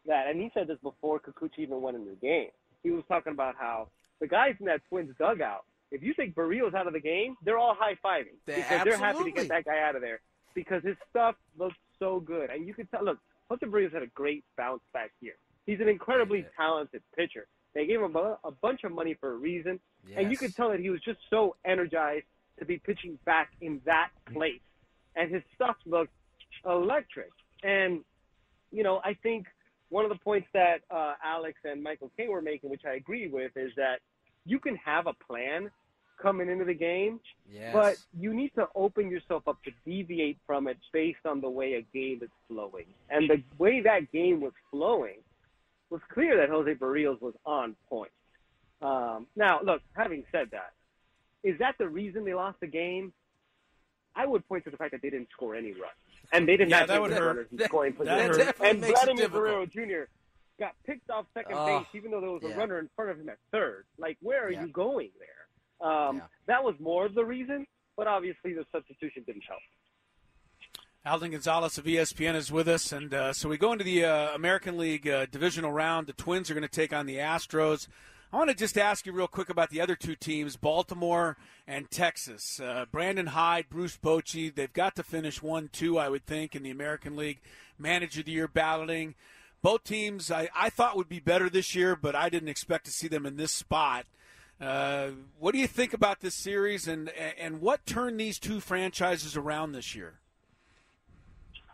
that, 0.07 0.27
and 0.29 0.41
he 0.41 0.51
said 0.55 0.69
this 0.69 0.79
before 0.83 1.21
Kikuchi 1.21 1.61
even 1.61 1.81
went 1.81 1.97
in 1.97 2.05
the 2.05 2.17
game. 2.21 2.49
He 2.83 2.91
was 2.91 3.05
talking 3.09 3.33
about 3.33 3.55
how 3.59 3.89
the 4.21 4.27
guys 4.27 4.55
in 4.61 4.67
that 4.67 4.83
Twins 4.89 5.15
dugout, 5.19 5.65
if 5.91 6.03
you 6.03 6.15
take 6.15 6.35
Berrios 6.35 6.75
out 6.75 6.87
of 6.87 6.93
the 6.93 7.01
game, 7.01 7.37
they're 7.45 7.59
all 7.59 7.77
high 7.79 7.97
fiving 8.05 8.37
because 8.47 8.85
they're 8.85 8.97
happy 8.97 9.25
to 9.25 9.31
get 9.31 9.49
that 9.49 9.65
guy 9.65 9.81
out 9.81 9.95
of 9.95 10.03
there 10.03 10.21
because 10.55 10.83
his 10.83 10.97
stuff 11.11 11.35
looks 11.59 11.77
so 11.99 12.21
good. 12.21 12.51
And 12.51 12.67
you 12.67 12.75
could 12.75 12.91
tell, 12.91 13.05
look, 13.05 13.19
Jose 13.53 13.67
Berrios 13.67 13.93
had 13.93 14.03
a 14.03 14.07
great 14.09 14.45
bounce 14.57 14.83
back 14.95 15.11
here. 15.21 15.35
He's 15.67 15.81
an 15.81 15.89
incredibly 15.89 16.47
talented 16.57 17.03
pitcher. 17.15 17.47
They 17.75 17.87
gave 17.87 18.01
him 18.01 18.17
a, 18.17 18.39
a 18.45 18.51
bunch 18.51 18.85
of 18.85 18.93
money 18.93 19.15
for 19.15 19.33
a 19.33 19.37
reason, 19.37 19.79
and 20.17 20.31
you 20.31 20.37
could 20.37 20.57
tell 20.57 20.71
that 20.71 20.81
he 20.81 20.91
was 20.91 21.01
just 21.03 21.19
so 21.29 21.57
energized 21.65 22.25
to 22.59 22.65
be 22.65 22.79
pitching 22.79 23.19
back 23.25 23.51
in 23.61 23.81
that 23.85 24.11
place. 24.33 24.61
And 25.17 25.31
his 25.31 25.43
stuff 25.55 25.77
looked 25.85 26.13
electric. 26.65 27.31
And, 27.63 28.01
you 28.71 28.83
know, 28.83 29.01
I 29.05 29.15
think 29.23 29.47
one 29.91 30.05
of 30.05 30.11
the 30.11 30.19
points 30.19 30.49
that 30.55 30.81
uh, 30.91 31.15
Alex 31.23 31.59
and 31.65 31.83
Michael 31.83 32.11
King 32.17 32.31
were 32.31 32.43
making, 32.43 32.71
which 32.71 32.85
I 32.87 32.95
agree 32.95 33.29
with, 33.29 33.53
is 33.57 33.73
that 33.77 34.01
you 34.47 34.59
can 34.59 34.77
have 34.77 35.07
a 35.07 35.13
plan 35.13 35.71
coming 36.23 36.49
into 36.49 36.65
the 36.65 36.75
game, 36.75 37.21
Yes. 37.51 37.73
but 37.75 37.97
you 38.19 38.33
need 38.33 38.55
to 38.55 38.69
open 38.75 39.11
yourself 39.11 39.47
up 39.49 39.63
to 39.65 39.71
deviate 39.85 40.39
from 40.47 40.69
it 40.69 40.79
based 40.93 41.27
on 41.27 41.41
the 41.41 41.51
way 41.51 41.75
a 41.75 41.83
game 41.97 42.21
is 42.23 42.31
flowing. 42.49 42.87
And 43.11 43.29
the 43.29 43.43
way 43.59 43.81
that 43.81 44.11
game 44.13 44.41
was 44.41 44.53
flowing 44.71 45.19
was 45.91 46.01
clear 46.13 46.37
that 46.39 46.49
Jose 46.49 46.75
Berrios 46.75 47.21
was 47.21 47.35
on 47.45 47.77
point. 47.89 48.13
Um, 48.81 49.27
now, 49.37 49.61
look, 49.63 49.83
having 49.95 50.25
said 50.33 50.49
that, 50.53 50.73
is 51.45 51.59
that 51.59 51.77
the 51.79 51.89
reason 51.89 52.25
they 52.25 52.35
lost 52.35 52.61
the 52.61 52.67
game? 52.67 53.13
I 54.15 54.27
would 54.27 54.47
point 54.49 54.65
to 54.65 54.71
the 54.71 54.77
fact 54.77 54.93
that 54.93 55.03
they 55.03 55.11
didn't 55.11 55.29
score 55.33 55.55
any 55.55 55.73
runs. 55.73 55.93
And 56.33 56.47
they 56.49 56.53
didn't 56.57 56.71
Yeah, 56.71 56.79
have 56.81 56.89
that 56.89 56.95
any 56.95 57.03
would 57.03 57.13
hurt. 57.13 57.27
runners 57.27 57.49
in 57.51 57.59
scoring 57.61 57.95
That 57.99 58.33
That 58.33 58.61
And 58.61 58.79
Vladimir 58.81 59.29
difficult. 59.29 59.33
Guerrero 59.33 59.67
Jr. 59.67 60.11
got 60.59 60.75
picked 60.87 61.11
off 61.11 61.27
second 61.35 61.57
Oh, 61.59 61.67
base, 61.81 61.87
even 61.95 62.11
though 62.11 62.21
there 62.21 62.31
was 62.31 62.43
a 62.45 62.49
yeah. 62.49 62.57
runner 62.57 62.79
in 62.79 62.89
front 62.95 63.11
of 63.11 63.19
him 63.19 63.29
at 63.29 63.39
third. 63.51 63.85
Like, 63.99 64.17
where 64.23 64.47
are 64.47 64.51
Yeah. 64.51 64.63
you 64.65 64.69
going 64.69 65.11
there? 65.19 65.29
Um, 65.83 66.17
Yeah. 66.17 66.23
That 66.47 66.65
was 66.65 66.75
more 66.81 67.07
of 67.07 67.15
the 67.15 67.25
reason, 67.25 67.67
but 67.97 68.07
obviously 68.07 68.53
the 68.55 68.65
substitution 68.73 69.25
didn't 69.27 69.45
help. 69.49 69.61
Alden 71.05 71.33
Gonzalez 71.33 71.79
of 71.79 71.85
ESPN 71.85 72.37
is 72.37 72.53
with 72.53 72.69
us, 72.69 72.93
and 72.93 73.13
uh, 73.13 73.33
so 73.33 73.49
we 73.49 73.57
go 73.59 73.73
into 73.73 73.85
the 73.85 74.05
uh, 74.05 74.35
American 74.35 74.79
League 74.79 75.09
uh, 75.09 75.27
divisional 75.27 75.73
round. 75.73 76.07
The 76.07 76.13
Twins 76.13 76.49
are 76.49 76.55
going 76.55 76.63
to 76.63 76.69
take 76.69 76.93
on 76.93 77.07
the 77.07 77.17
Astros. 77.17 77.89
I 78.33 78.37
want 78.37 78.51
to 78.51 78.57
just 78.57 78.79
ask 78.79 79.05
you 79.05 79.13
real 79.13 79.27
quick 79.27 79.51
about 79.51 79.71
the 79.71 79.81
other 79.81 79.97
two 79.97 80.15
teams, 80.15 80.57
Baltimore 80.57 81.37
and 81.67 81.91
Texas. 81.91 82.61
Uh, 82.61 82.87
Brandon 82.91 83.27
Hyde, 83.27 83.67
Bruce 83.69 83.99
Bochy, 83.99 84.55
they've 84.55 84.73
got 84.73 84.95
to 84.97 85.03
finish 85.03 85.43
one, 85.43 85.69
two, 85.73 85.99
I 85.99 86.09
would 86.09 86.25
think, 86.25 86.55
in 86.55 86.63
the 86.63 86.71
American 86.71 87.17
League 87.17 87.41
Manager 87.79 88.21
of 88.21 88.27
the 88.27 88.33
Year 88.33 88.49
balloting. 88.49 89.17
Both 89.61 89.85
teams 89.85 90.31
I, 90.31 90.49
I 90.55 90.71
thought 90.71 90.97
would 90.97 91.09
be 91.09 91.21
better 91.21 91.51
this 91.51 91.75
year, 91.75 91.95
but 91.95 92.15
I 92.15 92.29
didn't 92.29 92.49
expect 92.49 92.87
to 92.87 92.91
see 92.93 93.09
them 93.09 93.27
in 93.27 93.37
this 93.37 93.53
spot. 93.53 94.07
Uh, 94.63 95.11
what 95.41 95.53
do 95.53 95.59
you 95.59 95.67
think 95.67 95.93
about 95.93 96.21
this 96.21 96.37
series, 96.37 96.87
and 96.87 97.09
and 97.09 97.61
what 97.61 97.85
turned 97.85 98.21
these 98.21 98.39
two 98.39 98.61
franchises 98.61 99.37
around 99.37 99.73
this 99.73 99.97
year? 99.97 100.21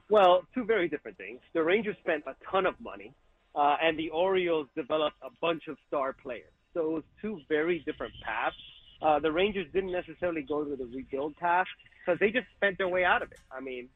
Well, 0.08 0.46
two 0.54 0.64
very 0.64 0.88
different 0.88 1.18
things. 1.18 1.40
The 1.52 1.62
Rangers 1.62 1.96
spent 2.00 2.24
a 2.26 2.34
ton 2.50 2.64
of 2.64 2.80
money, 2.80 3.12
uh, 3.54 3.76
and 3.82 3.98
the 3.98 4.08
Orioles 4.08 4.68
developed 4.74 5.16
a 5.22 5.28
bunch 5.42 5.68
of 5.68 5.76
star 5.86 6.14
players. 6.14 6.50
So 6.72 6.80
it 6.80 6.92
was 6.92 7.02
two 7.20 7.40
very 7.46 7.80
different 7.80 8.14
paths. 8.22 8.56
Uh, 9.02 9.18
the 9.18 9.30
Rangers 9.30 9.66
didn't 9.74 9.92
necessarily 9.92 10.40
go 10.40 10.64
to 10.64 10.74
the 10.74 10.86
rebuild 10.86 11.36
path 11.36 11.66
because 12.00 12.18
they 12.20 12.30
just 12.30 12.46
spent 12.56 12.78
their 12.78 12.88
way 12.88 13.04
out 13.04 13.20
of 13.22 13.30
it. 13.32 13.40
I 13.52 13.60
mean, 13.60 13.90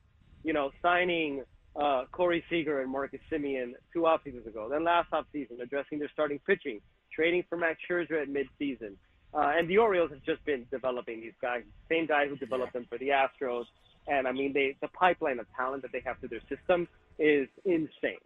you 0.44 0.52
know, 0.52 0.70
signing 0.82 1.44
uh, 1.74 2.04
Corey 2.12 2.44
Seager 2.50 2.82
and 2.82 2.92
Marcus 2.92 3.20
Semien 3.30 3.72
two 3.94 4.04
off 4.04 4.22
seasons 4.22 4.46
ago, 4.46 4.68
then 4.68 4.84
last 4.84 5.08
off 5.14 5.24
season 5.32 5.58
addressing 5.62 5.98
their 5.98 6.10
starting 6.12 6.40
pitching, 6.46 6.80
trading 7.14 7.44
for 7.48 7.56
Max 7.56 7.78
Scherzer 7.88 8.22
at 8.22 8.28
midseason. 8.28 8.94
Uh, 9.34 9.52
and 9.56 9.68
the 9.68 9.78
Orioles 9.78 10.10
have 10.10 10.22
just 10.24 10.44
been 10.44 10.66
developing 10.70 11.20
these 11.20 11.32
guys. 11.40 11.62
Same 11.88 12.06
guy 12.06 12.28
who 12.28 12.36
developed 12.36 12.74
them 12.74 12.86
for 12.88 12.98
the 12.98 13.08
Astros. 13.08 13.64
And 14.06 14.26
I 14.26 14.32
mean, 14.32 14.52
they 14.52 14.76
the 14.80 14.88
pipeline 14.88 15.38
of 15.38 15.46
talent 15.56 15.82
that 15.82 15.92
they 15.92 16.02
have 16.04 16.18
through 16.18 16.30
their 16.30 16.42
system 16.48 16.88
is 17.18 17.48
insane. 17.64 18.18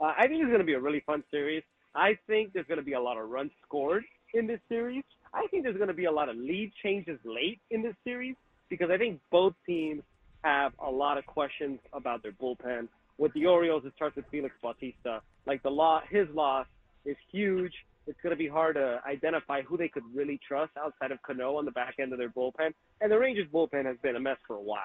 Uh, 0.00 0.12
I 0.16 0.26
think 0.26 0.42
it's 0.42 0.48
going 0.48 0.58
to 0.58 0.64
be 0.64 0.74
a 0.74 0.80
really 0.80 1.02
fun 1.06 1.24
series. 1.30 1.62
I 1.94 2.18
think 2.26 2.52
there's 2.52 2.66
going 2.66 2.78
to 2.78 2.84
be 2.84 2.92
a 2.92 3.00
lot 3.00 3.16
of 3.16 3.28
runs 3.28 3.52
scored 3.66 4.04
in 4.32 4.46
this 4.46 4.60
series. 4.68 5.04
I 5.32 5.46
think 5.48 5.62
there's 5.64 5.76
going 5.76 5.88
to 5.88 5.94
be 5.94 6.04
a 6.04 6.12
lot 6.12 6.28
of 6.28 6.36
lead 6.36 6.72
changes 6.82 7.18
late 7.24 7.60
in 7.70 7.82
this 7.82 7.94
series 8.04 8.36
because 8.68 8.90
I 8.90 8.98
think 8.98 9.20
both 9.30 9.54
teams 9.66 10.02
have 10.42 10.72
a 10.78 10.90
lot 10.90 11.18
of 11.18 11.26
questions 11.26 11.78
about 11.92 12.22
their 12.22 12.32
bullpen. 12.32 12.88
With 13.18 13.32
the 13.32 13.46
Orioles, 13.46 13.84
it 13.84 13.92
starts 13.96 14.16
with 14.16 14.26
Felix 14.30 14.54
Bautista. 14.62 15.22
Like 15.46 15.62
the 15.62 15.70
law, 15.70 16.02
his 16.08 16.28
loss 16.34 16.66
is 17.04 17.16
huge. 17.30 17.72
It's 18.06 18.20
going 18.22 18.32
to 18.32 18.36
be 18.36 18.48
hard 18.48 18.76
to 18.76 19.00
identify 19.06 19.62
who 19.62 19.76
they 19.76 19.88
could 19.88 20.02
really 20.14 20.38
trust 20.46 20.72
outside 20.78 21.10
of 21.10 21.22
Cano 21.22 21.56
on 21.56 21.64
the 21.64 21.70
back 21.70 21.94
end 21.98 22.12
of 22.12 22.18
their 22.18 22.28
bullpen. 22.28 22.72
And 23.00 23.10
the 23.10 23.18
Rangers 23.18 23.48
bullpen 23.52 23.86
has 23.86 23.96
been 24.02 24.16
a 24.16 24.20
mess 24.20 24.36
for 24.46 24.56
a 24.56 24.62
while. 24.62 24.82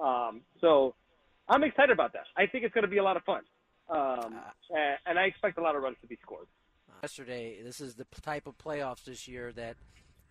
Um, 0.00 0.42
so 0.60 0.94
I'm 1.48 1.62
excited 1.64 1.90
about 1.92 2.12
that. 2.14 2.24
I 2.36 2.46
think 2.46 2.64
it's 2.64 2.74
going 2.74 2.82
to 2.82 2.90
be 2.90 2.98
a 2.98 3.02
lot 3.02 3.16
of 3.16 3.24
fun. 3.24 3.42
Um, 3.88 4.40
and, 4.70 4.98
and 5.06 5.18
I 5.18 5.24
expect 5.24 5.58
a 5.58 5.62
lot 5.62 5.76
of 5.76 5.82
runs 5.82 5.96
to 6.02 6.06
be 6.06 6.18
scored. 6.22 6.46
yesterday. 7.02 7.62
This 7.62 7.80
is 7.80 7.94
the 7.94 8.06
type 8.22 8.46
of 8.46 8.58
playoffs 8.58 9.04
this 9.04 9.28
year 9.28 9.52
that 9.52 9.76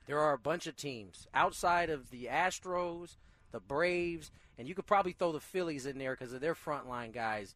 there 0.06 0.20
are 0.20 0.34
a 0.34 0.38
bunch 0.38 0.68
of 0.68 0.76
teams 0.76 1.28
outside 1.34 1.90
of 1.90 2.10
the 2.12 2.26
Astros, 2.32 3.18
the 3.52 3.60
Braves, 3.60 4.32
and 4.58 4.68
you 4.68 4.76
could 4.76 4.86
probably 4.86 5.14
throw 5.14 5.32
the 5.32 5.40
Phillies 5.40 5.86
in 5.86 5.98
there 5.98 6.16
because 6.16 6.34
of 6.34 6.42
their 6.42 6.56
frontline 6.56 7.14
guys. 7.14 7.56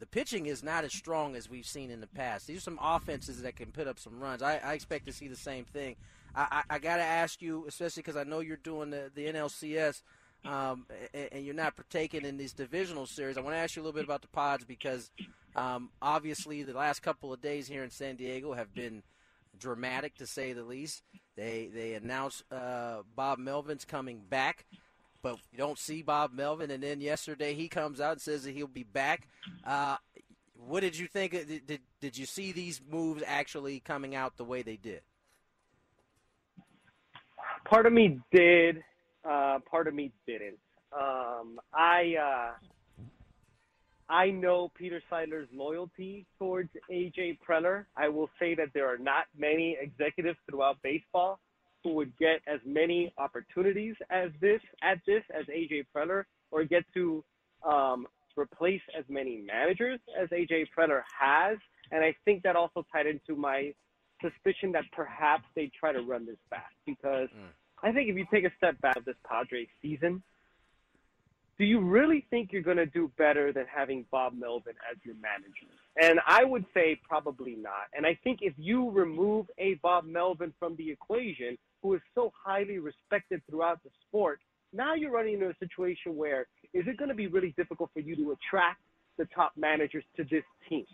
The 0.00 0.06
pitching 0.06 0.46
is 0.46 0.62
not 0.62 0.84
as 0.84 0.92
strong 0.92 1.36
as 1.36 1.48
we've 1.48 1.66
seen 1.66 1.90
in 1.90 2.00
the 2.00 2.06
past. 2.06 2.46
These 2.46 2.58
are 2.58 2.60
some 2.60 2.78
offenses 2.82 3.42
that 3.42 3.56
can 3.56 3.70
put 3.70 3.86
up 3.86 3.98
some 3.98 4.20
runs. 4.20 4.42
I, 4.42 4.58
I 4.58 4.74
expect 4.74 5.06
to 5.06 5.12
see 5.12 5.28
the 5.28 5.36
same 5.36 5.64
thing. 5.64 5.96
I, 6.34 6.62
I, 6.68 6.74
I 6.74 6.78
got 6.78 6.96
to 6.96 7.02
ask 7.02 7.40
you, 7.40 7.64
especially 7.68 8.02
because 8.02 8.16
I 8.16 8.24
know 8.24 8.40
you're 8.40 8.56
doing 8.56 8.90
the, 8.90 9.10
the 9.14 9.26
NLCS 9.26 10.02
um, 10.44 10.86
and, 11.12 11.28
and 11.32 11.44
you're 11.44 11.54
not 11.54 11.76
partaking 11.76 12.24
in 12.24 12.36
these 12.36 12.52
divisional 12.52 13.06
series. 13.06 13.38
I 13.38 13.40
want 13.40 13.54
to 13.54 13.60
ask 13.60 13.76
you 13.76 13.82
a 13.82 13.84
little 13.84 13.96
bit 13.96 14.04
about 14.04 14.22
the 14.22 14.28
pods 14.28 14.64
because 14.64 15.10
um, 15.56 15.90
obviously 16.02 16.62
the 16.62 16.74
last 16.74 17.00
couple 17.00 17.32
of 17.32 17.40
days 17.40 17.68
here 17.68 17.84
in 17.84 17.90
San 17.90 18.16
Diego 18.16 18.52
have 18.52 18.74
been 18.74 19.02
dramatic 19.58 20.16
to 20.16 20.26
say 20.26 20.52
the 20.52 20.64
least. 20.64 21.02
They 21.36 21.70
they 21.72 21.94
announced 21.94 22.44
uh, 22.52 23.02
Bob 23.16 23.38
Melvin's 23.38 23.84
coming 23.84 24.22
back, 24.28 24.66
but 25.24 25.38
you 25.50 25.56
don't 25.56 25.78
see 25.78 26.02
Bob 26.02 26.34
Melvin. 26.34 26.70
And 26.70 26.82
then 26.82 27.00
yesterday 27.00 27.54
he 27.54 27.66
comes 27.66 27.98
out 27.98 28.12
and 28.12 28.20
says 28.20 28.44
that 28.44 28.52
he'll 28.52 28.66
be 28.66 28.82
back. 28.82 29.26
Uh, 29.66 29.96
what 30.54 30.80
did 30.80 30.96
you 30.98 31.06
think? 31.06 31.32
Did, 31.32 31.80
did 32.00 32.18
you 32.18 32.26
see 32.26 32.52
these 32.52 32.82
moves 32.88 33.22
actually 33.26 33.80
coming 33.80 34.14
out 34.14 34.36
the 34.36 34.44
way 34.44 34.60
they 34.60 34.76
did? 34.76 35.00
Part 37.64 37.86
of 37.86 37.94
me 37.94 38.20
did. 38.30 38.84
Uh, 39.24 39.60
part 39.68 39.88
of 39.88 39.94
me 39.94 40.12
didn't. 40.26 40.58
Um, 40.92 41.58
I 41.72 42.16
uh, 42.20 42.50
I 44.10 44.30
know 44.30 44.70
Peter 44.76 45.02
Seidler's 45.10 45.48
loyalty 45.54 46.26
towards 46.38 46.68
AJ 46.92 47.38
Preller. 47.48 47.86
I 47.96 48.10
will 48.10 48.28
say 48.38 48.54
that 48.56 48.68
there 48.74 48.92
are 48.92 48.98
not 48.98 49.24
many 49.36 49.78
executives 49.80 50.38
throughout 50.46 50.76
baseball 50.82 51.40
who 51.84 51.92
would 51.94 52.16
get 52.18 52.40
as 52.48 52.58
many 52.64 53.12
opportunities 53.18 53.94
as 54.10 54.30
this 54.40 54.60
at 54.82 54.98
this 55.06 55.22
as 55.38 55.44
AJ 55.46 55.84
Preller, 55.94 56.24
or 56.50 56.64
get 56.64 56.82
to 56.94 57.22
um, 57.62 58.06
replace 58.36 58.80
as 58.98 59.04
many 59.08 59.44
managers 59.46 60.00
as 60.20 60.28
AJ 60.30 60.66
Preller 60.76 61.02
has. 61.20 61.58
And 61.92 62.02
I 62.02 62.16
think 62.24 62.42
that 62.42 62.56
also 62.56 62.84
tied 62.90 63.06
into 63.06 63.36
my 63.36 63.74
suspicion 64.22 64.72
that 64.72 64.84
perhaps 64.92 65.44
they 65.54 65.70
try 65.78 65.92
to 65.92 66.00
run 66.00 66.24
this 66.26 66.38
back 66.50 66.72
because 66.86 67.28
I 67.82 67.92
think 67.92 68.08
if 68.08 68.16
you 68.16 68.26
take 68.32 68.44
a 68.44 68.52
step 68.56 68.80
back 68.80 68.96
of 68.96 69.04
this 69.04 69.16
Padres 69.28 69.68
season, 69.82 70.22
do 71.58 71.64
you 71.64 71.80
really 71.80 72.26
think 72.30 72.50
you're 72.52 72.62
going 72.62 72.78
to 72.78 72.86
do 72.86 73.12
better 73.16 73.52
than 73.52 73.66
having 73.72 74.06
Bob 74.10 74.32
Melvin 74.36 74.74
as 74.90 74.96
your 75.04 75.14
manager? 75.16 75.72
And 76.00 76.18
I 76.26 76.44
would 76.44 76.64
say 76.74 76.98
probably 77.06 77.54
not. 77.54 77.86
And 77.96 78.04
I 78.04 78.18
think 78.24 78.40
if 78.42 78.54
you 78.56 78.90
remove 78.90 79.46
a 79.58 79.74
Bob 79.74 80.04
Melvin 80.04 80.52
from 80.58 80.74
the 80.76 80.90
equation, 80.90 81.56
who 81.84 81.92
is 81.92 82.00
so 82.14 82.32
highly 82.42 82.78
respected 82.78 83.42
throughout 83.48 83.78
the 83.84 83.90
sport, 84.08 84.40
now 84.72 84.94
you're 84.94 85.12
running 85.12 85.34
into 85.34 85.50
a 85.50 85.54
situation 85.60 86.16
where 86.16 86.46
is 86.72 86.84
it 86.88 86.96
going 86.96 87.10
to 87.10 87.14
be 87.14 87.26
really 87.26 87.54
difficult 87.58 87.90
for 87.92 88.00
you 88.00 88.16
to 88.16 88.32
attract 88.32 88.80
the 89.18 89.26
top 89.26 89.52
managers 89.54 90.02
to 90.16 90.24
this 90.24 90.42
team? 90.66 90.86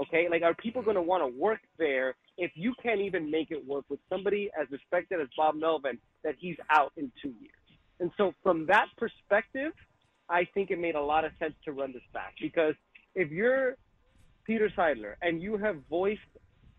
Okay, 0.00 0.28
like 0.30 0.42
are 0.42 0.54
people 0.54 0.80
going 0.80 0.96
to 0.96 1.02
want 1.02 1.22
to 1.22 1.38
work 1.38 1.60
there 1.78 2.14
if 2.38 2.50
you 2.54 2.72
can't 2.82 3.02
even 3.02 3.30
make 3.30 3.50
it 3.50 3.64
work 3.66 3.84
with 3.90 4.00
somebody 4.08 4.50
as 4.58 4.66
respected 4.70 5.20
as 5.20 5.28
Bob 5.36 5.56
Melvin 5.56 5.98
that 6.24 6.36
he's 6.38 6.56
out 6.70 6.92
in 6.96 7.12
two 7.22 7.34
years? 7.38 7.52
And 8.00 8.10
so 8.16 8.32
from 8.42 8.64
that 8.66 8.86
perspective, 8.96 9.72
I 10.30 10.46
think 10.54 10.70
it 10.70 10.78
made 10.78 10.94
a 10.94 11.02
lot 11.02 11.26
of 11.26 11.32
sense 11.38 11.54
to 11.66 11.72
run 11.72 11.92
this 11.92 12.02
back 12.14 12.32
because 12.40 12.74
if 13.14 13.30
you're 13.30 13.76
Peter 14.46 14.70
Seidler 14.74 15.16
and 15.20 15.42
you 15.42 15.58
have 15.58 15.76
voiced 15.90 16.20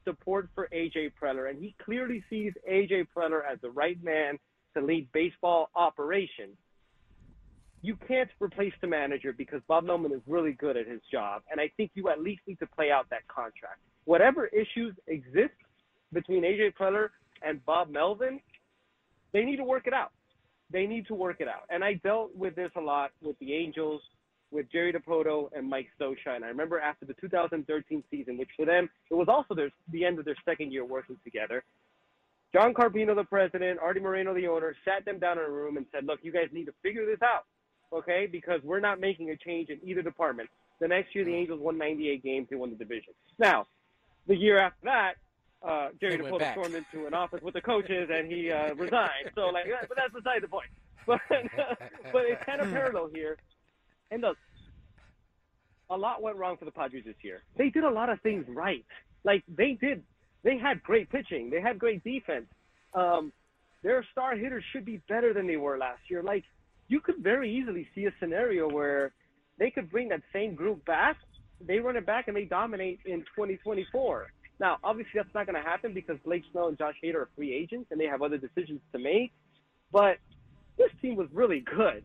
support 0.03 0.49
for 0.55 0.67
AJ 0.73 1.11
Preller 1.21 1.49
and 1.49 1.59
he 1.59 1.75
clearly 1.83 2.23
sees 2.29 2.53
AJ 2.69 3.07
Preller 3.15 3.41
as 3.49 3.59
the 3.61 3.69
right 3.69 4.01
man 4.03 4.37
to 4.75 4.81
lead 4.81 5.11
baseball 5.11 5.69
operations, 5.75 6.55
you 7.81 7.97
can't 8.07 8.29
replace 8.39 8.73
the 8.81 8.87
manager 8.87 9.33
because 9.33 9.61
Bob 9.67 9.85
Melvin 9.85 10.11
is 10.11 10.21
really 10.27 10.53
good 10.53 10.77
at 10.77 10.87
his 10.87 11.01
job. 11.11 11.41
And 11.51 11.59
I 11.59 11.71
think 11.77 11.91
you 11.95 12.09
at 12.09 12.21
least 12.21 12.41
need 12.47 12.59
to 12.59 12.67
play 12.67 12.91
out 12.91 13.09
that 13.09 13.27
contract. 13.27 13.79
Whatever 14.05 14.47
issues 14.47 14.93
exist 15.07 15.53
between 16.13 16.43
AJ 16.43 16.73
Preller 16.79 17.09
and 17.41 17.63
Bob 17.65 17.89
Melvin, 17.89 18.39
they 19.33 19.43
need 19.43 19.57
to 19.57 19.63
work 19.63 19.87
it 19.87 19.93
out. 19.93 20.11
They 20.71 20.85
need 20.85 21.07
to 21.07 21.15
work 21.15 21.37
it 21.39 21.47
out. 21.47 21.63
And 21.69 21.83
I 21.83 21.95
dealt 21.95 22.35
with 22.35 22.55
this 22.55 22.71
a 22.77 22.81
lot 22.81 23.11
with 23.21 23.37
the 23.39 23.53
Angels, 23.53 24.01
with 24.51 24.71
Jerry 24.71 24.93
Dipoto 24.93 25.49
and 25.55 25.69
Mike 25.69 25.87
Scioscia. 25.99 26.35
And 26.35 26.45
I 26.45 26.49
remember 26.49 26.79
after 26.79 27.05
the 27.05 27.13
2013 27.15 28.03
season, 28.11 28.37
which 28.37 28.49
for 28.55 28.65
them, 28.65 28.89
it 29.09 29.13
was 29.13 29.27
also 29.27 29.55
their, 29.55 29.71
the 29.91 30.05
end 30.05 30.19
of 30.19 30.25
their 30.25 30.35
second 30.45 30.71
year 30.71 30.85
working 30.85 31.17
together. 31.23 31.63
John 32.53 32.73
Carpino, 32.73 33.15
the 33.15 33.23
president, 33.23 33.79
Arte 33.81 34.01
Moreno, 34.01 34.33
the 34.33 34.47
owner, 34.47 34.75
sat 34.83 35.05
them 35.05 35.19
down 35.19 35.37
in 35.37 35.45
a 35.45 35.49
room 35.49 35.77
and 35.77 35.85
said, 35.91 36.05
look, 36.05 36.19
you 36.21 36.33
guys 36.33 36.49
need 36.51 36.65
to 36.65 36.73
figure 36.83 37.05
this 37.05 37.21
out, 37.23 37.45
okay? 37.93 38.27
Because 38.29 38.59
we're 38.63 38.81
not 38.81 38.99
making 38.99 39.29
a 39.29 39.37
change 39.37 39.69
in 39.69 39.79
either 39.83 40.01
department. 40.01 40.49
The 40.81 40.87
next 40.87 41.15
year, 41.15 41.23
the 41.23 41.33
Angels 41.33 41.61
won 41.61 41.77
98 41.77 42.23
games. 42.23 42.47
They 42.49 42.57
won 42.57 42.71
the 42.71 42.75
division. 42.75 43.13
Now, 43.39 43.67
the 44.27 44.35
year 44.35 44.59
after 44.59 44.83
that, 44.83 45.13
uh, 45.65 45.89
Jerry 46.01 46.17
Dipoto 46.17 46.51
stormed 46.53 46.75
into 46.75 47.07
an 47.07 47.13
office 47.13 47.41
with 47.41 47.53
the 47.53 47.61
coaches 47.61 48.09
and 48.11 48.29
he 48.29 48.51
uh, 48.51 48.73
resigned. 48.75 49.31
So, 49.35 49.47
like, 49.49 49.65
but 49.87 49.95
that's 49.95 50.13
beside 50.13 50.41
the 50.41 50.47
point. 50.47 50.69
But, 51.07 51.19
but 52.13 52.25
it's 52.25 52.45
kind 52.45 52.61
of 52.61 52.69
parallel 52.69 53.09
here. 53.11 53.35
And 54.11 54.21
look, 54.21 54.37
a 55.89 55.97
lot 55.97 56.21
went 56.21 56.37
wrong 56.37 56.57
for 56.57 56.65
the 56.65 56.71
Padres 56.71 57.05
this 57.05 57.15
year. 57.21 57.41
They 57.57 57.69
did 57.69 57.83
a 57.83 57.89
lot 57.89 58.09
of 58.09 58.21
things 58.21 58.45
right. 58.47 58.85
Like 59.23 59.43
they 59.47 59.77
did, 59.79 60.03
they 60.43 60.57
had 60.57 60.83
great 60.83 61.09
pitching. 61.09 61.49
They 61.49 61.61
had 61.61 61.79
great 61.79 62.03
defense. 62.03 62.45
Um, 62.93 63.31
their 63.83 64.05
star 64.11 64.35
hitters 64.35 64.63
should 64.71 64.85
be 64.85 65.01
better 65.09 65.33
than 65.33 65.47
they 65.47 65.57
were 65.57 65.77
last 65.77 66.01
year. 66.09 66.21
Like 66.21 66.43
you 66.87 66.99
could 66.99 67.17
very 67.19 67.53
easily 67.53 67.87
see 67.95 68.05
a 68.05 68.11
scenario 68.19 68.69
where 68.69 69.13
they 69.59 69.71
could 69.71 69.89
bring 69.89 70.09
that 70.09 70.21
same 70.33 70.55
group 70.55 70.83
back. 70.85 71.17
They 71.65 71.79
run 71.79 71.95
it 71.95 72.05
back 72.05 72.27
and 72.27 72.35
they 72.35 72.45
dominate 72.45 72.99
in 73.05 73.19
2024. 73.35 74.27
Now, 74.59 74.77
obviously, 74.83 75.13
that's 75.15 75.33
not 75.33 75.47
going 75.47 75.55
to 75.55 75.67
happen 75.67 75.93
because 75.93 76.17
Blake 76.23 76.43
Snell 76.51 76.67
and 76.67 76.77
Josh 76.77 76.95
Hader 77.03 77.15
are 77.15 77.29
free 77.35 77.53
agents 77.53 77.87
and 77.91 77.99
they 77.99 78.05
have 78.05 78.21
other 78.21 78.37
decisions 78.37 78.81
to 78.91 78.99
make. 78.99 79.31
But 79.91 80.17
this 80.77 80.89
team 81.01 81.15
was 81.15 81.27
really 81.33 81.61
good. 81.61 82.03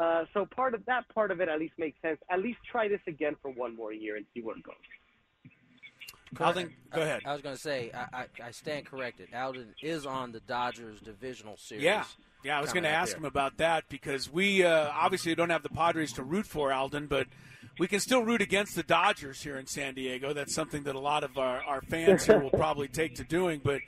Uh, 0.00 0.24
so 0.32 0.46
part 0.46 0.74
of 0.74 0.84
that 0.86 1.08
part 1.12 1.30
of 1.30 1.40
it 1.40 1.48
at 1.48 1.58
least 1.58 1.74
makes 1.76 2.00
sense. 2.00 2.18
At 2.30 2.40
least 2.40 2.58
try 2.70 2.88
this 2.88 3.00
again 3.06 3.36
for 3.42 3.50
one 3.50 3.74
more 3.74 3.92
year 3.92 4.16
and 4.16 4.24
see 4.32 4.40
where 4.40 4.56
it 4.56 4.62
goes. 4.62 4.74
Alden, 6.38 6.74
go 6.92 7.02
ahead. 7.02 7.22
I, 7.24 7.30
I 7.30 7.32
was 7.32 7.42
going 7.42 7.54
to 7.54 7.60
say, 7.60 7.90
I, 7.94 8.20
I, 8.20 8.26
I 8.44 8.50
stand 8.50 8.86
corrected. 8.86 9.28
Alden 9.34 9.74
is 9.82 10.06
on 10.06 10.32
the 10.32 10.40
Dodgers 10.40 11.00
divisional 11.00 11.56
series. 11.56 11.84
Yeah. 11.84 12.04
Yeah, 12.44 12.56
I 12.56 12.60
was 12.60 12.72
going 12.72 12.84
to 12.84 12.88
ask 12.88 13.16
him 13.16 13.24
about 13.24 13.56
that 13.56 13.88
because 13.88 14.32
we 14.32 14.64
uh, 14.64 14.90
obviously 14.94 15.34
don't 15.34 15.50
have 15.50 15.64
the 15.64 15.68
Padres 15.68 16.12
to 16.12 16.22
root 16.22 16.46
for, 16.46 16.72
Alden, 16.72 17.08
but 17.08 17.26
we 17.78 17.86
can 17.86 18.00
still 18.00 18.22
root 18.22 18.42
against 18.42 18.74
the 18.74 18.82
Dodgers 18.82 19.42
here 19.42 19.56
in 19.56 19.66
San 19.66 19.94
Diego. 19.94 20.32
That's 20.32 20.54
something 20.54 20.82
that 20.84 20.94
a 20.94 21.00
lot 21.00 21.24
of 21.24 21.38
our, 21.38 21.62
our 21.62 21.80
fans 21.82 22.26
here 22.26 22.38
will 22.38 22.50
probably 22.50 22.88
take 22.88 23.14
to 23.16 23.24
doing. 23.24 23.60
But 23.62 23.80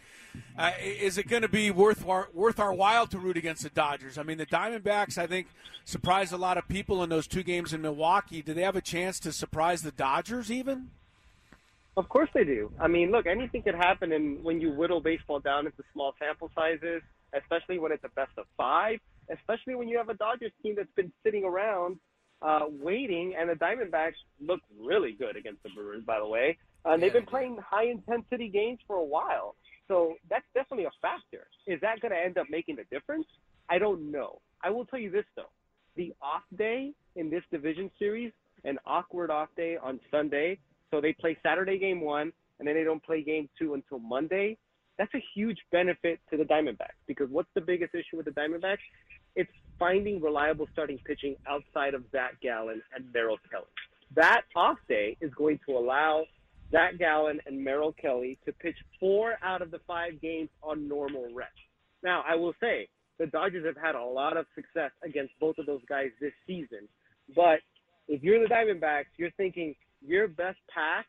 uh, 0.57 0.72
is 0.80 1.18
it 1.18 1.28
going 1.28 1.43
to 1.43 1.49
be 1.49 1.70
worth 1.70 2.07
our, 2.09 2.28
worth 2.32 2.61
our 2.61 2.72
while 2.72 3.07
to 3.09 3.18
root 3.18 3.36
against 3.36 3.62
the 3.62 3.70
Dodgers? 3.70 4.16
I 4.16 4.22
mean, 4.22 4.38
the 4.38 4.47
Diamondbacks, 4.47 5.18
I 5.18 5.26
think, 5.26 5.49
surprised 5.84 6.32
a 6.32 6.36
lot 6.36 6.57
of 6.57 6.68
people 6.68 7.03
in 7.03 7.11
those 7.11 7.26
two 7.26 7.43
games 7.43 7.72
in 7.72 7.82
Milwaukee. 7.82 8.43
Do 8.43 8.55
they 8.55 8.62
have 8.62 8.76
a 8.76 8.80
chance 8.80 9.18
to 9.20 9.32
surprise 9.32 9.82
the 9.82 9.93
Dodgers 9.93 10.51
even? 10.51 10.91
Of 11.97 12.09
course 12.09 12.30
they 12.32 12.45
do. 12.45 12.72
I 12.80 12.86
mean, 12.86 13.11
look, 13.11 13.26
anything 13.26 13.62
could 13.62 13.74
happen, 13.74 14.12
and 14.12 14.43
when 14.45 14.61
you 14.61 14.70
whittle 14.70 15.01
baseball 15.01 15.41
down 15.41 15.66
into 15.66 15.82
small 15.93 16.14
sample 16.18 16.51
sizes, 16.55 17.03
especially 17.34 17.78
when 17.78 17.91
it's 17.93 18.05
a 18.05 18.09
best 18.11 18.30
of 18.38 18.47
five, 18.57 19.01
especially 19.28 19.74
when 19.74 19.88
you 19.88 19.99
have 19.99 20.09
a 20.09 20.14
Dodgers 20.14 20.53
team 20.62 20.76
that's 20.76 20.93
been 20.95 21.12
sitting 21.24 21.45
around 21.45 21.99
uh, 22.43 22.66
waiting, 22.68 23.34
and 23.38 23.51
the 23.51 23.55
Diamondbacks 23.55 24.14
look 24.41 24.61
really 24.78 25.12
good 25.12 25.36
against 25.36 25.62
the 25.62 25.70
Brewers, 25.70 26.03
by 26.05 26.18
the 26.18 26.26
way. 26.26 26.57
Uh, 26.84 26.91
and 26.91 27.03
they've 27.03 27.12
been 27.12 27.26
playing 27.26 27.59
high 27.64 27.86
intensity 27.86 28.49
games 28.49 28.78
for 28.86 28.97
a 28.97 29.05
while, 29.05 29.55
so 29.88 30.14
that's 30.30 30.47
definitely 30.55 30.86
a 30.86 30.91
factor. 31.03 31.47
Is 31.66 31.80
that 31.82 32.01
going 32.01 32.12
to 32.12 32.18
end 32.18 32.38
up 32.38 32.47
making 32.51 32.78
a 32.78 32.84
difference? 32.84 33.26
I 33.68 33.78
don't 33.78 34.11
know. 34.11 34.41
I 34.62 34.70
will 34.70 34.86
tell 34.86 34.99
you 34.99 35.11
this 35.11 35.26
though: 35.36 35.51
the 35.97 36.14
off 36.22 36.43
day 36.57 36.93
in 37.16 37.28
this 37.28 37.43
division 37.51 37.91
series, 37.99 38.32
an 38.64 38.78
awkward 38.86 39.30
off 39.30 39.49
day 39.57 39.76
on 39.76 40.01
Sunday, 40.11 40.59
so 40.91 41.01
they 41.01 41.12
play 41.12 41.36
Saturday 41.43 41.78
game 41.78 42.01
one, 42.01 42.32
and 42.59 42.66
then 42.66 42.74
they 42.74 42.84
don't 42.84 43.03
play 43.03 43.22
game 43.22 43.49
two 43.59 43.74
until 43.74 43.99
Monday. 43.99 44.57
That's 44.99 45.12
a 45.14 45.24
huge 45.34 45.59
benefit 45.72 46.20
to 46.30 46.36
the 46.36 46.45
Diamondbacks 46.45 47.01
because 47.07 47.28
what's 47.30 47.49
the 47.55 47.61
biggest 47.61 47.95
issue 47.95 48.16
with 48.16 48.26
the 48.26 48.32
Diamondbacks? 48.32 48.78
It's 49.37 49.51
finding 49.78 50.20
reliable 50.20 50.68
starting 50.72 50.99
pitching 51.05 51.37
outside 51.49 51.95
of 51.95 52.05
Zach 52.12 52.41
Gallen 52.43 52.83
and 52.95 53.05
Merrill 53.12 53.39
Kelly. 53.51 53.64
That 54.14 54.43
off 54.57 54.78
day 54.89 55.16
is 55.20 55.33
going 55.35 55.61
to 55.66 55.76
allow 55.76 56.24
Zach 56.70 56.99
Gallen 56.99 57.41
and 57.47 57.62
Merrill 57.62 57.93
Kelly 57.93 58.39
to 58.45 58.53
pitch 58.53 58.76
four 58.99 59.35
out 59.43 59.62
of 59.62 59.70
the 59.70 59.81
five 59.87 60.20
games 60.20 60.49
on 60.62 60.89
normal 60.89 61.26
rest. 61.35 61.53
Now, 62.03 62.22
I 62.28 62.37
will 62.37 62.55
say 62.61 62.89
the 63.18 63.26
Dodgers 63.26 63.66
have 63.66 63.76
had 63.83 63.95
a 63.95 64.05
lot 64.05 64.37
of 64.37 64.47
success 64.55 64.91
against 65.05 65.33
both 65.41 65.59
of 65.59 65.66
those 65.66 65.83
guys 65.89 66.09
this 66.20 66.33
season, 66.47 66.89
but 67.35 67.61
if 68.09 68.22
you're 68.22 68.41
the 68.41 68.53
Diamondbacks, 68.53 69.07
you're 69.16 69.31
thinking 69.33 69.74
your 70.05 70.26
best 70.28 70.59
path 70.74 71.05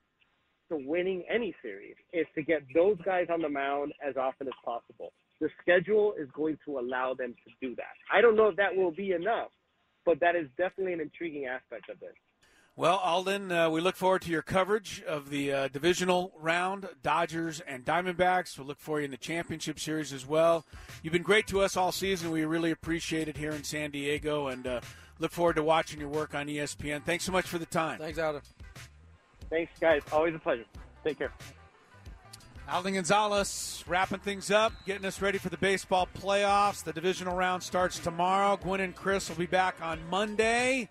to 0.69 0.77
winning 0.77 1.23
any 1.29 1.55
series 1.61 1.95
is 2.13 2.25
to 2.35 2.43
get 2.43 2.61
those 2.73 2.97
guys 3.03 3.27
on 3.31 3.41
the 3.41 3.49
mound 3.49 3.93
as 4.05 4.15
often 4.17 4.47
as 4.47 4.53
possible. 4.63 5.11
The 5.41 5.49
schedule 5.59 6.13
is 6.17 6.29
going 6.31 6.57
to 6.65 6.79
allow 6.79 7.13
them 7.13 7.33
to 7.33 7.67
do 7.67 7.75
that. 7.75 7.95
I 8.13 8.21
don't 8.21 8.37
know 8.37 8.47
if 8.47 8.55
that 8.57 8.73
will 8.75 8.91
be 8.91 9.11
enough, 9.11 9.49
but 10.05 10.19
that 10.21 10.35
is 10.35 10.47
definitely 10.57 10.93
an 10.93 11.01
intriguing 11.01 11.47
aspect 11.47 11.89
of 11.89 11.99
this. 11.99 12.13
Well, 12.77 12.97
Alden, 12.97 13.51
uh, 13.51 13.69
we 13.69 13.81
look 13.81 13.97
forward 13.97 14.21
to 14.21 14.31
your 14.31 14.43
coverage 14.43 15.03
of 15.05 15.29
the 15.29 15.51
uh, 15.51 15.67
divisional 15.67 16.31
round, 16.39 16.87
Dodgers 17.03 17.59
and 17.59 17.83
Diamondbacks. 17.83 18.57
We'll 18.57 18.67
look 18.67 18.79
for 18.79 18.99
you 18.99 19.05
in 19.05 19.11
the 19.11 19.17
championship 19.17 19.77
series 19.77 20.13
as 20.13 20.25
well. 20.25 20.65
You've 21.03 21.11
been 21.11 21.21
great 21.21 21.47
to 21.47 21.61
us 21.61 21.75
all 21.75 21.91
season. 21.91 22.31
We 22.31 22.45
really 22.45 22.71
appreciate 22.71 23.27
it 23.27 23.35
here 23.35 23.51
in 23.51 23.63
San 23.63 23.91
Diego, 23.91 24.47
and 24.47 24.65
uh, 24.65 24.81
look 25.19 25.31
forward 25.31 25.57
to 25.57 25.63
watching 25.63 25.99
your 25.99 26.09
work 26.09 26.33
on 26.33 26.47
ESPN. 26.47 27.03
Thanks 27.03 27.25
so 27.25 27.31
much 27.31 27.45
for 27.45 27.57
the 27.57 27.65
time. 27.65 27.99
Thanks, 27.99 28.19
Alden. 28.19 28.41
Thanks, 29.49 29.71
guys. 29.79 30.01
Always 30.13 30.35
a 30.35 30.39
pleasure. 30.39 30.65
Take 31.03 31.17
care. 31.17 31.33
Alden 32.69 32.93
Gonzalez 32.93 33.83
wrapping 33.87 34.19
things 34.19 34.49
up, 34.49 34.71
getting 34.85 35.05
us 35.05 35.21
ready 35.21 35.37
for 35.37 35.49
the 35.49 35.57
baseball 35.57 36.07
playoffs. 36.19 36.83
The 36.83 36.93
divisional 36.93 37.35
round 37.35 37.63
starts 37.63 37.99
tomorrow. 37.99 38.57
Gwynn 38.57 38.81
and 38.81 38.95
Chris 38.95 39.29
will 39.29 39.35
be 39.35 39.45
back 39.45 39.81
on 39.81 39.99
Monday. 40.09 40.89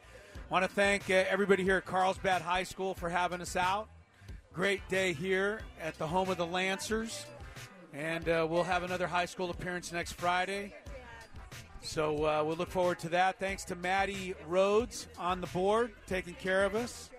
Want 0.51 0.65
to 0.65 0.71
thank 0.71 1.09
uh, 1.09 1.25
everybody 1.29 1.63
here 1.63 1.77
at 1.77 1.87
Carlsbad 1.87 2.43
High 2.43 2.65
School 2.65 2.95
for 2.95 3.09
having 3.09 3.41
us 3.41 3.57
out. 3.57 3.89
Great 4.53 4.87
day 4.89 5.13
here 5.13 5.61
at 5.81 5.97
the 5.97 6.07
home 6.07 6.29
of 6.29 6.37
the 6.37 6.47
Lancers. 6.47 7.25
And 7.95 8.29
uh, 8.29 8.47
we'll 8.49 8.65
have 8.65 8.83
another 8.83 9.07
high 9.07 9.27
school 9.27 9.51
appearance 9.51 9.93
next 9.93 10.13
Friday. 10.13 10.75
So 11.83 12.25
uh, 12.27 12.45
we'll 12.45 12.57
look 12.57 12.71
forward 12.71 12.99
to 13.01 13.09
that. 13.11 13.39
Thanks 13.39 13.65
to 13.67 13.75
Maddie 13.75 14.35
Rhodes 14.47 15.07
on 15.19 15.41
the 15.41 15.47
board, 15.49 15.93
taking 16.07 16.35
care 16.35 16.65
of 16.65 16.75
us. 16.75 17.11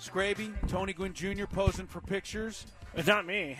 Scraby, 0.00 0.52
Tony 0.68 0.92
Gwynn 0.92 1.12
Jr. 1.12 1.46
posing 1.46 1.86
for 1.86 2.00
pictures. 2.00 2.66
It's 2.94 3.08
not 3.08 3.26
me. 3.26 3.58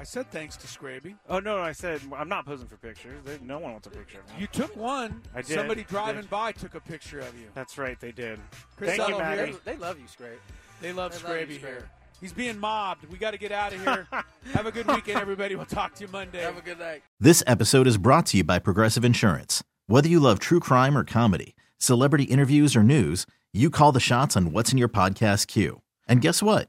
I 0.00 0.04
said 0.04 0.30
thanks 0.30 0.56
to 0.56 0.66
Scraby. 0.66 1.14
Oh 1.28 1.40
no, 1.40 1.58
I 1.58 1.72
said 1.72 2.00
I'm 2.16 2.28
not 2.30 2.46
posing 2.46 2.66
for 2.66 2.78
pictures. 2.78 3.20
They, 3.22 3.38
no 3.42 3.58
one 3.58 3.72
wants 3.72 3.86
a 3.86 3.90
picture 3.90 4.20
of 4.20 4.28
me. 4.28 4.40
You 4.40 4.46
took 4.46 4.74
one. 4.74 5.20
I 5.34 5.42
did. 5.42 5.56
Somebody 5.56 5.84
driving 5.84 6.22
did. 6.22 6.30
by 6.30 6.52
took 6.52 6.74
a 6.74 6.80
picture 6.80 7.20
of 7.20 7.38
you. 7.38 7.48
That's 7.54 7.76
right, 7.76 8.00
they 8.00 8.10
did. 8.10 8.40
Chris 8.78 8.96
Thank 8.96 9.08
you, 9.10 9.14
Ello 9.16 9.24
here. 9.24 9.36
Maddie. 9.36 9.56
They 9.62 9.76
love 9.76 10.00
you, 10.00 10.06
Scrape. 10.08 10.40
They 10.80 10.94
love 10.94 11.12
They 11.12 11.28
love 11.28 11.50
you, 11.50 11.58
Scraby 11.58 11.60
here. 11.60 11.90
He's 12.18 12.32
being 12.32 12.58
mobbed. 12.58 13.04
We 13.10 13.18
got 13.18 13.32
to 13.32 13.38
get 13.38 13.52
out 13.52 13.74
of 13.74 13.84
here. 13.84 14.06
Have 14.54 14.64
a 14.64 14.72
good 14.72 14.86
weekend, 14.86 15.20
everybody. 15.20 15.54
We'll 15.54 15.66
talk 15.66 15.94
to 15.96 16.04
you 16.06 16.10
Monday. 16.10 16.40
Have 16.40 16.56
a 16.56 16.62
good 16.62 16.78
night. 16.78 17.02
This 17.18 17.42
episode 17.46 17.86
is 17.86 17.98
brought 17.98 18.24
to 18.26 18.38
you 18.38 18.44
by 18.44 18.58
Progressive 18.58 19.04
Insurance. 19.04 19.62
Whether 19.86 20.08
you 20.08 20.18
love 20.18 20.38
true 20.38 20.60
crime 20.60 20.96
or 20.96 21.04
comedy, 21.04 21.56
celebrity 21.76 22.24
interviews 22.24 22.74
or 22.74 22.82
news, 22.82 23.26
you 23.52 23.68
call 23.68 23.92
the 23.92 24.00
shots 24.00 24.34
on 24.34 24.50
what's 24.52 24.72
in 24.72 24.78
your 24.78 24.88
podcast 24.88 25.46
queue. 25.46 25.82
And 26.08 26.22
guess 26.22 26.42
what? 26.42 26.68